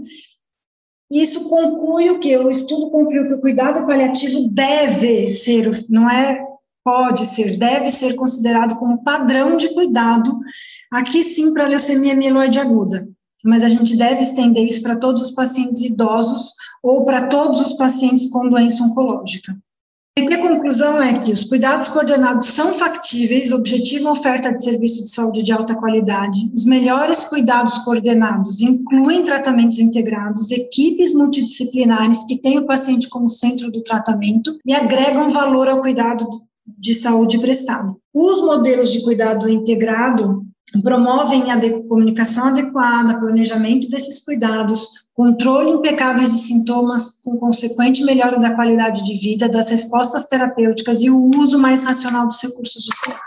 isso 1.10 1.48
conclui 1.48 2.10
o 2.10 2.18
que? 2.18 2.36
O 2.36 2.50
estudo 2.50 2.90
concluiu 2.90 3.28
que 3.28 3.34
o 3.34 3.40
cuidado 3.40 3.86
paliativo 3.86 4.48
deve 4.48 5.28
ser, 5.28 5.70
não 5.88 6.10
é 6.10 6.44
pode 6.84 7.26
ser, 7.26 7.56
deve 7.56 7.90
ser 7.90 8.14
considerado 8.14 8.76
como 8.76 9.02
padrão 9.02 9.56
de 9.56 9.74
cuidado, 9.74 10.30
aqui 10.92 11.20
sim 11.20 11.52
para 11.52 11.64
a 11.64 11.68
leucemia 11.68 12.14
mieloide 12.14 12.60
aguda, 12.60 13.08
mas 13.44 13.64
a 13.64 13.68
gente 13.68 13.96
deve 13.96 14.22
estender 14.22 14.64
isso 14.64 14.82
para 14.82 14.96
todos 14.96 15.22
os 15.22 15.30
pacientes 15.32 15.84
idosos 15.84 16.52
ou 16.80 17.04
para 17.04 17.26
todos 17.26 17.60
os 17.60 17.72
pacientes 17.72 18.30
com 18.30 18.48
doença 18.48 18.84
oncológica. 18.84 19.52
E 20.18 20.32
a 20.32 20.40
conclusão 20.40 21.02
é 21.02 21.20
que 21.20 21.30
os 21.30 21.44
cuidados 21.44 21.90
coordenados 21.90 22.48
são 22.48 22.72
factíveis, 22.72 23.52
objetivam 23.52 24.12
oferta 24.12 24.50
de 24.50 24.64
serviço 24.64 25.04
de 25.04 25.10
saúde 25.10 25.42
de 25.42 25.52
alta 25.52 25.74
qualidade. 25.74 26.50
Os 26.56 26.64
melhores 26.64 27.24
cuidados 27.24 27.76
coordenados 27.80 28.62
incluem 28.62 29.24
tratamentos 29.24 29.78
integrados, 29.78 30.50
equipes 30.50 31.12
multidisciplinares 31.12 32.24
que 32.24 32.40
têm 32.40 32.58
o 32.58 32.64
paciente 32.64 33.10
como 33.10 33.28
centro 33.28 33.70
do 33.70 33.82
tratamento 33.82 34.56
e 34.64 34.72
agregam 34.72 35.28
valor 35.28 35.68
ao 35.68 35.82
cuidado 35.82 36.26
de 36.66 36.94
saúde 36.94 37.38
prestado. 37.38 37.94
Os 38.14 38.40
modelos 38.40 38.90
de 38.90 39.02
cuidado 39.04 39.50
integrado 39.50 40.45
promovem 40.82 41.50
a 41.50 41.58
comunicação 41.88 42.48
adequada, 42.48 43.18
planejamento 43.18 43.88
desses 43.88 44.24
cuidados, 44.24 45.06
controle 45.14 45.70
impecável 45.70 46.24
de 46.24 46.30
sintomas, 46.30 47.22
com 47.22 47.36
consequente 47.36 48.04
melhora 48.04 48.38
da 48.38 48.54
qualidade 48.54 49.04
de 49.04 49.14
vida, 49.14 49.48
das 49.48 49.70
respostas 49.70 50.26
terapêuticas 50.26 51.02
e 51.02 51.10
o 51.10 51.30
uso 51.36 51.58
mais 51.58 51.84
racional 51.84 52.26
dos 52.26 52.42
recursos 52.42 52.82
de 52.82 52.94
saúde. 52.96 53.20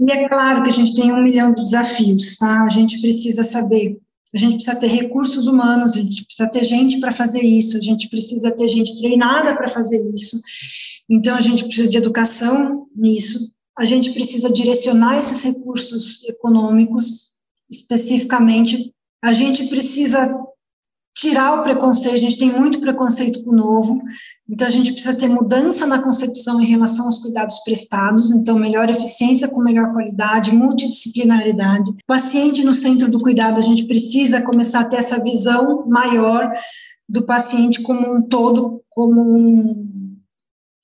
E 0.00 0.12
é 0.12 0.28
claro 0.28 0.62
que 0.62 0.70
a 0.70 0.72
gente 0.72 0.94
tem 0.94 1.12
um 1.12 1.22
milhão 1.22 1.52
de 1.52 1.62
desafios, 1.62 2.36
tá? 2.38 2.64
A 2.64 2.70
gente 2.70 3.00
precisa 3.00 3.44
saber, 3.44 3.98
a 4.34 4.38
gente 4.38 4.54
precisa 4.54 4.80
ter 4.80 4.86
recursos 4.86 5.46
humanos, 5.46 5.96
a 5.96 6.00
gente 6.00 6.24
precisa 6.24 6.50
ter 6.50 6.64
gente 6.64 7.00
para 7.00 7.12
fazer 7.12 7.42
isso, 7.42 7.76
a 7.76 7.80
gente 7.80 8.08
precisa 8.08 8.50
ter 8.50 8.68
gente 8.68 8.98
treinada 8.98 9.54
para 9.54 9.68
fazer 9.68 10.02
isso. 10.14 10.40
Então, 11.08 11.36
a 11.36 11.40
gente 11.40 11.64
precisa 11.64 11.90
de 11.90 11.98
educação 11.98 12.86
nisso, 12.96 13.52
a 13.78 13.84
gente 13.84 14.12
precisa 14.12 14.52
direcionar 14.52 15.16
esses 15.16 15.42
recursos 15.42 16.22
econômicos 16.28 17.40
especificamente. 17.70 18.92
A 19.22 19.32
gente 19.32 19.66
precisa 19.68 20.38
tirar 21.14 21.60
o 21.60 21.62
preconceito, 21.62 22.14
a 22.14 22.18
gente 22.18 22.38
tem 22.38 22.52
muito 22.52 22.80
preconceito 22.80 23.42
com 23.42 23.50
o 23.50 23.56
novo, 23.56 24.00
então 24.48 24.66
a 24.66 24.70
gente 24.70 24.92
precisa 24.92 25.16
ter 25.16 25.28
mudança 25.28 25.86
na 25.86 26.00
concepção 26.00 26.60
em 26.60 26.66
relação 26.66 27.06
aos 27.06 27.18
cuidados 27.18 27.58
prestados, 27.60 28.30
então 28.30 28.58
melhor 28.58 28.88
eficiência 28.88 29.48
com 29.48 29.60
melhor 29.60 29.92
qualidade, 29.92 30.54
multidisciplinaridade. 30.54 31.92
Paciente 32.06 32.64
no 32.64 32.72
centro 32.72 33.10
do 33.10 33.18
cuidado, 33.18 33.58
a 33.58 33.62
gente 33.62 33.86
precisa 33.86 34.40
começar 34.40 34.80
a 34.80 34.84
ter 34.84 34.96
essa 34.96 35.22
visão 35.22 35.86
maior 35.88 36.52
do 37.08 37.24
paciente 37.26 37.82
como 37.82 38.14
um 38.14 38.22
todo, 38.22 38.82
como 38.88 39.20
um 39.20 39.90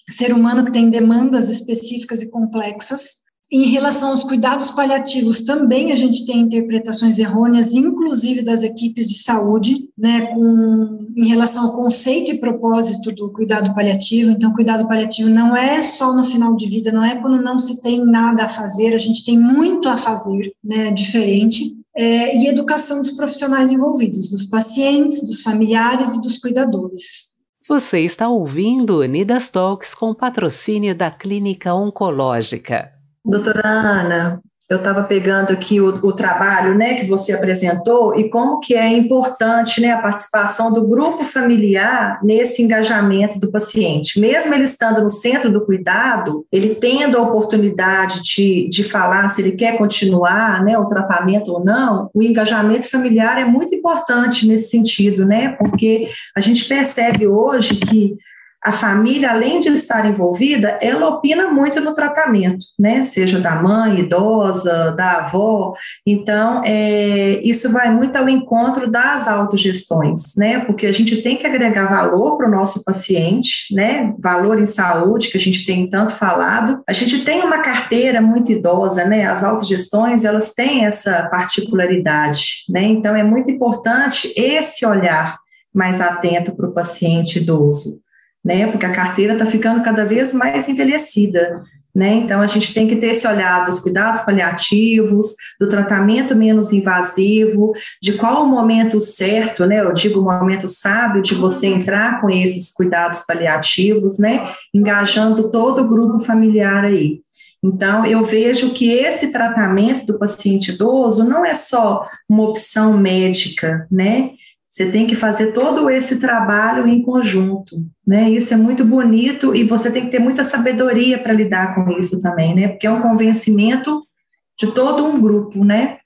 ser 0.08 0.32
humano 0.32 0.64
que 0.64 0.72
tem 0.72 0.88
demandas 0.88 1.50
específicas 1.50 2.22
e 2.22 2.30
complexas. 2.30 3.26
Em 3.50 3.66
relação 3.66 4.10
aos 4.10 4.24
cuidados 4.24 4.72
paliativos, 4.72 5.42
também 5.42 5.92
a 5.92 5.94
gente 5.94 6.26
tem 6.26 6.40
interpretações 6.40 7.16
errôneas, 7.20 7.76
inclusive 7.76 8.42
das 8.42 8.64
equipes 8.64 9.06
de 9.06 9.18
saúde, 9.18 9.88
né, 9.96 10.26
com, 10.34 11.06
em 11.16 11.28
relação 11.28 11.66
ao 11.66 11.76
conceito 11.76 12.32
e 12.32 12.40
propósito 12.40 13.12
do 13.12 13.30
cuidado 13.30 13.72
paliativo. 13.72 14.32
Então, 14.32 14.52
cuidado 14.52 14.88
paliativo 14.88 15.30
não 15.30 15.56
é 15.56 15.80
só 15.80 16.12
no 16.16 16.24
final 16.24 16.56
de 16.56 16.68
vida, 16.68 16.90
não 16.90 17.04
é 17.04 17.20
quando 17.20 17.40
não 17.40 17.56
se 17.56 17.80
tem 17.82 18.04
nada 18.04 18.46
a 18.46 18.48
fazer, 18.48 18.96
a 18.96 18.98
gente 18.98 19.24
tem 19.24 19.38
muito 19.38 19.88
a 19.88 19.96
fazer, 19.96 20.52
né, 20.62 20.90
diferente. 20.90 21.76
É, 21.96 22.36
e 22.36 22.48
educação 22.48 23.00
dos 23.00 23.12
profissionais 23.12 23.70
envolvidos, 23.70 24.28
dos 24.28 24.44
pacientes, 24.46 25.22
dos 25.22 25.40
familiares 25.40 26.16
e 26.16 26.20
dos 26.20 26.36
cuidadores. 26.36 27.35
Você 27.68 27.98
está 27.98 28.28
ouvindo 28.28 29.00
Unidas 29.00 29.50
Talks 29.50 29.92
com 29.92 30.14
patrocínio 30.14 30.94
da 30.94 31.10
Clínica 31.10 31.74
Oncológica. 31.74 32.92
Doutora 33.24 33.66
Ana, 33.66 34.40
eu 34.68 34.78
estava 34.78 35.04
pegando 35.04 35.52
aqui 35.52 35.80
o, 35.80 35.88
o, 35.88 36.12
trabalho 36.12 36.74
né, 36.74 36.94
que 36.94 37.06
você 37.06 37.32
apresentou 37.32 38.18
e 38.18 38.28
como 38.28 38.58
que 38.58 38.74
é 38.74 38.88
importante 38.88 39.80
né, 39.80 39.92
a 39.92 39.98
participação 39.98 40.72
do 40.72 40.86
grupo 40.86 41.24
familiar 41.24 42.18
nesse 42.22 42.62
engajamento 42.62 43.38
do 43.38 43.50
paciente. 43.50 44.18
Mesmo 44.18 44.52
ele 44.52 44.64
estando 44.64 45.00
no 45.00 45.10
centro 45.10 45.52
do 45.52 45.64
cuidado, 45.64 46.44
ele 46.50 46.74
tendo 46.74 47.16
a 47.16 47.22
oportunidade 47.22 48.22
de, 48.22 48.68
de 48.68 48.82
falar 48.82 49.28
se 49.28 49.40
ele 49.40 49.52
quer 49.52 49.78
continuar 49.78 50.64
né, 50.64 50.76
o 50.76 50.86
tratamento 50.86 51.52
ou 51.52 51.64
não, 51.64 52.10
o 52.12 52.22
engajamento 52.22 52.90
familiar 52.90 53.38
é 53.38 53.44
muito 53.44 53.74
importante 53.74 54.48
nesse 54.48 54.70
sentido, 54.70 55.24
né? 55.24 55.50
Porque 55.58 56.08
a 56.34 56.40
gente 56.40 56.64
percebe 56.64 57.26
hoje 57.26 57.76
que 57.76 58.16
a 58.62 58.72
família, 58.72 59.30
além 59.30 59.60
de 59.60 59.68
estar 59.68 60.04
envolvida, 60.06 60.78
ela 60.82 61.08
opina 61.08 61.48
muito 61.48 61.80
no 61.80 61.94
tratamento, 61.94 62.66
né? 62.78 63.04
Seja 63.04 63.38
da 63.38 63.54
mãe 63.54 64.00
idosa, 64.00 64.92
da 64.92 65.18
avó. 65.18 65.72
Então, 66.04 66.62
é, 66.64 67.40
isso 67.44 67.70
vai 67.70 67.92
muito 67.92 68.16
ao 68.16 68.28
encontro 68.28 68.90
das 68.90 69.28
autogestões, 69.28 70.34
né? 70.36 70.58
Porque 70.60 70.86
a 70.86 70.92
gente 70.92 71.22
tem 71.22 71.36
que 71.36 71.46
agregar 71.46 71.86
valor 71.86 72.36
para 72.36 72.48
o 72.48 72.50
nosso 72.50 72.82
paciente, 72.82 73.72
né? 73.72 74.12
Valor 74.20 74.60
em 74.60 74.66
saúde, 74.66 75.30
que 75.30 75.36
a 75.36 75.40
gente 75.40 75.64
tem 75.64 75.88
tanto 75.88 76.12
falado. 76.12 76.82
A 76.88 76.92
gente 76.92 77.24
tem 77.24 77.42
uma 77.42 77.58
carteira 77.58 78.20
muito 78.20 78.50
idosa, 78.50 79.04
né? 79.04 79.26
As 79.26 79.44
autogestões, 79.44 80.24
elas 80.24 80.52
têm 80.54 80.86
essa 80.86 81.28
particularidade, 81.30 82.64
né? 82.68 82.82
Então, 82.82 83.14
é 83.14 83.22
muito 83.22 83.50
importante 83.50 84.32
esse 84.36 84.84
olhar 84.84 85.38
mais 85.72 86.00
atento 86.00 86.56
para 86.56 86.66
o 86.66 86.72
paciente 86.72 87.38
idoso 87.38 88.04
né? 88.46 88.68
Porque 88.68 88.86
a 88.86 88.92
carteira 88.92 89.32
está 89.32 89.44
ficando 89.44 89.82
cada 89.82 90.04
vez 90.04 90.32
mais 90.32 90.68
envelhecida, 90.68 91.64
né? 91.92 92.14
Então 92.14 92.40
a 92.40 92.46
gente 92.46 92.72
tem 92.72 92.86
que 92.86 92.94
ter 92.94 93.08
esse 93.08 93.26
olhar 93.26 93.64
dos 93.64 93.80
cuidados 93.80 94.20
paliativos, 94.20 95.34
do 95.58 95.66
tratamento 95.68 96.36
menos 96.36 96.72
invasivo, 96.72 97.72
de 98.00 98.12
qual 98.12 98.44
o 98.44 98.46
momento 98.46 99.00
certo, 99.00 99.66
né? 99.66 99.80
Eu 99.80 99.92
digo 99.92 100.20
o 100.20 100.22
momento 100.22 100.68
sábio 100.68 101.20
de 101.22 101.34
você 101.34 101.66
entrar 101.66 102.20
com 102.20 102.30
esses 102.30 102.72
cuidados 102.72 103.22
paliativos, 103.26 104.20
né? 104.20 104.48
Engajando 104.72 105.50
todo 105.50 105.82
o 105.82 105.88
grupo 105.88 106.16
familiar 106.20 106.84
aí. 106.84 107.18
Então, 107.64 108.06
eu 108.06 108.22
vejo 108.22 108.70
que 108.70 108.92
esse 108.92 109.32
tratamento 109.32 110.06
do 110.06 110.18
paciente 110.20 110.70
idoso 110.70 111.24
não 111.24 111.44
é 111.44 111.54
só 111.54 112.06
uma 112.28 112.44
opção 112.44 112.96
médica, 112.96 113.88
né? 113.90 114.30
Você 114.76 114.90
tem 114.90 115.06
que 115.06 115.14
fazer 115.14 115.52
todo 115.52 115.88
esse 115.88 116.18
trabalho 116.18 116.86
em 116.86 117.00
conjunto, 117.00 117.82
né? 118.06 118.28
Isso 118.28 118.52
é 118.52 118.58
muito 118.58 118.84
bonito 118.84 119.56
e 119.56 119.64
você 119.64 119.90
tem 119.90 120.04
que 120.04 120.10
ter 120.10 120.18
muita 120.18 120.44
sabedoria 120.44 121.18
para 121.18 121.32
lidar 121.32 121.74
com 121.74 121.90
isso 121.92 122.20
também, 122.20 122.54
né? 122.54 122.68
Porque 122.68 122.86
é 122.86 122.90
um 122.90 123.00
convencimento 123.00 124.06
de 124.54 124.70
todo 124.74 125.02
um 125.02 125.18
grupo, 125.18 125.64
né? 125.64 125.96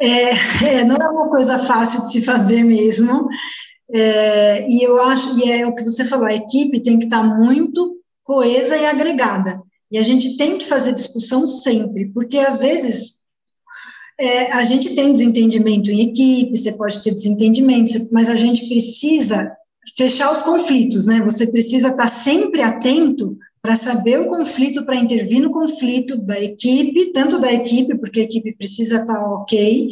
É, 0.00 0.30
é 0.78 0.84
não 0.84 0.96
é 0.96 1.10
uma 1.10 1.28
coisa 1.28 1.58
fácil 1.58 2.00
de 2.00 2.12
se 2.12 2.24
fazer 2.24 2.64
mesmo. 2.64 3.28
É, 3.92 4.66
e 4.66 4.82
eu 4.82 5.04
acho, 5.04 5.38
e 5.38 5.52
é 5.52 5.66
o 5.66 5.74
que 5.74 5.84
você 5.84 6.02
falou, 6.02 6.24
a 6.24 6.34
equipe 6.34 6.82
tem 6.82 6.98
que 6.98 7.04
estar 7.04 7.22
muito 7.22 7.98
coesa 8.24 8.78
e 8.78 8.86
agregada. 8.86 9.60
E 9.92 9.98
a 9.98 10.02
gente 10.02 10.38
tem 10.38 10.56
que 10.56 10.64
fazer 10.64 10.94
discussão 10.94 11.46
sempre, 11.46 12.06
porque 12.14 12.38
às 12.38 12.56
vezes 12.56 13.19
é, 14.20 14.52
a 14.52 14.64
gente 14.64 14.94
tem 14.94 15.12
desentendimento 15.12 15.90
em 15.90 16.02
equipe, 16.02 16.56
você 16.56 16.72
pode 16.72 17.02
ter 17.02 17.14
desentendimento, 17.14 17.92
mas 18.12 18.28
a 18.28 18.36
gente 18.36 18.68
precisa 18.68 19.50
fechar 19.96 20.30
os 20.30 20.42
conflitos, 20.42 21.06
né? 21.06 21.22
Você 21.24 21.50
precisa 21.50 21.88
estar 21.88 22.06
sempre 22.06 22.60
atento 22.60 23.36
para 23.62 23.76
saber 23.76 24.20
o 24.20 24.28
conflito, 24.28 24.84
para 24.84 24.96
intervir 24.96 25.40
no 25.40 25.50
conflito 25.50 26.16
da 26.18 26.38
equipe, 26.40 27.12
tanto 27.12 27.38
da 27.38 27.52
equipe, 27.52 27.96
porque 27.98 28.20
a 28.20 28.24
equipe 28.24 28.54
precisa 28.56 29.00
estar 29.00 29.18
ok, 29.18 29.88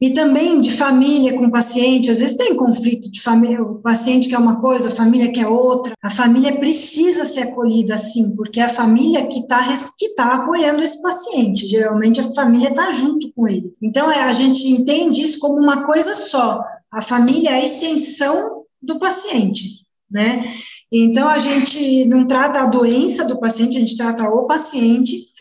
e 0.00 0.10
também 0.10 0.60
de 0.60 0.72
família 0.72 1.38
com 1.38 1.50
paciente, 1.50 2.10
às 2.10 2.18
vezes 2.18 2.36
tem 2.36 2.54
conflito 2.54 3.10
de 3.10 3.22
família, 3.22 3.62
o 3.62 3.80
paciente 3.80 4.28
quer 4.28 4.38
uma 4.38 4.60
coisa, 4.60 4.88
a 4.88 4.90
família 4.90 5.32
quer 5.32 5.46
outra. 5.46 5.94
A 6.02 6.10
família 6.10 6.58
precisa 6.58 7.24
ser 7.24 7.42
acolhida 7.42 7.94
assim, 7.94 8.36
porque 8.36 8.60
é 8.60 8.64
a 8.64 8.68
família 8.68 9.26
que 9.26 9.40
está 9.40 9.62
que 9.98 10.10
tá 10.10 10.34
apoiando 10.34 10.82
esse 10.82 11.00
paciente. 11.00 11.66
Geralmente 11.66 12.20
a 12.20 12.30
família 12.34 12.68
está 12.68 12.90
junto 12.90 13.32
com 13.32 13.48
ele. 13.48 13.74
Então 13.80 14.10
é, 14.10 14.22
a 14.22 14.32
gente 14.32 14.68
entende 14.68 15.22
isso 15.22 15.38
como 15.38 15.58
uma 15.58 15.86
coisa 15.86 16.14
só. 16.14 16.62
A 16.92 17.00
família 17.00 17.50
é 17.50 17.54
a 17.54 17.64
extensão 17.64 18.64
do 18.82 18.98
paciente, 18.98 19.86
né? 20.10 20.44
Então 20.92 21.26
a 21.26 21.38
gente 21.38 22.06
não 22.06 22.26
trata 22.26 22.60
a 22.60 22.66
doença 22.66 23.24
do 23.24 23.40
paciente, 23.40 23.76
a 23.76 23.80
gente 23.80 23.96
trata 23.96 24.28
o 24.28 24.46
paciente 24.46 25.34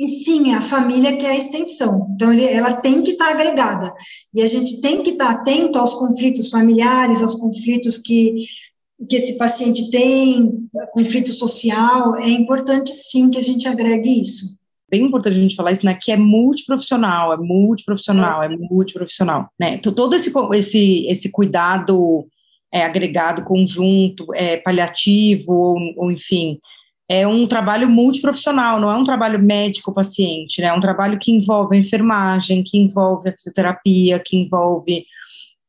e 0.00 0.08
sim, 0.08 0.54
a 0.54 0.62
família 0.62 1.14
que 1.18 1.26
é 1.26 1.32
a 1.32 1.36
extensão. 1.36 2.08
Então, 2.14 2.32
ele, 2.32 2.46
ela 2.46 2.72
tem 2.72 3.02
que 3.02 3.10
estar 3.10 3.26
tá 3.26 3.30
agregada. 3.32 3.92
E 4.34 4.40
a 4.40 4.46
gente 4.46 4.80
tem 4.80 5.02
que 5.02 5.10
estar 5.10 5.26
tá 5.26 5.40
atento 5.42 5.78
aos 5.78 5.94
conflitos 5.94 6.48
familiares, 6.48 7.20
aos 7.20 7.34
conflitos 7.34 7.98
que, 7.98 8.46
que 9.06 9.16
esse 9.16 9.36
paciente 9.36 9.90
tem, 9.90 10.66
conflito 10.94 11.30
social. 11.34 12.16
É 12.16 12.30
importante, 12.30 12.90
sim, 12.90 13.30
que 13.30 13.36
a 13.36 13.42
gente 13.42 13.68
agregue 13.68 14.22
isso. 14.22 14.58
Bem 14.90 15.04
importante 15.04 15.36
a 15.36 15.40
gente 15.42 15.54
falar 15.54 15.72
isso, 15.72 15.84
né? 15.84 15.94
Que 16.00 16.12
é 16.12 16.16
multiprofissional, 16.16 17.34
é 17.34 17.36
multiprofissional, 17.36 18.42
é, 18.42 18.46
é 18.46 18.56
multiprofissional, 18.56 19.50
né? 19.60 19.76
Todo 19.76 20.16
esse, 20.16 20.32
esse, 20.54 21.06
esse 21.08 21.30
cuidado 21.30 22.26
é, 22.72 22.84
agregado, 22.84 23.44
conjunto, 23.44 24.34
é, 24.34 24.56
paliativo, 24.56 25.52
ou, 25.52 25.76
ou 25.98 26.10
enfim, 26.10 26.58
é 27.10 27.26
um 27.26 27.44
trabalho 27.44 27.90
multiprofissional, 27.90 28.78
não 28.78 28.88
é 28.88 28.94
um 28.94 29.02
trabalho 29.02 29.44
médico-paciente, 29.44 30.60
né? 30.60 30.68
É 30.68 30.72
um 30.72 30.80
trabalho 30.80 31.18
que 31.18 31.32
envolve 31.32 31.76
a 31.76 31.80
enfermagem, 31.80 32.62
que 32.62 32.78
envolve 32.78 33.28
a 33.28 33.32
fisioterapia, 33.32 34.20
que 34.20 34.36
envolve 34.36 35.04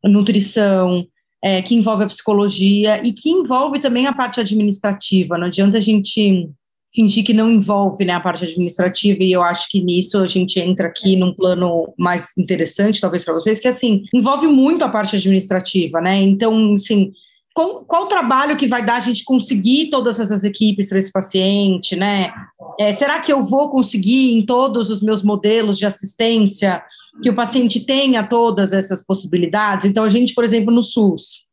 a 0.05 0.07
nutrição, 0.07 1.03
é, 1.43 1.59
que 1.63 1.73
envolve 1.73 2.03
a 2.03 2.07
psicologia 2.07 3.01
e 3.03 3.11
que 3.11 3.31
envolve 3.31 3.79
também 3.79 4.05
a 4.05 4.13
parte 4.13 4.39
administrativa. 4.39 5.35
Não 5.35 5.47
adianta 5.47 5.77
a 5.77 5.81
gente 5.81 6.47
fingir 6.93 7.25
que 7.25 7.33
não 7.33 7.49
envolve 7.49 8.05
né, 8.05 8.13
a 8.13 8.19
parte 8.19 8.43
administrativa, 8.45 9.23
e 9.23 9.31
eu 9.31 9.41
acho 9.41 9.67
que 9.69 9.81
nisso 9.81 10.19
a 10.19 10.27
gente 10.27 10.59
entra 10.59 10.89
aqui 10.89 11.15
num 11.15 11.33
plano 11.33 11.91
mais 11.97 12.37
interessante, 12.37 13.01
talvez 13.01 13.25
para 13.25 13.33
vocês, 13.33 13.59
que 13.59 13.67
assim, 13.67 14.03
envolve 14.13 14.45
muito 14.45 14.85
a 14.85 14.89
parte 14.89 15.15
administrativa, 15.15 15.99
né? 16.01 16.21
Então, 16.21 16.75
assim, 16.75 17.13
qual, 17.53 17.83
qual 17.83 18.03
o 18.03 18.07
trabalho 18.07 18.55
que 18.55 18.67
vai 18.67 18.85
dar 18.85 18.95
a 18.95 18.99
gente 18.99 19.23
conseguir 19.23 19.89
todas 19.89 20.19
essas 20.19 20.43
equipes 20.43 20.89
para 20.89 20.99
esse 20.99 21.11
paciente, 21.11 21.95
né? 21.95 22.33
É, 22.79 22.91
será 22.93 23.19
que 23.19 23.31
eu 23.31 23.43
vou 23.43 23.69
conseguir 23.69 24.33
em 24.33 24.45
todos 24.45 24.89
os 24.89 25.01
meus 25.01 25.21
modelos 25.21 25.77
de 25.77 25.85
assistência 25.85 26.81
que 27.21 27.29
o 27.29 27.35
paciente 27.35 27.81
tenha 27.81 28.23
todas 28.23 28.71
essas 28.71 29.05
possibilidades? 29.05 29.85
Então, 29.85 30.03
a 30.03 30.09
gente, 30.09 30.33
por 30.33 30.43
exemplo, 30.43 30.73
no 30.73 30.81
SUS, 30.81 31.45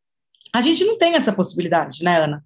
a 0.55 0.61
gente 0.61 0.85
não 0.85 0.97
tem 0.97 1.15
essa 1.15 1.33
possibilidade, 1.33 2.03
né, 2.03 2.25
Ana? 2.25 2.45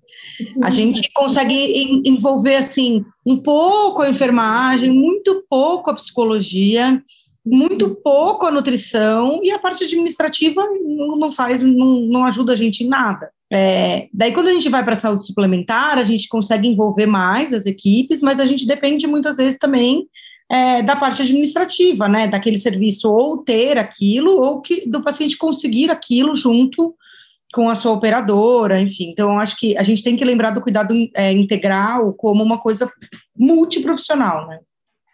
A 0.64 0.70
gente 0.70 1.10
consegue 1.14 2.02
envolver, 2.04 2.56
assim, 2.56 3.04
um 3.24 3.36
pouco 3.36 4.02
a 4.02 4.10
enfermagem, 4.10 4.90
muito 4.90 5.44
pouco 5.48 5.90
a 5.90 5.94
psicologia, 5.94 7.00
muito 7.44 7.96
pouco 8.02 8.46
a 8.46 8.50
nutrição 8.50 9.40
e 9.42 9.50
a 9.50 9.58
parte 9.58 9.84
administrativa 9.84 10.64
não 11.18 11.32
faz, 11.32 11.62
não, 11.62 12.00
não 12.00 12.24
ajuda 12.24 12.52
a 12.52 12.56
gente 12.56 12.84
em 12.84 12.88
nada. 12.88 13.30
É, 13.54 14.08
daí, 14.14 14.32
quando 14.32 14.48
a 14.48 14.52
gente 14.52 14.70
vai 14.70 14.82
para 14.82 14.94
a 14.94 14.96
saúde 14.96 15.26
suplementar, 15.26 15.98
a 15.98 16.04
gente 16.04 16.26
consegue 16.26 16.66
envolver 16.66 17.04
mais 17.04 17.52
as 17.52 17.66
equipes, 17.66 18.22
mas 18.22 18.40
a 18.40 18.46
gente 18.46 18.66
depende 18.66 19.06
muitas 19.06 19.36
vezes 19.36 19.58
também 19.58 20.08
é, 20.50 20.82
da 20.82 20.96
parte 20.96 21.20
administrativa, 21.20 22.08
né? 22.08 22.26
Daquele 22.26 22.58
serviço 22.58 23.12
ou 23.12 23.44
ter 23.44 23.76
aquilo, 23.76 24.40
ou 24.40 24.62
que 24.62 24.88
do 24.88 25.02
paciente 25.02 25.36
conseguir 25.36 25.90
aquilo 25.90 26.34
junto 26.34 26.94
com 27.52 27.68
a 27.68 27.74
sua 27.74 27.92
operadora, 27.92 28.80
enfim. 28.80 29.10
Então, 29.10 29.38
acho 29.38 29.58
que 29.58 29.76
a 29.76 29.82
gente 29.82 30.02
tem 30.02 30.16
que 30.16 30.24
lembrar 30.24 30.52
do 30.52 30.62
cuidado 30.62 30.94
é, 31.14 31.30
integral 31.30 32.14
como 32.14 32.42
uma 32.42 32.58
coisa 32.58 32.90
multiprofissional, 33.36 34.48
né? 34.48 34.60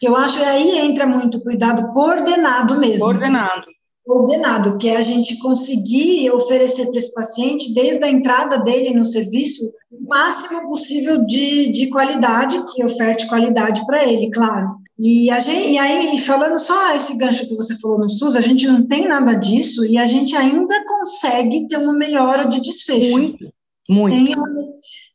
Eu 0.01 0.17
acho 0.17 0.39
que 0.39 0.45
aí 0.45 0.79
entra 0.79 1.09
muito 1.09 1.41
cuidado 1.41 1.89
coordenado 1.89 2.79
mesmo. 2.79 3.01
Coordenado 3.01 3.67
ordenado, 4.09 4.79
que 4.79 4.89
é 4.89 4.97
a 4.97 5.03
gente 5.03 5.39
conseguir 5.39 6.31
oferecer 6.31 6.87
para 6.87 6.99
esse 6.99 7.13
paciente, 7.13 7.75
desde 7.75 8.05
a 8.05 8.11
entrada 8.11 8.59
dele 8.59 8.95
no 8.95 9.05
serviço, 9.05 9.71
o 9.93 10.09
máximo 10.09 10.69
possível 10.69 11.25
de, 11.27 11.71
de 11.71 11.89
qualidade, 11.91 12.65
que 12.73 12.83
oferte 12.83 13.29
qualidade 13.29 13.85
para 13.87 14.07
ele, 14.07 14.31
claro. 14.31 14.77
E, 14.99 15.31
a 15.31 15.39
gente, 15.39 15.71
e 15.71 15.79
aí, 15.79 16.19
falando 16.19 16.59
só 16.59 16.95
esse 16.95 17.17
gancho 17.17 17.47
que 17.47 17.55
você 17.55 17.79
falou 17.79 17.99
no 17.99 18.09
SUS, 18.09 18.35
a 18.35 18.41
gente 18.41 18.67
não 18.67 18.85
tem 18.87 19.07
nada 19.07 19.35
disso 19.35 19.87
e 19.87 19.97
a 19.97 20.07
gente 20.07 20.35
ainda 20.35 20.75
consegue 20.87 21.69
ter 21.69 21.77
uma 21.77 21.93
melhora 21.93 22.47
de 22.47 22.61
desfecho. 22.61 23.13
Muito, 23.13 23.49
muito. 23.89 24.17
Uma, 24.17 24.49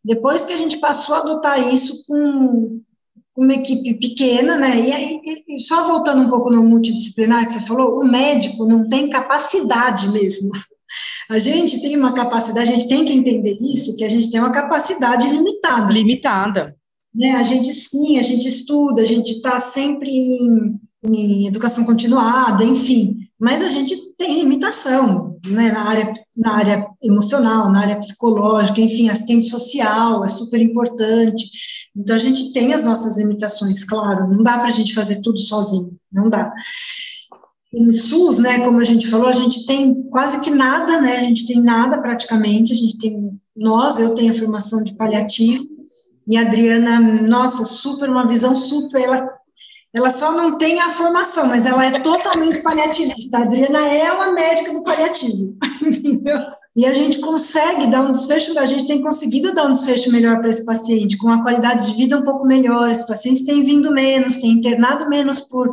depois 0.05 0.45
que 0.45 0.53
a 0.53 0.57
gente 0.57 0.77
passou 0.77 1.15
a 1.15 1.19
adotar 1.19 1.73
isso 1.73 2.05
com 2.07 2.79
uma 3.35 3.53
equipe 3.53 3.95
pequena, 3.95 4.57
né? 4.57 4.79
E, 4.79 4.91
aí, 4.91 5.19
e 5.47 5.59
só 5.59 5.87
voltando 5.87 6.23
um 6.23 6.29
pouco 6.29 6.51
no 6.51 6.63
multidisciplinar 6.63 7.47
que 7.47 7.53
você 7.53 7.61
falou, 7.61 7.99
o 7.99 8.05
médico 8.05 8.65
não 8.65 8.87
tem 8.87 9.09
capacidade 9.09 10.09
mesmo. 10.09 10.51
A 11.29 11.39
gente 11.39 11.81
tem 11.81 11.97
uma 11.97 12.13
capacidade, 12.13 12.71
a 12.71 12.75
gente 12.75 12.87
tem 12.87 13.05
que 13.05 13.13
entender 13.13 13.57
isso, 13.59 13.95
que 13.97 14.03
a 14.03 14.09
gente 14.09 14.29
tem 14.29 14.39
uma 14.39 14.51
capacidade 14.51 15.27
limitada. 15.27 15.91
Limitada. 15.91 16.75
Né? 17.13 17.31
A 17.31 17.43
gente 17.43 17.71
sim, 17.71 18.19
a 18.19 18.21
gente 18.21 18.47
estuda, 18.47 19.01
a 19.01 19.05
gente 19.05 19.33
está 19.33 19.59
sempre 19.59 20.11
em, 20.11 20.79
em, 21.03 21.47
educação 21.47 21.85
continuada, 21.85 22.63
enfim, 22.63 23.17
mas 23.39 23.61
a 23.61 23.69
gente 23.69 23.95
tem 24.15 24.39
limitação 24.39 25.37
né? 25.47 25.71
na, 25.71 25.83
área, 25.83 26.13
na 26.35 26.53
área 26.53 26.87
emocional, 27.01 27.71
na 27.71 27.81
área 27.81 27.99
psicológica, 27.99 28.79
enfim, 28.79 29.09
assistente 29.09 29.47
social 29.47 30.23
é 30.23 30.27
super 30.27 30.61
importante. 30.61 31.45
Então 31.95 32.15
a 32.15 32.19
gente 32.19 32.53
tem 32.53 32.73
as 32.73 32.85
nossas 32.85 33.17
limitações, 33.17 33.83
claro, 33.83 34.29
não 34.29 34.43
dá 34.43 34.57
para 34.57 34.67
a 34.67 34.71
gente 34.71 34.93
fazer 34.93 35.21
tudo 35.21 35.39
sozinho, 35.39 35.97
não 36.11 36.29
dá. 36.29 36.53
E 37.71 37.83
no 37.83 37.91
SUS, 37.91 38.37
né, 38.37 38.59
como 38.59 38.79
a 38.79 38.83
gente 38.83 39.07
falou, 39.07 39.27
a 39.27 39.33
gente 39.33 39.65
tem 39.65 40.03
quase 40.09 40.39
que 40.41 40.51
nada, 40.51 41.01
né, 41.01 41.17
a 41.17 41.21
gente 41.21 41.47
tem 41.47 41.59
nada 41.59 41.99
praticamente, 41.99 42.71
a 42.71 42.75
gente 42.75 42.97
tem, 42.99 43.39
nós, 43.55 43.97
eu 43.97 44.13
tenho 44.13 44.29
a 44.29 44.35
formação 44.35 44.83
de 44.83 44.95
paliativo, 44.95 45.65
e 46.27 46.37
a 46.37 46.41
Adriana, 46.41 46.99
nossa, 46.99 47.65
super, 47.65 48.09
uma 48.09 48.27
visão 48.27 48.55
super, 48.55 49.01
ela, 49.01 49.27
ela 49.95 50.09
só 50.09 50.31
não 50.31 50.57
tem 50.57 50.81
a 50.81 50.89
formação, 50.89 51.47
mas 51.47 51.65
ela 51.65 51.85
é 51.85 51.99
totalmente 51.99 52.61
paliativista. 52.63 53.37
A 53.37 53.43
Adriana 53.43 53.79
é 53.87 54.11
uma 54.11 54.31
médica 54.31 54.73
do 54.73 54.83
paliativo, 54.83 55.55
entendeu? 55.85 56.39
E 56.75 56.87
a 56.87 56.93
gente 56.93 57.19
consegue 57.19 57.85
dar 57.85 58.01
um 58.01 58.11
desfecho, 58.11 58.57
a 58.57 58.65
gente 58.65 58.87
tem 58.87 58.99
conseguido 58.99 59.53
dar 59.53 59.67
um 59.67 59.73
desfecho 59.73 60.11
melhor 60.11 60.39
para 60.39 60.49
esse 60.49 60.65
paciente, 60.65 61.17
com 61.17 61.27
uma 61.27 61.43
qualidade 61.43 61.91
de 61.91 61.95
vida 61.95 62.17
um 62.17 62.23
pouco 62.23 62.47
melhor. 62.47 62.89
Esses 62.89 63.05
pacientes 63.05 63.43
têm 63.43 63.61
vindo 63.61 63.91
menos, 63.91 64.37
têm 64.37 64.49
internado 64.49 65.07
menos 65.07 65.39
por 65.39 65.71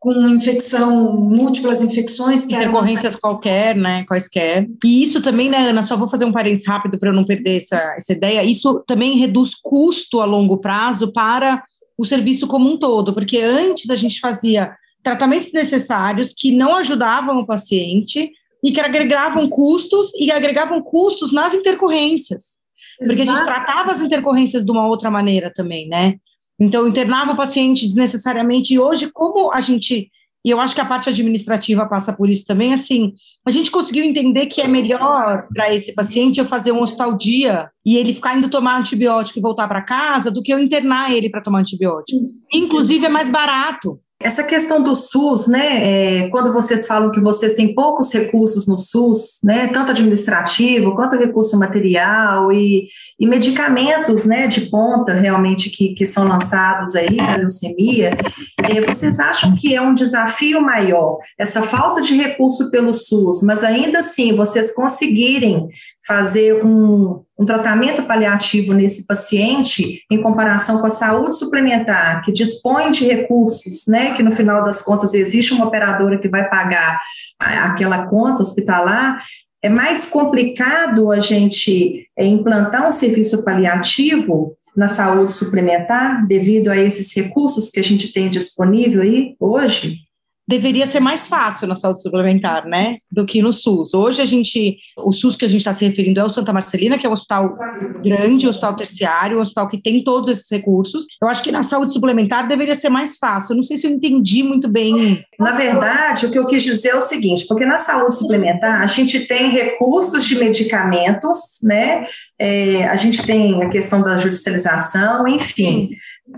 com 0.00 0.28
infecção, 0.28 1.14
múltiplas 1.14 1.82
infecções. 1.82 2.44
Que 2.44 2.54
Intercorrências 2.54 3.16
qualquer, 3.16 3.74
né, 3.74 4.04
quaisquer. 4.04 4.68
E 4.84 5.02
isso 5.02 5.22
também, 5.22 5.48
né, 5.48 5.70
Ana, 5.70 5.82
só 5.82 5.96
vou 5.96 6.10
fazer 6.10 6.26
um 6.26 6.32
parênteses 6.32 6.68
rápido 6.68 6.98
para 6.98 7.08
eu 7.08 7.14
não 7.14 7.24
perder 7.24 7.56
essa, 7.56 7.78
essa 7.96 8.12
ideia, 8.12 8.44
isso 8.44 8.84
também 8.86 9.16
reduz 9.16 9.54
custo 9.54 10.20
a 10.20 10.26
longo 10.26 10.58
prazo 10.58 11.10
para 11.10 11.62
o 11.96 12.04
serviço 12.04 12.46
como 12.46 12.68
um 12.68 12.76
todo, 12.76 13.12
porque 13.12 13.38
antes 13.38 13.90
a 13.90 13.96
gente 13.96 14.20
fazia 14.20 14.74
tratamentos 15.02 15.52
necessários 15.52 16.32
que 16.32 16.50
não 16.50 16.74
ajudavam 16.76 17.38
o 17.38 17.46
paciente 17.46 18.30
e 18.62 18.72
que 18.72 18.80
agregavam 18.80 19.48
custos 19.48 20.14
e 20.14 20.32
agregavam 20.32 20.82
custos 20.82 21.32
nas 21.32 21.52
intercorrências. 21.52 22.58
Porque 22.98 23.22
Exato. 23.22 23.30
a 23.30 23.34
gente 23.34 23.44
tratava 23.44 23.90
as 23.90 24.00
intercorrências 24.00 24.64
de 24.64 24.70
uma 24.70 24.86
outra 24.86 25.10
maneira 25.10 25.52
também, 25.52 25.86
né? 25.88 26.14
Então, 26.58 26.86
internava 26.86 27.32
o 27.32 27.36
paciente 27.36 27.84
desnecessariamente. 27.84 28.74
E 28.74 28.78
hoje, 28.78 29.10
como 29.12 29.52
a 29.52 29.60
gente. 29.60 30.10
E 30.44 30.50
eu 30.50 30.60
acho 30.60 30.74
que 30.74 30.80
a 30.80 30.84
parte 30.84 31.08
administrativa 31.08 31.86
passa 31.86 32.12
por 32.12 32.28
isso 32.28 32.44
também, 32.44 32.74
assim, 32.74 33.14
a 33.46 33.50
gente 33.50 33.70
conseguiu 33.70 34.04
entender 34.04 34.46
que 34.46 34.60
é 34.60 34.68
melhor 34.68 35.46
para 35.54 35.74
esse 35.74 35.94
paciente 35.94 36.38
eu 36.38 36.44
fazer 36.44 36.70
um 36.70 36.82
hospital 36.82 37.16
dia 37.16 37.70
e 37.84 37.96
ele 37.96 38.12
ficar 38.12 38.36
indo 38.36 38.50
tomar 38.50 38.78
antibiótico 38.78 39.38
e 39.38 39.42
voltar 39.42 39.66
para 39.66 39.80
casa 39.80 40.30
do 40.30 40.42
que 40.42 40.52
eu 40.52 40.58
internar 40.58 41.10
ele 41.12 41.30
para 41.30 41.40
tomar 41.40 41.60
antibiótico. 41.60 42.20
Inclusive, 42.52 43.06
é 43.06 43.08
mais 43.08 43.30
barato. 43.30 43.98
Essa 44.24 44.42
questão 44.42 44.82
do 44.82 44.96
SUS, 44.96 45.46
né, 45.46 46.22
é, 46.22 46.28
quando 46.30 46.50
vocês 46.50 46.86
falam 46.86 47.10
que 47.10 47.20
vocês 47.20 47.52
têm 47.52 47.74
poucos 47.74 48.10
recursos 48.10 48.66
no 48.66 48.78
SUS, 48.78 49.38
né, 49.44 49.66
tanto 49.66 49.90
administrativo 49.90 50.94
quanto 50.94 51.18
recurso 51.18 51.58
material 51.58 52.50
e, 52.50 52.86
e 53.20 53.26
medicamentos, 53.26 54.24
né, 54.24 54.46
de 54.46 54.62
ponta 54.62 55.12
realmente 55.12 55.68
que, 55.68 55.90
que 55.90 56.06
são 56.06 56.26
lançados 56.26 56.96
aí 56.96 57.14
para 57.14 57.36
leucemia, 57.36 58.16
é, 58.62 58.80
vocês 58.80 59.20
acham 59.20 59.54
que 59.54 59.74
é 59.74 59.82
um 59.82 59.92
desafio 59.92 60.58
maior 60.58 61.18
essa 61.38 61.60
falta 61.60 62.00
de 62.00 62.16
recurso 62.16 62.70
pelo 62.70 62.94
SUS, 62.94 63.42
mas 63.42 63.62
ainda 63.62 63.98
assim 63.98 64.34
vocês 64.34 64.74
conseguirem 64.74 65.68
fazer 66.06 66.64
um, 66.64 67.22
um 67.38 67.44
tratamento 67.44 68.02
paliativo 68.02 68.74
nesse 68.74 69.06
paciente 69.06 70.02
em 70.10 70.20
comparação 70.22 70.80
com 70.80 70.86
a 70.86 70.90
saúde 70.90 71.36
suplementar, 71.36 72.22
que 72.22 72.32
dispõe 72.32 72.90
de 72.90 73.06
recursos, 73.06 73.86
né, 73.88 74.14
que 74.14 74.22
no 74.22 74.30
final 74.30 74.62
das 74.62 74.82
contas 74.82 75.14
existe 75.14 75.54
uma 75.54 75.66
operadora 75.66 76.18
que 76.18 76.28
vai 76.28 76.48
pagar 76.48 77.00
aquela 77.38 78.06
conta 78.06 78.42
hospitalar, 78.42 79.22
é 79.62 79.68
mais 79.68 80.04
complicado 80.04 81.10
a 81.10 81.20
gente 81.20 82.06
é, 82.16 82.26
implantar 82.26 82.86
um 82.86 82.92
serviço 82.92 83.42
paliativo 83.44 84.54
na 84.76 84.88
saúde 84.88 85.32
suplementar 85.32 86.26
devido 86.26 86.68
a 86.68 86.76
esses 86.76 87.14
recursos 87.14 87.70
que 87.70 87.80
a 87.80 87.84
gente 87.84 88.12
tem 88.12 88.28
disponível 88.28 89.00
aí 89.00 89.34
hoje? 89.40 90.00
Deveria 90.46 90.86
ser 90.86 91.00
mais 91.00 91.26
fácil 91.26 91.66
na 91.66 91.74
saúde 91.74 92.02
suplementar, 92.02 92.64
né, 92.66 92.96
do 93.10 93.24
que 93.24 93.40
no 93.40 93.52
SUS. 93.52 93.94
Hoje 93.94 94.20
a 94.20 94.24
gente, 94.24 94.76
o 94.98 95.10
SUS 95.10 95.36
que 95.36 95.44
a 95.44 95.48
gente 95.48 95.60
está 95.60 95.72
se 95.72 95.86
referindo 95.86 96.20
é 96.20 96.24
o 96.24 96.30
Santa 96.30 96.52
Marcelina, 96.52 96.98
que 96.98 97.06
é 97.06 97.08
um 97.08 97.12
hospital 97.12 97.56
grande, 98.02 98.46
um 98.46 98.50
hospital 98.50 98.76
terciário, 98.76 99.38
um 99.38 99.40
hospital 99.40 99.68
que 99.68 99.80
tem 99.80 100.04
todos 100.04 100.28
esses 100.28 100.50
recursos. 100.50 101.04
Eu 101.22 101.28
acho 101.28 101.42
que 101.42 101.50
na 101.50 101.62
saúde 101.62 101.92
suplementar 101.92 102.46
deveria 102.46 102.74
ser 102.74 102.90
mais 102.90 103.16
fácil. 103.16 103.52
Eu 103.52 103.56
não 103.56 103.62
sei 103.62 103.76
se 103.76 103.86
eu 103.86 103.90
entendi 103.90 104.42
muito 104.42 104.68
bem. 104.68 105.24
Na 105.38 105.52
verdade, 105.52 106.26
o 106.26 106.30
que 106.30 106.38
eu 106.38 106.46
quis 106.46 106.62
dizer 106.62 106.90
é 106.90 106.96
o 106.96 107.00
seguinte, 107.00 107.46
porque 107.48 107.64
na 107.64 107.78
saúde 107.78 108.16
suplementar 108.16 108.82
a 108.82 108.86
gente 108.86 109.20
tem 109.20 109.48
recursos 109.50 110.26
de 110.26 110.36
medicamentos, 110.36 111.58
né, 111.62 112.04
é, 112.38 112.86
a 112.86 112.96
gente 112.96 113.24
tem 113.24 113.62
a 113.62 113.68
questão 113.68 114.02
da 114.02 114.16
judicialização, 114.16 115.26
enfim. 115.26 115.88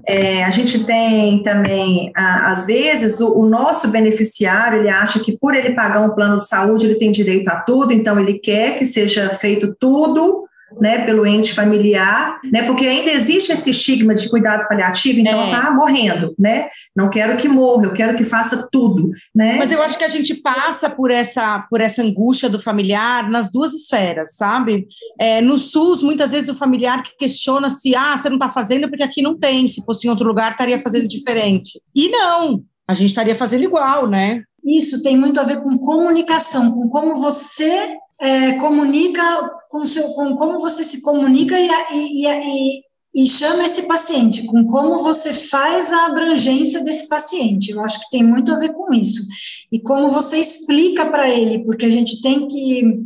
É, 0.04 0.42
a 0.42 0.50
gente 0.50 0.84
tem 0.84 1.42
também, 1.42 2.10
às 2.14 2.66
vezes, 2.66 3.20
o, 3.20 3.38
o, 3.38 3.46
nosso 3.46 3.88
beneficiário, 3.88 4.80
ele 4.80 4.88
acha 4.88 5.20
que 5.20 5.38
por 5.38 5.54
ele 5.54 5.74
pagar 5.74 6.00
um 6.00 6.14
plano 6.14 6.36
de 6.36 6.48
saúde, 6.48 6.86
ele 6.86 6.96
tem 6.96 7.10
direito 7.10 7.48
a 7.48 7.60
tudo, 7.60 7.92
então 7.92 8.18
ele 8.18 8.34
quer 8.34 8.76
que 8.76 8.84
seja 8.84 9.30
feito 9.30 9.76
tudo 9.78 10.44
né, 10.80 11.04
pelo 11.04 11.26
ente 11.26 11.52
familiar, 11.52 12.38
né, 12.50 12.62
porque 12.64 12.86
ainda 12.86 13.10
existe 13.10 13.52
esse 13.52 13.70
estigma 13.70 14.14
de 14.14 14.28
cuidado 14.28 14.66
paliativo, 14.68 15.20
então 15.20 15.42
é. 15.42 15.50
tá 15.50 15.70
morrendo, 15.70 16.34
né, 16.38 16.68
não 16.94 17.08
quero 17.08 17.36
que 17.36 17.48
morra, 17.48 17.84
eu 17.84 17.94
quero 17.94 18.16
que 18.16 18.24
faça 18.24 18.68
tudo, 18.70 19.10
né. 19.34 19.56
Mas 19.58 19.72
eu 19.72 19.82
acho 19.82 19.96
que 19.98 20.04
a 20.04 20.08
gente 20.08 20.34
passa 20.34 20.88
por 20.88 21.10
essa, 21.10 21.66
por 21.70 21.80
essa 21.80 22.02
angústia 22.02 22.48
do 22.48 22.60
familiar 22.60 23.28
nas 23.28 23.50
duas 23.50 23.72
esferas, 23.72 24.36
sabe? 24.36 24.86
É, 25.18 25.40
no 25.40 25.58
SUS, 25.58 26.02
muitas 26.02 26.32
vezes 26.32 26.48
o 26.48 26.56
familiar 26.56 27.02
questiona 27.18 27.70
se, 27.70 27.94
ah, 27.94 28.16
você 28.16 28.28
não 28.28 28.36
está 28.36 28.48
fazendo 28.48 28.88
porque 28.88 29.02
aqui 29.02 29.22
não 29.22 29.38
tem, 29.38 29.68
se 29.68 29.84
fosse 29.84 30.06
em 30.06 30.10
outro 30.10 30.26
lugar 30.26 30.52
estaria 30.52 30.80
fazendo 30.80 31.06
diferente. 31.08 31.80
E 31.94 32.08
não, 32.08 32.62
a 32.88 32.94
gente 32.94 33.08
estaria 33.08 33.34
fazendo 33.34 33.64
igual, 33.64 34.06
né? 34.06 34.42
Isso 34.66 35.00
tem 35.00 35.16
muito 35.16 35.40
a 35.40 35.44
ver 35.44 35.62
com 35.62 35.78
comunicação, 35.78 36.72
com 36.72 36.88
como 36.88 37.14
você 37.14 37.96
é, 38.20 38.54
comunica 38.54 39.22
com, 39.70 39.84
seu, 39.84 40.08
com 40.10 40.36
como 40.36 40.58
você 40.58 40.82
se 40.82 41.02
comunica 41.02 41.56
e, 41.58 41.68
e, 41.92 42.26
e, 42.26 42.80
e, 43.14 43.26
chama 43.26 43.64
esse 43.64 43.86
paciente, 43.86 44.44
com 44.46 44.66
como 44.66 44.98
você 44.98 45.32
faz 45.32 45.92
a 45.92 46.06
abrangência 46.06 46.82
desse 46.82 47.08
paciente. 47.08 47.70
Eu 47.70 47.84
acho 47.84 48.00
que 48.00 48.10
tem 48.10 48.24
muito 48.24 48.52
a 48.52 48.58
ver 48.58 48.72
com 48.72 48.92
isso. 48.92 49.22
E 49.70 49.80
como 49.80 50.08
você 50.08 50.38
explica 50.38 51.06
para 51.06 51.28
ele, 51.28 51.64
porque 51.64 51.86
a 51.86 51.90
gente 51.90 52.20
tem 52.20 52.48
que. 52.48 53.02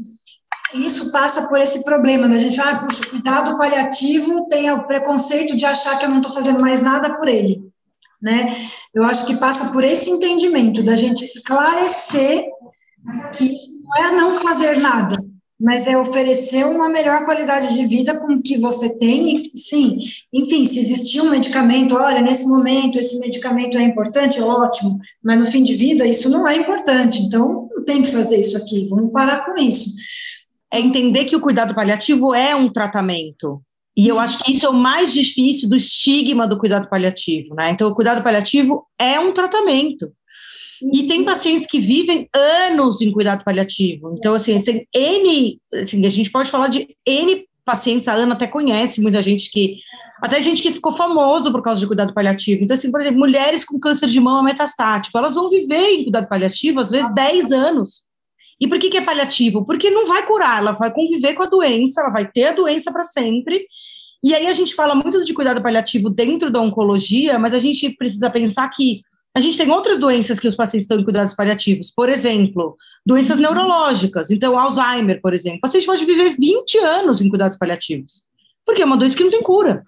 Isso 0.72 1.10
passa 1.10 1.48
por 1.48 1.60
esse 1.60 1.84
problema, 1.84 2.28
né? 2.28 2.36
A 2.36 2.38
gente, 2.38 2.60
ah, 2.60 2.78
puxa, 2.78 3.04
cuidado 3.04 3.58
paliativo 3.58 4.46
tem 4.46 4.70
o 4.70 4.86
preconceito 4.86 5.56
de 5.56 5.66
achar 5.66 5.98
que 5.98 6.04
eu 6.04 6.08
não 6.08 6.18
estou 6.18 6.32
fazendo 6.32 6.60
mais 6.60 6.80
nada 6.80 7.16
por 7.16 7.26
ele, 7.26 7.69
né? 8.22 8.54
Eu 8.94 9.04
acho 9.04 9.26
que 9.26 9.36
passa 9.36 9.72
por 9.72 9.84
esse 9.84 10.10
entendimento 10.10 10.82
da 10.82 10.96
gente 10.96 11.24
esclarecer 11.24 12.44
que 13.36 13.48
não 13.82 14.06
é 14.06 14.12
não 14.12 14.34
fazer 14.34 14.78
nada, 14.78 15.16
mas 15.58 15.86
é 15.86 15.96
oferecer 15.96 16.64
uma 16.64 16.88
melhor 16.88 17.24
qualidade 17.24 17.74
de 17.74 17.86
vida 17.86 18.18
com 18.18 18.34
o 18.34 18.42
que 18.42 18.58
você 18.58 18.98
tem. 18.98 19.36
E, 19.36 19.58
sim, 19.58 19.98
enfim, 20.32 20.64
se 20.64 20.78
existir 20.78 21.20
um 21.20 21.30
medicamento, 21.30 21.96
olha, 21.96 22.22
nesse 22.22 22.46
momento 22.46 22.98
esse 22.98 23.18
medicamento 23.18 23.76
é 23.76 23.82
importante, 23.82 24.40
ótimo, 24.40 24.98
mas 25.22 25.38
no 25.38 25.46
fim 25.46 25.62
de 25.62 25.74
vida 25.74 26.06
isso 26.06 26.30
não 26.30 26.48
é 26.48 26.56
importante, 26.56 27.20
então 27.22 27.68
tem 27.86 28.02
que 28.02 28.12
fazer 28.12 28.38
isso 28.40 28.56
aqui, 28.56 28.86
vamos 28.88 29.12
parar 29.12 29.44
com 29.44 29.60
isso. 29.60 29.90
É 30.72 30.78
entender 30.78 31.24
que 31.24 31.34
o 31.34 31.40
cuidado 31.40 31.74
paliativo 31.74 32.34
é 32.34 32.54
um 32.54 32.70
tratamento. 32.70 33.60
E 33.96 34.06
eu 34.06 34.18
acho 34.18 34.44
que 34.44 34.52
isso 34.52 34.64
é 34.64 34.68
o 34.68 34.74
mais 34.74 35.12
difícil 35.12 35.68
do 35.68 35.76
estigma 35.76 36.46
do 36.46 36.58
cuidado 36.58 36.88
paliativo, 36.88 37.54
né? 37.54 37.70
Então, 37.70 37.88
o 37.88 37.94
cuidado 37.94 38.22
paliativo 38.22 38.86
é 38.98 39.18
um 39.18 39.32
tratamento. 39.32 40.12
E 40.92 41.02
tem 41.02 41.24
pacientes 41.24 41.68
que 41.68 41.78
vivem 41.78 42.28
anos 42.34 43.02
em 43.02 43.12
cuidado 43.12 43.44
paliativo. 43.44 44.14
Então, 44.16 44.32
assim, 44.32 44.62
tem 44.62 44.86
N, 44.94 45.60
assim, 45.74 46.06
a 46.06 46.10
gente 46.10 46.30
pode 46.30 46.50
falar 46.50 46.68
de 46.68 46.88
N 47.06 47.44
pacientes, 47.64 48.08
a 48.08 48.14
Ana 48.14 48.34
até 48.34 48.46
conhece 48.46 49.00
muita 49.00 49.22
gente 49.22 49.50
que 49.50 49.78
Até 50.20 50.42
gente 50.42 50.62
que 50.62 50.70
ficou 50.70 50.92
famoso 50.92 51.50
por 51.50 51.62
causa 51.62 51.80
de 51.80 51.86
cuidado 51.86 52.12
paliativo. 52.12 52.62
Então, 52.62 52.74
assim, 52.74 52.90
por 52.90 53.00
exemplo, 53.00 53.18
mulheres 53.18 53.64
com 53.64 53.80
câncer 53.80 54.06
de 54.06 54.20
mama 54.20 54.42
metastático, 54.42 55.16
elas 55.16 55.34
vão 55.34 55.48
viver 55.48 55.94
em 55.94 56.02
cuidado 56.02 56.28
paliativo, 56.28 56.78
às 56.78 56.90
vezes, 56.90 57.12
10 57.14 57.50
anos. 57.52 58.02
E 58.60 58.68
por 58.68 58.78
que, 58.78 58.90
que 58.90 58.98
é 58.98 59.00
paliativo? 59.00 59.64
Porque 59.64 59.90
não 59.90 60.06
vai 60.06 60.26
curar, 60.26 60.58
ela 60.58 60.72
vai 60.72 60.92
conviver 60.92 61.34
com 61.34 61.42
a 61.42 61.46
doença, 61.46 62.02
ela 62.02 62.10
vai 62.10 62.30
ter 62.30 62.48
a 62.48 62.52
doença 62.52 62.92
para 62.92 63.04
sempre. 63.04 63.66
E 64.22 64.34
aí 64.34 64.46
a 64.46 64.52
gente 64.52 64.74
fala 64.74 64.94
muito 64.94 65.24
de 65.24 65.32
cuidado 65.32 65.62
paliativo 65.62 66.10
dentro 66.10 66.50
da 66.50 66.60
oncologia, 66.60 67.38
mas 67.38 67.54
a 67.54 67.58
gente 67.58 67.88
precisa 67.90 68.28
pensar 68.28 68.68
que 68.68 69.00
a 69.34 69.40
gente 69.40 69.56
tem 69.56 69.70
outras 69.70 69.98
doenças 69.98 70.40
que 70.40 70.48
os 70.48 70.56
pacientes 70.56 70.84
estão 70.84 70.98
em 70.98 71.04
cuidados 71.04 71.34
paliativos. 71.34 71.90
Por 71.90 72.08
exemplo, 72.08 72.76
doenças 73.06 73.38
neurológicas. 73.38 74.30
Então, 74.30 74.58
Alzheimer, 74.58 75.20
por 75.22 75.32
exemplo. 75.32 75.58
O 75.58 75.60
paciente 75.60 75.86
pode 75.86 76.04
viver 76.04 76.36
20 76.36 76.78
anos 76.78 77.20
em 77.20 77.28
cuidados 77.28 77.56
paliativos. 77.56 78.24
Porque 78.66 78.82
é 78.82 78.84
uma 78.84 78.96
doença 78.96 79.16
que 79.16 79.22
não 79.22 79.30
tem 79.30 79.42
cura. 79.42 79.84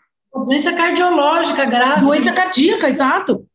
Doença 0.47 0.73
cardiológica 0.73 1.67
grave. 1.67 2.07
Doença 2.07 2.33
cardíaca, 2.33 2.89
exato. 2.89 3.47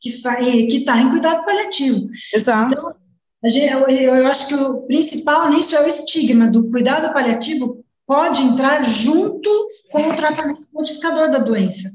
Que 0.00 0.10
está 0.10 1.00
em 1.00 1.10
cuidado 1.10 1.44
paliativo. 1.44 2.08
Exato. 2.34 2.74
Então, 2.74 2.94
eu, 3.42 4.26
acho 4.26 4.48
que 4.48 4.54
o 4.54 4.82
principal 4.82 5.48
nisso 5.50 5.76
é 5.76 5.82
o 5.82 5.86
estigma 5.86 6.48
do 6.48 6.68
cuidado 6.70 7.12
paliativo 7.12 7.84
pode 8.06 8.42
entrar 8.42 8.82
junto 8.82 9.50
com 9.92 10.08
o 10.08 10.16
tratamento 10.16 10.66
modificador 10.72 11.30
da 11.30 11.38
doença. 11.38 11.88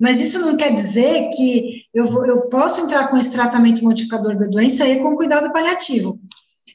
Mas 0.00 0.20
isso 0.20 0.40
não 0.40 0.56
quer 0.56 0.72
dizer 0.72 1.28
que 1.30 1.82
eu, 1.92 2.04
vou, 2.04 2.26
eu 2.26 2.48
posso 2.48 2.82
entrar 2.82 3.08
com 3.08 3.16
esse 3.16 3.32
tratamento 3.32 3.82
modificador 3.84 4.36
da 4.36 4.46
doença 4.46 4.86
e 4.86 5.00
com 5.00 5.16
cuidado 5.16 5.52
paliativo. 5.52 6.18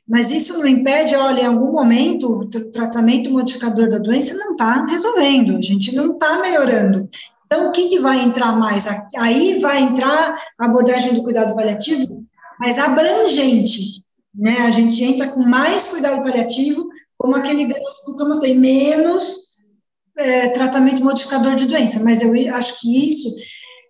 Mas 0.07 0.30
isso 0.32 0.59
não 0.59 0.67
impede, 0.67 1.15
olha, 1.15 1.41
em 1.41 1.45
algum 1.45 1.72
momento 1.72 2.39
o 2.39 2.49
tratamento 2.49 3.32
modificador 3.32 3.89
da 3.89 3.97
doença 3.97 4.36
não 4.36 4.51
está 4.51 4.86
resolvendo, 4.86 5.55
a 5.55 5.61
gente 5.61 5.95
não 5.95 6.13
está 6.13 6.39
melhorando. 6.39 7.09
Então, 7.45 7.69
o 7.69 7.72
que, 7.72 7.88
que 7.88 7.99
vai 7.99 8.19
entrar 8.19 8.57
mais? 8.57 8.88
Aí 9.17 9.59
vai 9.59 9.82
entrar 9.82 10.36
a 10.57 10.65
abordagem 10.65 11.13
do 11.13 11.24
cuidado 11.24 11.53
paliativo, 11.53 12.26
mas 12.59 12.78
abrangente, 12.78 14.03
né? 14.34 14.59
A 14.61 14.71
gente 14.71 15.03
entra 15.03 15.29
com 15.29 15.41
mais 15.41 15.88
cuidado 15.88 16.21
paliativo, 16.21 16.88
como 17.17 17.36
aquele 17.36 17.65
gráfico 17.65 18.15
que 18.15 18.23
eu 18.23 18.27
mostrei, 18.27 18.55
menos 18.55 19.51
é, 20.17 20.49
tratamento 20.49 21.03
modificador 21.03 21.55
de 21.55 21.67
doença. 21.67 22.03
Mas 22.03 22.21
eu 22.21 22.34
acho 22.55 22.79
que 22.79 23.09
isso 23.09 23.29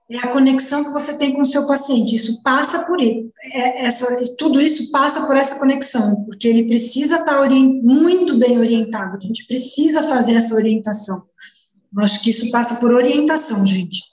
é 0.09 0.17
a 0.17 0.27
conexão 0.27 0.83
que 0.83 0.91
você 0.91 1.17
tem 1.17 1.33
com 1.33 1.41
o 1.41 1.45
seu 1.45 1.65
paciente. 1.65 2.15
Isso 2.15 2.41
passa 2.43 2.85
por 2.85 2.99
ele. 2.99 3.31
É, 3.53 3.85
essa, 3.85 4.05
tudo 4.37 4.59
isso 4.59 4.91
passa 4.91 5.25
por 5.25 5.37
essa 5.37 5.57
conexão, 5.57 6.25
porque 6.25 6.47
ele 6.47 6.67
precisa 6.67 7.17
estar 7.17 7.39
orient, 7.39 7.81
muito 7.83 8.37
bem 8.37 8.59
orientado. 8.59 9.17
A 9.17 9.25
gente 9.25 9.45
precisa 9.47 10.03
fazer 10.03 10.35
essa 10.35 10.55
orientação. 10.55 11.23
Eu 11.95 12.03
acho 12.03 12.21
que 12.21 12.29
isso 12.29 12.51
passa 12.51 12.75
por 12.75 12.93
orientação, 12.93 13.65
gente. 13.65 14.11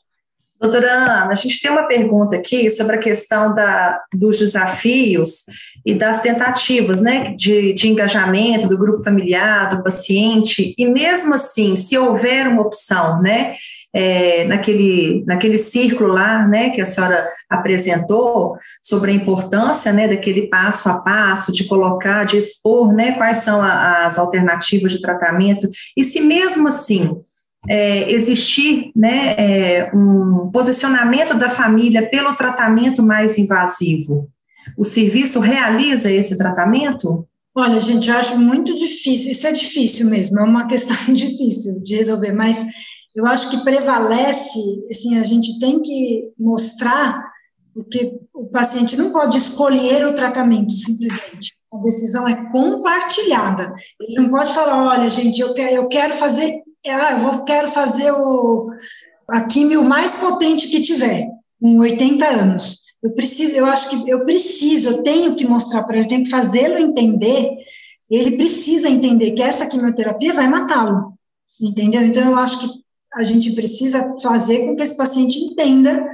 Doutora 0.60 0.92
Ana, 0.92 1.28
a 1.28 1.34
gente 1.34 1.60
tem 1.60 1.70
uma 1.70 1.86
pergunta 1.86 2.34
aqui 2.34 2.68
sobre 2.68 2.96
a 2.96 3.00
questão 3.00 3.54
da, 3.54 4.02
dos 4.12 4.38
desafios 4.38 5.44
e 5.88 5.94
das 5.94 6.20
tentativas 6.20 7.00
né, 7.00 7.32
de, 7.34 7.72
de 7.72 7.88
engajamento 7.88 8.68
do 8.68 8.76
grupo 8.76 9.02
familiar, 9.02 9.70
do 9.70 9.82
paciente, 9.82 10.74
e 10.76 10.86
mesmo 10.86 11.32
assim, 11.32 11.74
se 11.76 11.96
houver 11.96 12.46
uma 12.46 12.60
opção, 12.60 13.22
né, 13.22 13.54
é, 13.90 14.44
naquele, 14.44 15.24
naquele 15.26 15.56
círculo 15.56 16.12
lá, 16.12 16.46
né, 16.46 16.68
que 16.68 16.82
a 16.82 16.84
senhora 16.84 17.26
apresentou, 17.48 18.58
sobre 18.82 19.12
a 19.12 19.14
importância, 19.14 19.90
né, 19.90 20.06
daquele 20.06 20.46
passo 20.48 20.90
a 20.90 21.00
passo, 21.00 21.50
de 21.50 21.64
colocar, 21.64 22.24
de 22.24 22.36
expor, 22.36 22.92
né, 22.92 23.12
quais 23.12 23.38
são 23.38 23.62
a, 23.62 24.04
as 24.04 24.18
alternativas 24.18 24.92
de 24.92 25.00
tratamento, 25.00 25.70
e 25.96 26.04
se 26.04 26.20
mesmo 26.20 26.68
assim 26.68 27.16
é, 27.66 28.12
existir 28.12 28.92
né, 28.94 29.34
é, 29.38 29.90
um 29.94 30.50
posicionamento 30.52 31.32
da 31.32 31.48
família 31.48 32.10
pelo 32.10 32.36
tratamento 32.36 33.02
mais 33.02 33.38
invasivo? 33.38 34.28
O 34.76 34.84
serviço 34.84 35.40
realiza 35.40 36.10
esse 36.10 36.36
tratamento? 36.36 37.26
Olha, 37.54 37.80
gente, 37.80 38.08
eu 38.08 38.16
acho 38.16 38.38
muito 38.38 38.74
difícil, 38.74 39.32
isso 39.32 39.46
é 39.46 39.52
difícil 39.52 40.06
mesmo, 40.06 40.38
é 40.38 40.44
uma 40.44 40.66
questão 40.68 40.96
difícil 41.12 41.82
de 41.82 41.96
resolver, 41.96 42.32
mas 42.32 42.64
eu 43.14 43.26
acho 43.26 43.50
que 43.50 43.64
prevalece, 43.64 44.58
assim, 44.90 45.18
a 45.18 45.24
gente 45.24 45.58
tem 45.58 45.80
que 45.80 46.30
mostrar 46.38 47.26
porque 47.74 48.18
o 48.34 48.46
paciente 48.46 48.96
não 48.96 49.12
pode 49.12 49.38
escolher 49.38 50.04
o 50.04 50.14
tratamento 50.14 50.72
simplesmente. 50.72 51.54
A 51.72 51.76
decisão 51.78 52.26
é 52.26 52.50
compartilhada. 52.50 53.72
Ele 54.00 54.20
não 54.20 54.30
pode 54.30 54.52
falar, 54.52 54.82
olha, 54.82 55.08
gente, 55.08 55.40
eu 55.40 55.54
quero, 55.54 55.74
eu 55.76 55.88
quero 55.88 56.12
fazer 56.12 56.60
ah, 56.86 57.12
eu 57.12 57.18
vou, 57.18 57.44
quero 57.44 57.68
fazer 57.68 58.12
o, 58.12 58.70
a 59.28 59.44
químio 59.44 59.82
mais 59.82 60.14
potente 60.14 60.68
que 60.68 60.80
tiver, 60.80 61.26
com 61.60 61.78
80 61.78 62.26
anos. 62.26 62.87
Eu 63.02 63.10
preciso, 63.12 63.56
eu 63.56 63.66
acho 63.66 63.90
que 63.90 64.10
eu 64.10 64.24
preciso, 64.24 64.88
eu 64.88 65.02
tenho 65.02 65.36
que 65.36 65.46
mostrar 65.46 65.84
para 65.84 65.96
ele, 65.96 66.04
eu 66.04 66.08
tenho 66.08 66.24
que 66.24 66.30
fazê-lo 66.30 66.78
entender, 66.78 67.56
ele 68.10 68.36
precisa 68.36 68.88
entender 68.88 69.32
que 69.32 69.42
essa 69.42 69.66
quimioterapia 69.66 70.32
vai 70.32 70.48
matá-lo, 70.48 71.12
entendeu? 71.60 72.02
Então, 72.02 72.30
eu 72.30 72.38
acho 72.38 72.60
que 72.60 72.82
a 73.14 73.22
gente 73.22 73.52
precisa 73.52 74.14
fazer 74.22 74.66
com 74.66 74.76
que 74.76 74.82
esse 74.82 74.96
paciente 74.96 75.38
entenda 75.38 76.06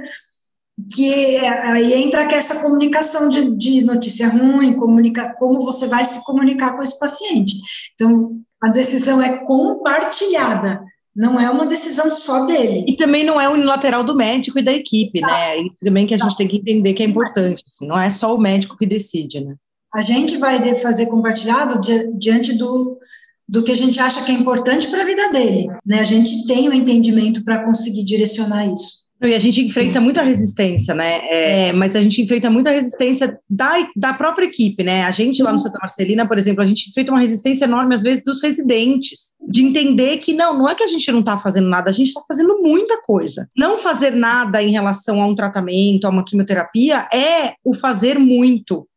que 0.93 1.37
aí 1.37 1.93
entra 1.93 2.23
essa 2.23 2.61
comunicação 2.61 3.29
de, 3.29 3.55
de 3.55 3.85
notícia 3.85 4.27
ruim, 4.27 4.73
comunica, 4.73 5.33
como 5.39 5.61
você 5.61 5.87
vai 5.87 6.03
se 6.03 6.23
comunicar 6.25 6.75
com 6.75 6.83
esse 6.83 6.99
paciente. 6.99 7.55
Então, 7.93 8.41
a 8.61 8.69
decisão 8.69 9.21
é 9.21 9.43
compartilhada, 9.45 10.83
não 11.15 11.39
é 11.39 11.49
uma 11.49 11.65
decisão 11.65 12.11
só 12.11 12.45
dele. 12.45 12.83
E 12.87 12.97
também 12.97 13.25
não 13.25 13.39
é 13.39 13.47
unilateral 13.47 14.03
do 14.03 14.15
médico 14.15 14.59
e 14.59 14.63
da 14.63 14.73
equipe, 14.73 15.21
né? 15.21 15.49
Exato. 15.51 15.57
né? 15.57 15.67
Isso 15.67 15.85
também 15.85 16.07
que 16.07 16.13
a 16.13 16.17
gente 16.17 16.35
tem 16.35 16.47
que 16.47 16.57
entender 16.57 16.93
que 16.93 17.03
é 17.03 17.05
importante, 17.05 17.63
assim, 17.65 17.87
não 17.87 17.97
é 17.97 18.09
só 18.09 18.35
o 18.35 18.39
médico 18.39 18.77
que 18.77 18.85
decide, 18.85 19.39
né? 19.39 19.55
A 19.93 20.01
gente 20.01 20.35
vai 20.37 20.75
fazer 20.75 21.05
compartilhado 21.05 21.79
diante 22.17 22.53
do, 22.57 22.99
do 23.47 23.63
que 23.63 23.71
a 23.71 23.75
gente 23.75 23.97
acha 23.97 24.25
que 24.25 24.31
é 24.31 24.35
importante 24.35 24.87
para 24.87 25.03
a 25.03 25.05
vida 25.05 25.31
dele, 25.31 25.67
né? 25.85 26.01
A 26.01 26.03
gente 26.03 26.45
tem 26.47 26.67
o 26.67 26.71
um 26.71 26.73
entendimento 26.73 27.45
para 27.45 27.63
conseguir 27.63 28.03
direcionar 28.03 28.65
isso. 28.65 29.04
E 29.21 29.33
a 29.33 29.39
gente 29.39 29.61
enfrenta 29.61 30.01
muita 30.01 30.21
resistência, 30.21 30.93
né? 30.93 31.21
É, 31.31 31.73
mas 31.73 31.95
a 31.95 32.01
gente 32.01 32.21
enfrenta 32.21 32.49
muita 32.49 32.69
resistência 32.69 33.39
da, 33.49 33.71
da 33.95 34.13
própria 34.13 34.45
equipe, 34.45 34.83
né? 34.83 35.05
A 35.05 35.11
gente 35.11 35.41
lá 35.41 35.53
no 35.53 35.59
Santa 35.59 35.79
Marcelina, 35.79 36.27
por 36.27 36.37
exemplo, 36.37 36.61
a 36.61 36.67
gente 36.67 36.89
enfrenta 36.89 37.11
uma 37.11 37.21
resistência 37.21 37.63
enorme, 37.63 37.95
às 37.95 38.03
vezes, 38.03 38.25
dos 38.25 38.41
residentes, 38.43 39.37
de 39.49 39.63
entender 39.63 40.17
que 40.17 40.33
não, 40.33 40.57
não 40.57 40.69
é 40.69 40.75
que 40.75 40.83
a 40.83 40.87
gente 40.87 41.09
não 41.11 41.21
está 41.21 41.37
fazendo 41.37 41.69
nada, 41.69 41.89
a 41.89 41.93
gente 41.93 42.07
está 42.07 42.21
fazendo 42.27 42.61
muita 42.61 43.01
coisa. 43.01 43.49
Não 43.55 43.79
fazer 43.79 44.11
nada 44.11 44.61
em 44.61 44.71
relação 44.71 45.21
a 45.21 45.27
um 45.27 45.35
tratamento, 45.35 46.05
a 46.05 46.09
uma 46.09 46.25
quimioterapia, 46.25 47.07
é 47.13 47.53
o 47.63 47.73
fazer 47.73 48.19
muito 48.19 48.87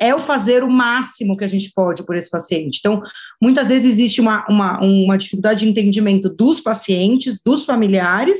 é 0.00 0.14
o 0.14 0.18
fazer 0.18 0.62
o 0.62 0.70
máximo 0.70 1.36
que 1.36 1.44
a 1.44 1.48
gente 1.48 1.72
pode 1.74 2.06
por 2.06 2.16
esse 2.16 2.30
paciente. 2.30 2.78
Então, 2.78 3.02
muitas 3.42 3.68
vezes 3.68 3.94
existe 3.94 4.20
uma, 4.20 4.46
uma, 4.48 4.80
uma 4.80 5.18
dificuldade 5.18 5.64
de 5.64 5.68
entendimento 5.68 6.28
dos 6.28 6.60
pacientes, 6.60 7.42
dos 7.44 7.64
familiares, 7.64 8.38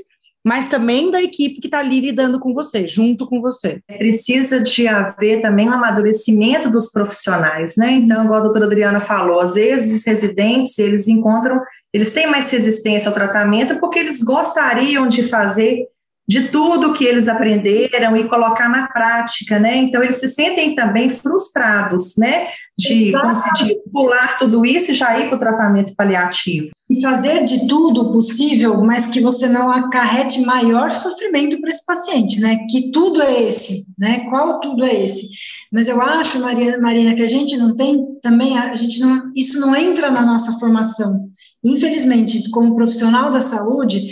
mas 0.48 0.66
também 0.66 1.10
da 1.10 1.22
equipe 1.22 1.60
que 1.60 1.66
está 1.66 1.80
ali 1.80 2.00
lidando 2.00 2.40
com 2.40 2.54
você, 2.54 2.88
junto 2.88 3.26
com 3.26 3.38
você. 3.38 3.82
Precisa 3.98 4.58
de 4.60 4.88
haver 4.88 5.42
também 5.42 5.68
um 5.68 5.74
amadurecimento 5.74 6.70
dos 6.70 6.90
profissionais, 6.90 7.76
né? 7.76 7.90
Então, 7.90 8.24
igual 8.24 8.40
a 8.40 8.44
doutora 8.44 8.64
Adriana 8.64 8.98
falou, 8.98 9.40
às 9.40 9.56
vezes 9.56 10.00
os 10.00 10.06
residentes, 10.06 10.78
eles 10.78 11.06
encontram, 11.06 11.60
eles 11.92 12.12
têm 12.12 12.26
mais 12.26 12.50
resistência 12.50 13.10
ao 13.10 13.14
tratamento 13.14 13.78
porque 13.78 13.98
eles 13.98 14.22
gostariam 14.22 15.06
de 15.06 15.22
fazer 15.22 15.86
de 16.28 16.48
tudo 16.48 16.92
que 16.92 17.04
eles 17.04 17.26
aprenderam 17.26 18.14
e 18.14 18.28
colocar 18.28 18.68
na 18.68 18.86
prática, 18.86 19.58
né? 19.58 19.78
Então 19.78 20.02
eles 20.02 20.16
se 20.16 20.28
sentem 20.28 20.74
também 20.74 21.08
frustrados, 21.08 22.16
né? 22.18 22.48
De, 22.78 23.12
como 23.12 23.34
se 23.34 23.50
diz, 23.54 23.76
pular 23.90 24.36
tudo 24.36 24.64
isso 24.64 24.90
e 24.90 24.94
já 24.94 25.18
ir 25.18 25.28
para 25.28 25.36
o 25.36 25.38
tratamento 25.38 25.96
paliativo. 25.96 26.68
E 26.90 27.00
fazer 27.02 27.44
de 27.44 27.66
tudo 27.66 28.12
possível, 28.12 28.82
mas 28.82 29.06
que 29.06 29.20
você 29.20 29.48
não 29.48 29.72
acarrete 29.72 30.42
maior 30.42 30.90
sofrimento 30.90 31.58
para 31.60 31.70
esse 31.70 31.84
paciente, 31.84 32.40
né? 32.40 32.58
Que 32.70 32.90
tudo 32.90 33.22
é 33.22 33.44
esse, 33.44 33.86
né? 33.98 34.20
Qual 34.28 34.60
tudo 34.60 34.84
é 34.84 34.94
esse? 35.02 35.28
Mas 35.72 35.88
eu 35.88 36.00
acho, 36.00 36.40
Marina, 36.40 36.78
Marina, 36.78 37.14
que 37.14 37.22
a 37.22 37.26
gente 37.26 37.56
não 37.56 37.74
tem 37.74 38.04
também, 38.22 38.58
a 38.58 38.76
gente 38.76 39.00
não, 39.00 39.30
isso 39.34 39.58
não 39.60 39.74
entra 39.74 40.10
na 40.10 40.24
nossa 40.24 40.52
formação. 40.58 41.28
Infelizmente, 41.64 42.50
como 42.50 42.74
profissional 42.74 43.30
da 43.30 43.40
saúde, 43.40 44.08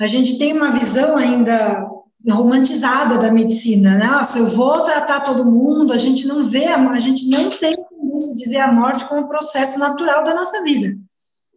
a 0.00 0.06
gente 0.06 0.38
tem 0.38 0.52
uma 0.52 0.72
visão 0.72 1.16
ainda 1.16 1.88
romantizada 2.30 3.18
da 3.18 3.32
medicina, 3.32 3.96
né? 3.96 4.06
Nossa, 4.06 4.38
eu 4.38 4.46
vou 4.48 4.82
tratar 4.82 5.20
todo 5.20 5.44
mundo, 5.44 5.92
a 5.92 5.96
gente 5.96 6.26
não 6.26 6.42
vê, 6.42 6.68
a 6.68 6.98
gente 6.98 7.28
não 7.28 7.50
tem 7.50 7.76
tendência 7.76 8.34
de 8.36 8.48
ver 8.48 8.60
a 8.60 8.72
morte 8.72 9.04
como 9.04 9.22
um 9.22 9.28
processo 9.28 9.78
natural 9.78 10.24
da 10.24 10.34
nossa 10.34 10.62
vida. 10.62 10.96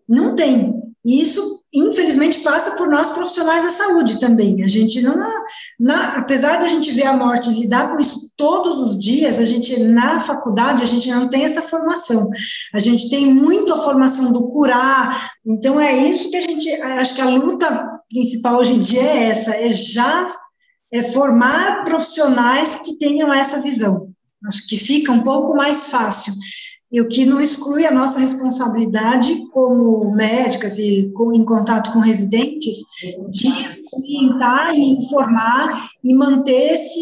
Não 0.08 0.36
tem. 0.36 0.76
E 1.06 1.22
isso, 1.22 1.64
infelizmente, 1.74 2.40
passa 2.40 2.72
por 2.72 2.90
nós 2.90 3.10
profissionais 3.10 3.64
da 3.64 3.70
saúde 3.70 4.20
também. 4.20 4.62
A 4.64 4.68
gente 4.68 5.02
não, 5.02 5.18
na, 5.80 6.18
apesar 6.18 6.60
da 6.60 6.68
gente 6.68 6.92
ver 6.92 7.06
a 7.06 7.16
morte 7.16 7.50
e 7.50 7.62
lidar 7.62 7.92
com 7.92 8.00
isso 8.00 8.34
todos 8.36 8.78
os 8.78 9.00
dias, 9.00 9.40
a 9.40 9.46
gente, 9.46 9.82
na 9.84 10.20
faculdade, 10.20 10.84
a 10.84 10.86
gente 10.86 11.10
não 11.10 11.30
tem 11.30 11.46
essa 11.46 11.62
formação. 11.62 12.30
A 12.74 12.80
gente 12.80 13.10
tem 13.10 13.34
muito 13.34 13.72
a 13.72 13.78
formação 13.78 14.34
do 14.34 14.50
curar. 14.50 15.32
Então, 15.46 15.80
é 15.80 15.96
isso 15.96 16.30
que 16.30 16.36
a 16.36 16.42
gente, 16.42 16.70
acho 16.74 17.16
que 17.16 17.22
a 17.22 17.30
luta 17.30 17.97
principal 18.10 18.60
hoje 18.60 18.74
em 18.74 18.80
dia 18.80 19.02
é 19.02 19.30
essa, 19.30 19.56
é 19.56 19.70
já 19.70 20.26
é 20.92 21.04
formar 21.04 21.84
profissionais 21.84 22.82
que 22.84 22.98
tenham 22.98 23.34
essa 23.34 23.62
visão. 23.62 24.10
Acho 24.46 24.68
que 24.68 24.78
fica 24.78 25.12
um 25.12 25.24
pouco 25.24 25.56
mais 25.56 25.90
fácil. 25.90 26.34
E 26.90 27.02
o 27.02 27.08
que 27.10 27.26
não 27.26 27.42
exclui 27.42 27.86
a 27.86 27.92
nossa 27.92 28.20
responsabilidade 28.20 29.46
como 29.52 30.16
médicas 30.16 30.80
e 30.80 31.12
com, 31.14 31.34
em 31.34 31.44
contato 31.44 31.92
com 31.92 32.00
residentes 32.00 32.78
de 33.30 33.50
orientar 33.92 34.74
e 34.74 34.92
informar 34.92 35.90
e 36.02 36.14
manter 36.16 36.72
esse, 36.74 37.02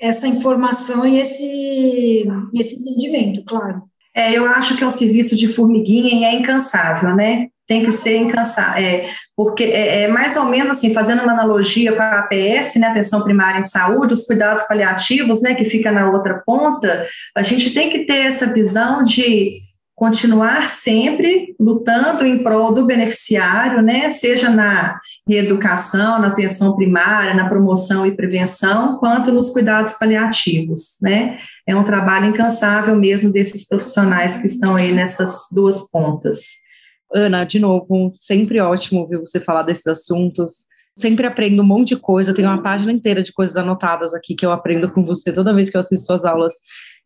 essa 0.00 0.26
informação 0.26 1.06
e 1.06 1.20
esse, 1.20 2.26
esse 2.56 2.74
entendimento, 2.80 3.44
claro. 3.44 3.82
É, 4.12 4.36
eu 4.36 4.44
acho 4.44 4.76
que 4.76 4.82
é 4.82 4.86
um 4.86 4.90
serviço 4.90 5.36
de 5.36 5.46
formiguinha 5.46 6.12
e 6.12 6.24
é 6.24 6.34
incansável, 6.34 7.14
né? 7.14 7.46
Tem 7.68 7.84
que 7.84 7.92
ser 7.92 8.16
incansável, 8.16 8.82
é, 8.82 9.10
porque 9.36 9.64
é, 9.64 10.04
é, 10.04 10.08
mais 10.08 10.36
ou 10.38 10.46
menos 10.46 10.70
assim, 10.70 10.92
fazendo 10.94 11.22
uma 11.22 11.34
analogia 11.34 11.92
com 11.92 12.00
a 12.00 12.20
APS, 12.20 12.76
né, 12.76 12.88
atenção 12.88 13.22
primária 13.22 13.58
em 13.58 13.62
saúde, 13.62 14.14
os 14.14 14.26
cuidados 14.26 14.64
paliativos, 14.64 15.42
né, 15.42 15.54
que 15.54 15.66
fica 15.66 15.92
na 15.92 16.10
outra 16.10 16.42
ponta, 16.46 17.06
a 17.36 17.42
gente 17.42 17.74
tem 17.74 17.90
que 17.90 18.06
ter 18.06 18.20
essa 18.20 18.46
visão 18.46 19.04
de 19.04 19.58
continuar 19.94 20.68
sempre 20.68 21.56
lutando 21.58 22.24
em 22.24 22.42
prol 22.42 22.72
do 22.72 22.86
beneficiário, 22.86 23.82
né, 23.82 24.08
seja 24.10 24.48
na 24.48 24.98
reeducação, 25.28 26.20
na 26.20 26.28
atenção 26.28 26.74
primária, 26.76 27.34
na 27.34 27.48
promoção 27.48 28.06
e 28.06 28.16
prevenção, 28.16 28.96
quanto 28.98 29.30
nos 29.32 29.50
cuidados 29.50 29.92
paliativos, 29.94 30.96
né? 31.02 31.38
É 31.66 31.76
um 31.76 31.84
trabalho 31.84 32.26
incansável 32.26 32.96
mesmo 32.96 33.30
desses 33.30 33.66
profissionais 33.66 34.38
que 34.38 34.46
estão 34.46 34.76
aí 34.76 34.94
nessas 34.94 35.48
duas 35.52 35.90
pontas. 35.90 36.66
Ana, 37.14 37.44
de 37.44 37.58
novo, 37.58 38.12
sempre 38.14 38.60
ótimo 38.60 39.00
ouvir 39.00 39.18
você 39.18 39.40
falar 39.40 39.62
desses 39.62 39.86
assuntos. 39.86 40.66
Sempre 40.96 41.26
aprendo 41.26 41.62
um 41.62 41.66
monte 41.66 41.90
de 41.90 41.96
coisa, 41.96 42.30
eu 42.30 42.34
tenho 42.34 42.48
uma 42.48 42.62
página 42.62 42.90
inteira 42.90 43.22
de 43.22 43.32
coisas 43.32 43.56
anotadas 43.56 44.14
aqui 44.14 44.34
que 44.34 44.44
eu 44.44 44.50
aprendo 44.50 44.92
com 44.92 45.04
você 45.04 45.32
toda 45.32 45.54
vez 45.54 45.70
que 45.70 45.76
eu 45.76 45.80
assisto 45.80 46.06
suas 46.06 46.24
aulas 46.24 46.54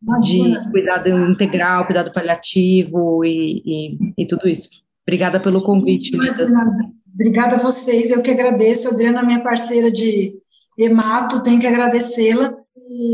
Imagina. 0.01 0.63
de 0.63 0.71
cuidado 0.71 1.09
integral, 1.09 1.85
cuidado 1.85 2.11
paliativo 2.11 3.23
e, 3.23 3.61
e, 3.65 3.97
e 4.17 4.27
tudo 4.27 4.49
isso. 4.49 4.69
Obrigada 5.07 5.39
pelo 5.39 5.61
convite. 5.61 6.11
Obrigada 7.13 7.55
a 7.55 7.59
vocês, 7.59 8.09
eu 8.09 8.23
que 8.23 8.31
agradeço. 8.31 8.89
Adriana, 8.89 9.23
minha 9.23 9.43
parceira 9.43 9.91
de 9.91 10.33
Emato, 10.77 11.43
tenho 11.43 11.59
que 11.59 11.67
agradecê-la. 11.67 12.55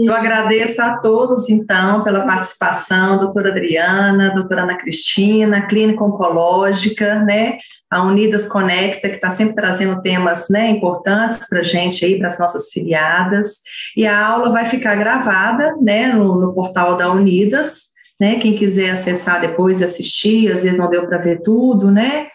Eu 0.06 0.16
agradeço 0.16 0.82
a 0.82 0.98
todos, 0.98 1.48
então, 1.48 2.04
pela 2.04 2.26
participação, 2.26 3.20
doutora 3.20 3.52
Adriana, 3.52 4.34
doutora 4.34 4.64
Ana 4.64 4.76
Cristina, 4.76 5.68
Clínica 5.68 6.04
Oncológica, 6.04 7.20
né, 7.20 7.60
a 7.90 8.02
Unidas 8.02 8.48
Conecta, 8.48 9.08
que 9.08 9.16
está 9.16 9.30
sempre 9.30 9.54
trazendo 9.54 10.02
temas 10.02 10.50
né, 10.50 10.70
importantes 10.70 11.48
para 11.48 11.60
a 11.60 11.64
gente 11.64 12.04
aí, 12.04 12.18
para 12.18 12.30
as 12.30 12.40
nossas 12.40 12.70
filiadas, 12.72 13.60
e 13.96 14.08
a 14.08 14.28
aula 14.28 14.52
vai 14.52 14.66
ficar 14.66 14.96
gravada, 14.96 15.76
né, 15.80 16.08
no, 16.08 16.40
no 16.40 16.54
portal 16.54 16.98
da 16.98 17.12
Unidas, 17.12 17.90
né, 18.20 18.40
quem 18.40 18.56
quiser 18.56 18.90
acessar 18.90 19.40
depois 19.40 19.82
e 19.82 19.84
assistir, 19.84 20.52
às 20.52 20.64
vezes 20.64 20.80
não 20.80 20.90
deu 20.90 21.06
para 21.08 21.20
ver 21.20 21.42
tudo, 21.44 21.92
né, 21.92 22.28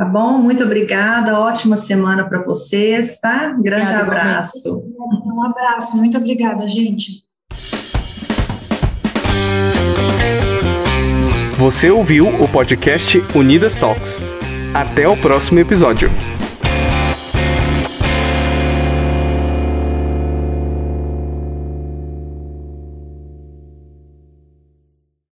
Tá 0.00 0.06
bom? 0.06 0.38
Muito 0.38 0.64
obrigada, 0.64 1.38
ótima 1.38 1.76
semana 1.76 2.26
para 2.26 2.40
vocês, 2.40 3.18
tá? 3.20 3.50
Grande 3.50 3.90
obrigada, 3.90 4.02
abraço. 4.02 4.82
Um 5.26 5.44
abraço, 5.44 5.98
muito 5.98 6.16
obrigada, 6.16 6.66
gente. 6.66 7.22
Você 11.58 11.90
ouviu 11.90 12.28
o 12.28 12.48
podcast 12.48 13.22
Unidas 13.34 13.76
Talks. 13.76 14.24
Até 14.72 15.06
o 15.06 15.18
próximo 15.18 15.58
episódio. 15.58 16.10